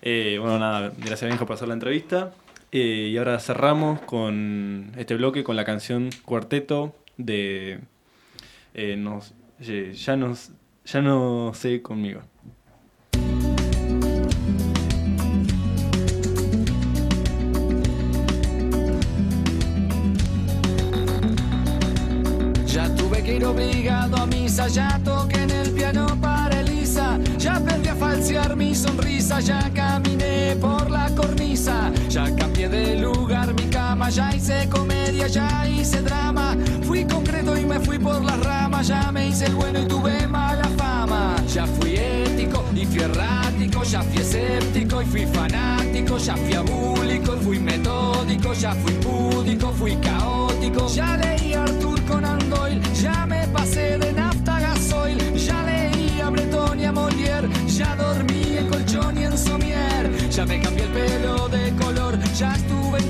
Eh, 0.01 0.37
bueno, 0.39 0.59
nada, 0.59 0.91
gracias 0.97 1.29
Benjo 1.29 1.45
por 1.45 1.55
hacer 1.55 1.67
la 1.67 1.73
entrevista. 1.73 2.31
Eh, 2.71 3.09
y 3.11 3.17
ahora 3.17 3.39
cerramos 3.39 4.01
con 4.01 4.91
este 4.97 5.15
bloque 5.15 5.43
con 5.43 5.55
la 5.55 5.63
canción 5.63 6.09
Cuarteto 6.25 6.95
de 7.17 7.79
eh, 8.73 8.95
nos, 8.97 9.33
ya, 9.59 10.15
nos, 10.17 10.51
ya 10.85 11.01
no 11.01 11.51
sé 11.53 11.81
conmigo. 11.81 12.21
Ya 22.67 22.93
tuve 22.95 23.23
que 23.23 23.35
ir 23.37 23.45
obligado 23.45 24.17
a 24.17 24.25
misa, 24.27 24.67
ya 24.67 24.99
toqué 25.03 25.41
en 25.41 25.49
el 25.49 25.71
piano 25.71 26.05
para 26.21 26.59
Elisa, 26.59 27.19
ya 27.37 27.55
aprendí 27.55 27.89
a 27.89 27.95
falsear 27.95 28.55
mi 28.55 28.75
sonrisa, 28.75 29.39
ya 29.39 29.71
caminé 29.73 30.55
por 30.59 30.91
la 30.91 31.09
cornisa, 31.15 31.91
ya 32.09 32.25
cambié 32.35 32.69
de 32.69 32.97
lugar 32.97 33.53
mi 33.53 33.69
cama, 33.69 34.09
ya 34.09 34.35
hice 34.35 34.67
comedia, 34.69 35.27
ya 35.27 35.67
hice 35.67 36.01
drama, 36.01 36.55
fui 36.83 37.01
concreto 37.05 37.14
errático, 43.05 43.83
ya 43.83 44.01
fui 44.01 44.21
escéptico 44.21 45.01
y 45.01 45.05
fui 45.05 45.25
fanático, 45.25 46.17
ya 46.17 46.35
fui 46.35 46.53
abúlico 46.53 47.35
y 47.35 47.43
fui 47.43 47.59
metódico, 47.59 48.53
ya 48.53 48.73
fui 48.73 48.93
púdico, 48.93 49.71
fui 49.71 49.95
caótico, 49.97 50.87
ya 50.87 51.17
leí 51.17 51.53
a 51.53 51.63
Arthur 51.63 52.01
Conan 52.05 52.49
Doyle, 52.49 52.81
ya 52.93 53.25
me 53.25 53.47
pasé 53.47 53.97
de 53.97 54.11
nafta 54.13 54.59
gasoil, 54.59 55.19
ya 55.35 55.63
leí 55.63 56.19
a 56.21 56.29
Breton 56.29 56.79
y 56.79 56.85
a 56.85 56.91
Molière, 56.91 57.49
ya 57.67 57.95
dormí 57.95 58.57
en 58.57 58.67
colchón 58.67 59.17
y 59.17 59.23
en 59.23 59.37
somier, 59.37 60.29
ya 60.29 60.45
me 60.45 60.59
cambié 60.61 60.85
el 60.85 60.91
pelo 60.91 61.47
de 61.49 61.71
color, 61.75 62.19
ya 62.33 62.55
estuve 62.55 62.99
en 62.99 63.09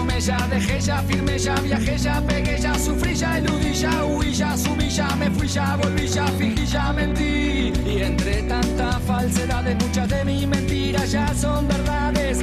ya 0.25 0.37
dejé, 0.47 0.79
ya 0.79 0.97
firmé, 1.01 1.37
ya 1.37 1.55
viajé, 1.55 1.97
ya 1.97 2.21
pegué, 2.21 2.59
ya 2.59 2.73
sufrí, 2.77 3.15
ya 3.15 3.37
eludí, 3.37 3.73
ya 3.73 4.05
huí, 4.05 4.31
ya 4.33 4.55
subí, 4.55 4.89
ya 4.89 5.15
me 5.15 5.29
fui, 5.31 5.47
ya 5.47 5.75
volví, 5.77 6.07
ya 6.07 6.25
fingí, 6.37 6.65
ya 6.65 6.93
mentí. 6.93 7.73
Y 7.85 8.03
entre 8.03 8.43
tanta 8.43 8.99
falsedades, 8.99 9.75
muchas 9.83 10.07
de 10.09 10.25
mis 10.25 10.47
mentiras 10.47 11.11
ya 11.11 11.33
son 11.33 11.67
verdades. 11.67 12.39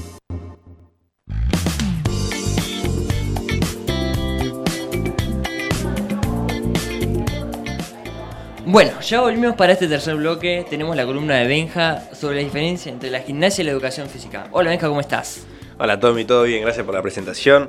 Bueno, 8.66 9.00
ya 9.02 9.22
volvimos 9.22 9.56
para 9.56 9.74
este 9.74 9.88
tercer 9.88 10.16
bloque. 10.16 10.66
Tenemos 10.70 10.96
la 10.96 11.06
columna 11.06 11.38
de 11.38 11.48
Benja 11.48 12.04
sobre 12.14 12.36
la 12.36 12.44
diferencia 12.44 12.92
entre 12.92 13.10
la 13.10 13.22
gimnasia 13.22 13.64
y 13.64 13.66
la 13.66 13.72
educación 13.72 14.08
física. 14.10 14.48
Hola 14.52 14.70
Benja, 14.70 14.88
¿cómo 14.88 15.02
estás? 15.02 15.48
Hola 15.80 16.00
Tommy, 16.00 16.26
todo 16.26 16.44
bien, 16.44 16.62
gracias 16.62 16.86
por 16.86 16.94
la 16.94 17.02
presentación. 17.02 17.68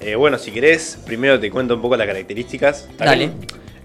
Eh, 0.00 0.14
bueno, 0.14 0.38
si 0.38 0.52
querés, 0.52 0.98
primero 1.04 1.40
te 1.40 1.50
cuento 1.50 1.74
un 1.74 1.82
poco 1.82 1.96
las 1.96 2.06
características. 2.06 2.88
Dale. 2.96 3.32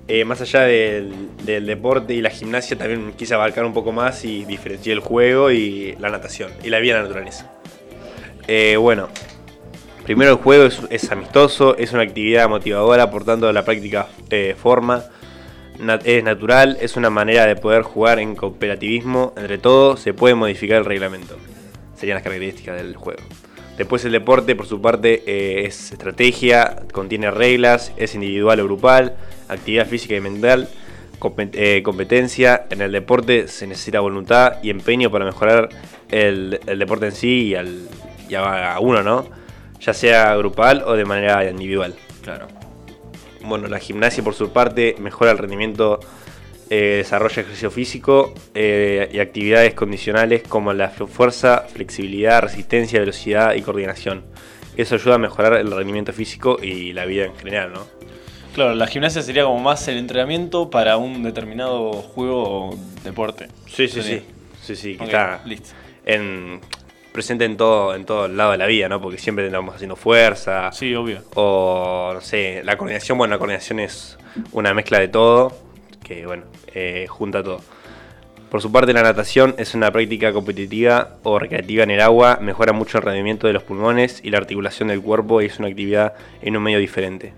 Eh, 0.07 0.25
más 0.25 0.41
allá 0.41 0.61
del, 0.61 1.13
del 1.45 1.65
deporte 1.65 2.13
y 2.13 2.21
la 2.21 2.29
gimnasia, 2.29 2.77
también 2.77 3.13
quise 3.13 3.33
abarcar 3.33 3.63
un 3.63 3.73
poco 3.73 3.93
más 3.93 4.25
y 4.25 4.43
diferenciar 4.43 4.95
el 4.95 4.99
juego 4.99 5.49
y 5.51 5.95
la 5.97 6.09
natación 6.09 6.51
y 6.61 6.69
la 6.69 6.79
vida 6.79 6.95
en 6.95 7.03
la 7.03 7.07
naturaleza. 7.07 7.51
Eh, 8.47 8.75
bueno, 8.77 9.07
primero 10.03 10.31
el 10.31 10.37
juego 10.37 10.65
es, 10.65 10.81
es 10.89 11.09
amistoso, 11.09 11.77
es 11.77 11.93
una 11.93 12.03
actividad 12.03 12.49
motivadora, 12.49 13.09
por 13.09 13.23
tanto 13.23 13.51
la 13.53 13.63
práctica 13.63 14.07
eh, 14.29 14.55
forma, 14.61 15.05
es 16.03 16.23
natural, 16.23 16.77
es 16.81 16.97
una 16.97 17.09
manera 17.09 17.45
de 17.45 17.55
poder 17.55 17.83
jugar 17.83 18.19
en 18.19 18.35
cooperativismo, 18.35 19.33
entre 19.37 19.57
todos 19.57 20.01
se 20.01 20.13
puede 20.13 20.35
modificar 20.35 20.79
el 20.79 20.85
reglamento. 20.85 21.37
Serían 21.95 22.15
las 22.15 22.23
características 22.23 22.75
del 22.75 22.95
juego. 22.97 23.21
Después 23.77 24.05
el 24.05 24.11
deporte, 24.11 24.55
por 24.55 24.67
su 24.67 24.79
parte, 24.81 25.23
eh, 25.25 25.65
es 25.65 25.91
estrategia, 25.91 26.83
contiene 26.91 27.31
reglas, 27.31 27.91
es 27.97 28.13
individual 28.13 28.59
o 28.59 28.65
grupal, 28.65 29.15
actividad 29.49 29.87
física 29.87 30.15
y 30.15 30.21
mental, 30.21 30.69
eh, 31.53 31.81
competencia. 31.83 32.65
En 32.69 32.81
el 32.81 32.91
deporte 32.91 33.47
se 33.47 33.65
necesita 33.65 33.99
voluntad 33.99 34.57
y 34.61 34.69
empeño 34.69 35.09
para 35.09 35.25
mejorar 35.25 35.69
el, 36.11 36.59
el 36.67 36.77
deporte 36.77 37.07
en 37.07 37.11
sí 37.13 37.47
y, 37.47 37.55
al, 37.55 37.87
y 38.29 38.35
a, 38.35 38.75
a 38.75 38.79
uno, 38.79 39.01
¿no? 39.01 39.25
Ya 39.79 39.93
sea 39.93 40.35
grupal 40.35 40.83
o 40.85 40.93
de 40.93 41.05
manera 41.05 41.49
individual. 41.49 41.95
Claro. 42.21 42.47
Bueno, 43.41 43.67
la 43.67 43.79
gimnasia 43.79 44.23
por 44.23 44.35
su 44.35 44.53
parte 44.53 44.95
mejora 44.99 45.31
el 45.31 45.37
rendimiento, 45.37 45.99
eh, 46.69 46.97
desarrolla 46.97 47.41
ejercicio 47.41 47.71
físico 47.71 48.33
eh, 48.53 49.09
y 49.11 49.19
actividades 49.19 49.73
condicionales 49.73 50.43
como 50.47 50.71
la 50.73 50.89
fu- 50.89 51.07
fuerza, 51.07 51.62
flexibilidad, 51.73 52.41
resistencia, 52.41 52.99
velocidad 52.99 53.55
y 53.55 53.61
coordinación. 53.61 54.23
Eso 54.77 54.95
ayuda 54.95 55.15
a 55.15 55.17
mejorar 55.17 55.53
el 55.53 55.71
rendimiento 55.71 56.13
físico 56.13 56.57
y 56.61 56.93
la 56.93 57.05
vida 57.05 57.25
en 57.25 57.35
general, 57.35 57.73
¿no? 57.73 57.85
Claro, 58.55 58.75
la 58.75 58.87
gimnasia 58.87 59.21
sería 59.21 59.43
como 59.45 59.59
más 59.59 59.87
el 59.87 59.97
entrenamiento 59.97 60.69
para 60.69 60.97
un 60.97 61.23
determinado 61.23 61.91
juego 61.93 62.69
o 62.69 62.77
deporte. 63.03 63.47
Sí, 63.67 63.87
sí, 63.87 64.01
Sería. 64.01 64.19
sí. 64.19 64.25
Sí, 64.61 64.75
sí, 64.75 64.95
que 64.97 65.03
está 65.05 65.41
listo. 65.45 65.71
en, 66.05 66.61
presente 67.11 67.45
en 67.45 67.57
todo, 67.57 67.95
en 67.95 68.05
todo 68.05 68.27
el 68.27 68.37
lado 68.37 68.51
de 68.51 68.57
la 68.57 68.65
vida, 68.65 68.87
¿no? 68.87 69.01
Porque 69.01 69.17
siempre 69.17 69.45
estamos 69.45 69.75
haciendo 69.75 69.95
fuerza. 69.95 70.71
Sí, 70.71 70.93
obvio. 70.95 71.21
O, 71.35 72.11
no 72.13 72.21
sé, 72.21 72.61
la 72.63 72.77
coordinación, 72.77 73.17
bueno, 73.17 73.33
la 73.33 73.39
coordinación 73.39 73.79
es 73.79 74.17
una 74.51 74.73
mezcla 74.73 74.99
de 74.99 75.09
todo, 75.09 75.51
que, 76.03 76.25
bueno, 76.25 76.43
eh, 76.73 77.05
junta 77.09 77.43
todo. 77.43 77.61
Por 78.53 78.61
su 78.61 78.71
parte, 78.71 78.93
la 78.93 79.01
natación 79.01 79.55
es 79.57 79.73
una 79.73 79.89
práctica 79.89 80.31
competitiva 80.31 81.15
o 81.23 81.39
recreativa 81.39 81.81
en 81.81 81.89
el 81.89 81.99
agua, 81.99 82.37
mejora 82.39 82.71
mucho 82.71 82.99
el 82.99 83.03
rendimiento 83.03 83.47
de 83.47 83.53
los 83.53 83.63
pulmones 83.63 84.21
y 84.23 84.29
la 84.29 84.37
articulación 84.37 84.89
del 84.89 85.01
cuerpo 85.01 85.41
y 85.41 85.47
es 85.47 85.57
una 85.57 85.69
actividad 85.69 86.13
en 86.39 86.55
un 86.55 86.61
medio 86.61 86.77
diferente. 86.77 87.33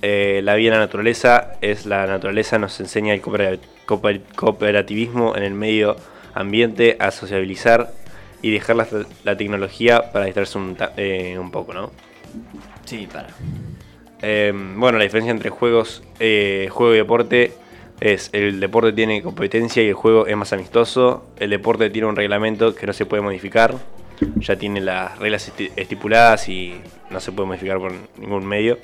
Eh, 0.00 0.40
la 0.44 0.54
vida 0.54 0.68
en 0.68 0.74
la 0.74 0.84
naturaleza 0.84 1.54
es 1.60 1.86
la 1.86 2.06
naturaleza, 2.06 2.56
nos 2.60 2.78
enseña 2.78 3.14
el 3.14 3.20
coopera- 3.20 3.58
cooper- 3.84 4.22
cooperativismo 4.36 5.34
en 5.34 5.42
el 5.42 5.54
medio 5.54 5.96
ambiente, 6.34 6.96
a 7.00 7.10
sociabilizar 7.10 7.92
y 8.42 8.52
dejar 8.52 8.76
la, 8.76 8.86
la 9.24 9.36
tecnología 9.36 10.12
para 10.12 10.26
distraerse 10.26 10.56
un, 10.56 10.76
eh, 10.98 11.36
un 11.36 11.50
poco, 11.50 11.74
¿no? 11.74 11.90
Sí, 12.84 13.08
para. 13.12 13.26
Eh, 14.22 14.52
bueno, 14.76 14.98
la 14.98 15.02
diferencia 15.02 15.32
entre 15.32 15.50
juegos, 15.50 16.04
eh, 16.20 16.68
juego 16.70 16.94
y 16.94 16.98
deporte 16.98 17.54
es 18.04 18.30
el 18.32 18.58
deporte 18.58 18.92
tiene 18.92 19.22
competencia 19.22 19.80
y 19.82 19.86
el 19.88 19.94
juego 19.94 20.26
es 20.26 20.36
más 20.36 20.52
amistoso. 20.52 21.24
El 21.38 21.50
deporte 21.50 21.88
tiene 21.88 22.08
un 22.08 22.16
reglamento 22.16 22.74
que 22.74 22.84
no 22.86 22.92
se 22.92 23.06
puede 23.06 23.22
modificar. 23.22 23.76
Ya 24.36 24.56
tiene 24.56 24.80
las 24.80 25.18
reglas 25.20 25.50
esti- 25.52 25.70
estipuladas 25.76 26.48
y 26.48 26.80
no 27.10 27.20
se 27.20 27.30
puede 27.30 27.46
modificar 27.46 27.78
por 27.78 27.92
ningún 28.18 28.44
medio. 28.44 28.78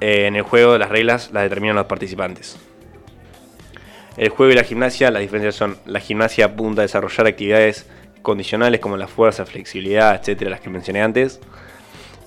Eh, 0.00 0.26
en 0.26 0.34
el 0.34 0.42
juego 0.42 0.78
las 0.78 0.88
reglas 0.88 1.30
las 1.32 1.44
determinan 1.44 1.76
los 1.76 1.86
participantes. 1.86 2.56
El 4.16 4.30
juego 4.30 4.52
y 4.52 4.56
la 4.56 4.64
gimnasia, 4.64 5.10
las 5.12 5.22
diferencias 5.22 5.54
son 5.54 5.76
la 5.86 6.00
gimnasia 6.00 6.46
apunta 6.46 6.82
a 6.82 6.84
desarrollar 6.84 7.28
actividades 7.28 7.88
condicionales 8.22 8.80
como 8.80 8.96
la 8.96 9.06
fuerza, 9.06 9.46
flexibilidad, 9.46 10.14
etcétera, 10.16 10.50
las 10.50 10.60
que 10.60 10.70
mencioné 10.70 11.02
antes 11.02 11.40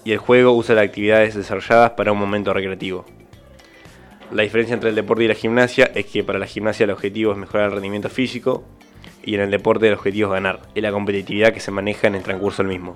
y 0.05 0.11
el 0.13 0.17
juego 0.17 0.53
usa 0.53 0.73
las 0.75 0.85
actividades 0.85 1.35
desarrolladas 1.35 1.91
para 1.91 2.11
un 2.11 2.17
momento 2.19 2.53
recreativo. 2.53 3.05
La 4.33 4.41
diferencia 4.41 4.73
entre 4.73 4.89
el 4.89 4.95
deporte 4.95 5.23
y 5.23 5.27
la 5.27 5.35
gimnasia 5.35 5.91
es 5.93 6.07
que 6.07 6.23
para 6.23 6.39
la 6.39 6.47
gimnasia 6.47 6.85
el 6.85 6.89
objetivo 6.89 7.33
es 7.33 7.37
mejorar 7.37 7.67
el 7.67 7.73
rendimiento 7.73 8.09
físico 8.09 8.63
y 9.23 9.35
en 9.35 9.41
el 9.41 9.51
deporte 9.51 9.87
el 9.87 9.93
objetivo 9.93 10.29
es 10.29 10.33
ganar, 10.33 10.61
y 10.73 10.81
la 10.81 10.91
competitividad 10.91 11.53
que 11.53 11.59
se 11.59 11.71
maneja 11.71 12.07
en 12.07 12.15
el 12.15 12.23
transcurso 12.23 12.63
del 12.63 12.69
mismo. 12.69 12.95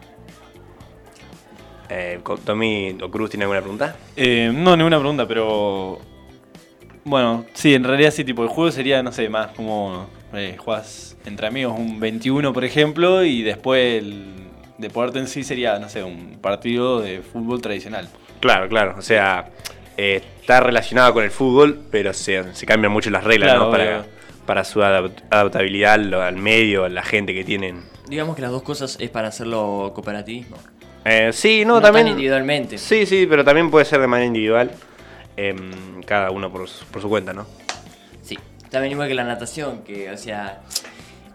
Eh, 1.90 2.20
Tommy 2.44 2.98
o 3.02 3.10
Cruz, 3.10 3.30
¿tiene 3.30 3.44
alguna 3.46 3.62
pregunta? 3.62 3.96
Eh, 4.16 4.52
no, 4.54 4.76
ninguna 4.76 5.00
pregunta, 5.00 5.28
pero. 5.28 6.00
Bueno, 7.06 7.46
sí, 7.54 7.74
en 7.74 7.86
realidad 7.86 8.12
sí, 8.12 8.26
tipo, 8.26 8.44
el 8.44 8.50
juego 8.50 8.72
sería, 8.72 9.02
no 9.02 9.12
sé, 9.12 9.30
más 9.30 9.52
como. 9.52 10.08
Eh, 10.34 10.56
jugás 10.58 11.18
entre 11.26 11.48
amigos 11.48 11.76
un 11.78 12.00
21, 12.00 12.52
por 12.52 12.66
ejemplo, 12.66 13.24
y 13.24 13.44
después 13.44 14.04
el 14.04 14.26
deporte 14.78 15.20
en 15.20 15.28
sí 15.28 15.44
sería, 15.44 15.80
no 15.80 15.88
sé, 15.88 16.04
un 16.04 16.40
partido 16.42 17.00
de 17.00 17.22
fútbol 17.22 17.62
tradicional. 17.62 18.10
Claro, 18.42 18.68
claro, 18.68 18.96
o 18.98 19.02
sea, 19.02 19.50
eh, 19.98 20.22
está 20.39 20.60
relacionado 20.60 21.14
con 21.14 21.24
el 21.24 21.32
fútbol, 21.32 21.80
pero 21.91 22.14
se, 22.14 22.54
se 22.54 22.66
cambian 22.66 22.91
mucho 22.91 23.10
las 23.10 23.24
reglas 23.24 23.50
Claro, 23.52 23.66
¿no? 23.72 24.06
para, 24.45 24.64
su 24.64 24.80
adap- 24.80 25.24
adaptabilidad 25.30 25.93
al, 25.93 26.14
al 26.14 26.38
medio, 26.38 26.86
a 26.86 26.89
la 26.89 27.04
gente 27.04 27.34
que 27.34 27.43
tienen. 27.43 27.84
Digamos 28.08 28.36
que 28.36 28.41
las 28.41 28.52
dos 28.52 28.62
cosas 28.64 28.98
es 29.02 29.10
para 29.10 29.28
hacerlo 29.28 29.91
cooperativismo. 29.93 30.56
Eh, 31.04 31.32
sí, 31.34 31.64
no, 31.66 31.76
No 31.76 31.82
también. 31.82 32.06
tan 32.06 32.12
individualmente. 32.14 32.78
Sí, 32.78 33.06
sí, 33.06 33.26
pero 33.30 33.43
también 33.43 33.70
puede 33.72 33.86
ser 33.86 34.00
de 34.00 34.08
manera 34.08 34.28
individual. 34.28 34.72
em, 35.36 36.02
cada 36.04 36.32
uno 36.32 36.52
por, 36.52 36.68
su- 36.68 36.86
por 36.86 37.02
su 37.02 37.10
cuenta, 37.10 37.32
¿no? 37.34 37.45
Sí. 38.24 38.38
También 38.72 38.93
igual 38.93 39.08
que 39.08 39.14
la 39.14 39.24
natación, 39.24 39.84
que, 39.84 40.10
o 40.10 40.18
sea, 40.18 40.62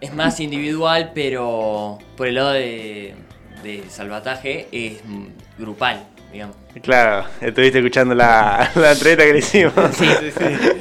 es 0.01 0.13
más 0.13 0.39
individual, 0.41 1.11
pero 1.15 1.97
por 2.17 2.27
el 2.27 2.35
lado 2.35 2.51
de, 2.51 3.13
de 3.63 3.83
salvataje 3.89 4.67
es 4.73 5.01
grupal, 5.57 6.05
digamos. 6.33 6.55
Claro, 6.81 7.25
estuviste 7.39 7.77
escuchando 7.79 8.13
la, 8.15 8.69
la 8.75 8.91
entrevista 8.91 9.23
que 9.25 9.33
le 9.33 9.39
hicimos. 9.39 9.73
Sí, 9.93 10.07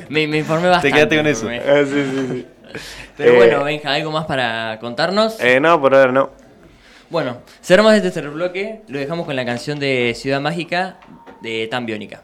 Me, 0.09 0.27
me 0.27 0.39
informé 0.39 0.69
bastante. 0.69 0.93
quedaste 0.97 1.17
con 1.19 1.27
eso. 1.27 1.47
me. 1.47 1.59
Ah, 1.61 1.85
sí, 1.85 2.05
sí, 2.11 2.27
sí. 2.33 2.47
Pero 3.17 3.33
Eh, 3.33 3.37
bueno, 3.37 3.65
Benja, 3.65 3.93
¿algo 3.93 4.11
más 4.11 4.25
para 4.27 4.79
contarnos? 4.81 5.39
Eh, 5.41 5.61
no, 5.61 5.81
por 5.81 5.95
ahora 5.95 6.11
no. 6.11 6.31
Bueno, 7.11 7.43
cerramos 7.63 7.93
este 7.93 8.11
tercer 8.11 8.31
bloque, 8.31 8.81
lo 8.89 8.99
dejamos 8.99 9.27
con 9.27 9.37
la 9.37 9.45
canción 9.45 9.79
de 9.79 10.15
Ciudad 10.17 10.41
Mágica 10.41 10.97
de 11.43 11.67
Tan 11.71 11.85
Biónica. 11.85 12.23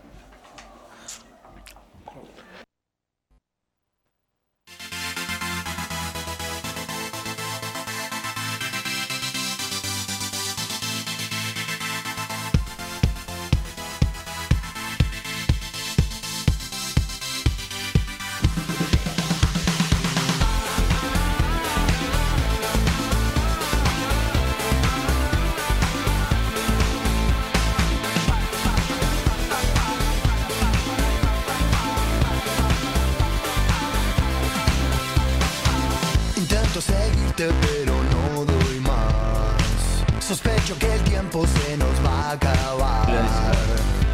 Tiempo 41.38 41.46
se 41.46 41.76
nos 41.76 42.04
va 42.04 42.30
a 42.30 42.32
acabar 42.32 43.06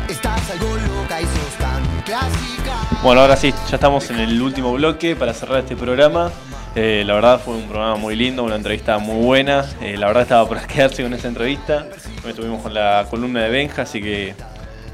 Estás 0.08 0.50
algo 0.50 0.76
loca 0.76 1.20
y 1.20 1.24
sos 1.24 1.58
tan 1.58 1.82
clásica 2.02 3.00
Bueno, 3.02 3.22
ahora 3.22 3.36
sí, 3.36 3.52
ya 3.68 3.76
estamos 3.76 4.10
en 4.10 4.20
el 4.20 4.40
último 4.40 4.72
bloque 4.72 5.16
para 5.16 5.32
cerrar 5.32 5.60
este 5.60 5.76
programa. 5.76 6.30
Eh, 6.74 7.04
la 7.06 7.14
verdad 7.14 7.40
fue 7.40 7.54
un 7.54 7.68
programa 7.68 7.96
muy 7.96 8.16
lindo, 8.16 8.42
una 8.42 8.56
entrevista 8.56 8.98
muy 8.98 9.24
buena. 9.24 9.64
Eh, 9.80 9.96
la 9.96 10.06
verdad 10.08 10.24
estaba 10.24 10.48
por 10.48 10.60
quedarse 10.66 11.02
con 11.02 11.14
esa 11.14 11.28
entrevista. 11.28 11.86
Hoy 12.24 12.30
estuvimos 12.30 12.62
con 12.62 12.74
la 12.74 13.06
columna 13.08 13.42
de 13.42 13.50
Benja, 13.50 13.82
así 13.82 14.02
que 14.02 14.34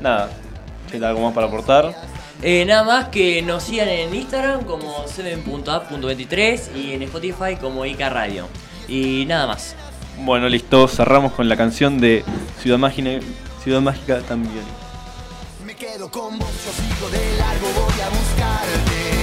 nada, 0.01 0.31
¿queda 0.91 1.09
algo 1.09 1.23
más 1.23 1.35
para 1.35 1.49
aportar? 1.49 1.95
Eh, 2.43 2.65
nada 2.65 2.85
más 2.85 3.09
que 3.09 3.43
nos 3.43 3.65
sigan 3.65 3.89
en 3.89 4.15
Instagram 4.15 4.65
como 4.65 5.05
7.app.23 5.05 6.77
y 6.77 6.93
en 6.93 7.03
Spotify 7.03 7.57
como 7.61 7.85
Ica 7.85 8.09
Radio. 8.09 8.47
Y 8.89 9.25
nada 9.27 9.47
más. 9.47 9.75
Bueno, 10.23 10.51
listo, 10.51 10.87
cerramos 10.87 11.33
con 11.33 11.49
la 11.49 11.57
canción 11.57 11.99
de 11.99 12.23
Ciudad 12.61 12.77
Mágica, 12.77 13.25
Ciudad 13.65 13.81
Mágica 13.81 14.21
también. 14.21 14.65
Me 15.65 15.75
quedo 15.75 16.11
con 16.11 16.39
vos, 16.39 16.49
yo 16.65 16.73
sigo 16.73 17.09
de 17.11 17.39
largo, 17.39 17.67
voy 17.75 18.01
a 18.01 18.09
buscarte 18.11 19.20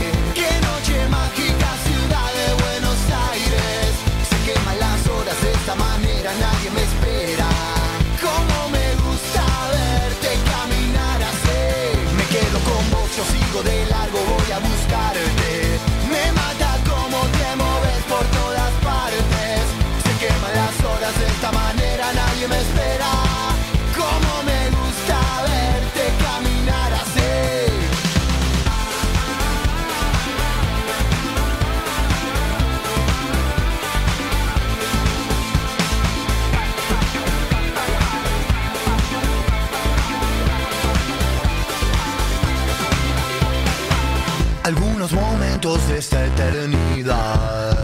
Algunos 44.67 45.13
momentos 45.13 45.87
de 45.87 45.97
esta 45.99 46.25
eternidad 46.25 47.81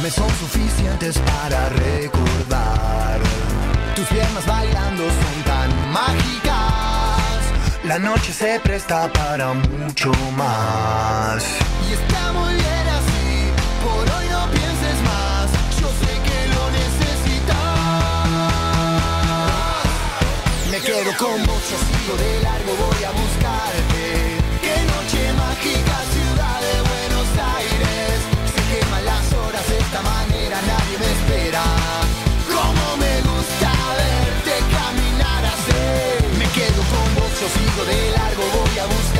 me 0.00 0.08
son 0.08 0.30
suficientes 0.38 1.18
para 1.18 1.68
recordar. 1.70 3.18
Tus 3.96 4.06
piernas 4.06 4.46
bailando 4.46 5.02
son 5.02 5.42
tan 5.44 5.90
mágicas. 5.90 7.42
La 7.82 7.98
noche 7.98 8.32
se 8.32 8.60
presta 8.60 9.12
para 9.12 9.54
mucho 9.54 10.12
más. 10.36 11.44
Y 11.90 11.94
está 11.94 12.32
muy 12.32 12.54
bien 12.54 12.88
así, 12.98 13.50
por 13.82 14.08
hoy 14.14 14.28
no 14.30 14.48
pienses 14.52 15.02
más. 15.10 15.50
Yo 15.80 15.88
sé 15.98 16.12
que 16.26 16.46
lo 16.54 16.70
necesitas. 16.70 17.50
Me 20.70 20.78
quedo 20.78 21.12
con 21.18 21.44
vos, 21.44 21.62
yo 22.06 22.16
de 22.16 22.40
largo, 22.40 22.72
voy 22.86 23.02
a 23.02 23.10
buscarte. 23.10 24.33
sigo 37.48 37.84
de 37.84 38.10
largo, 38.12 38.42
voy 38.42 38.78
a 38.78 38.86
buscar. 38.86 39.13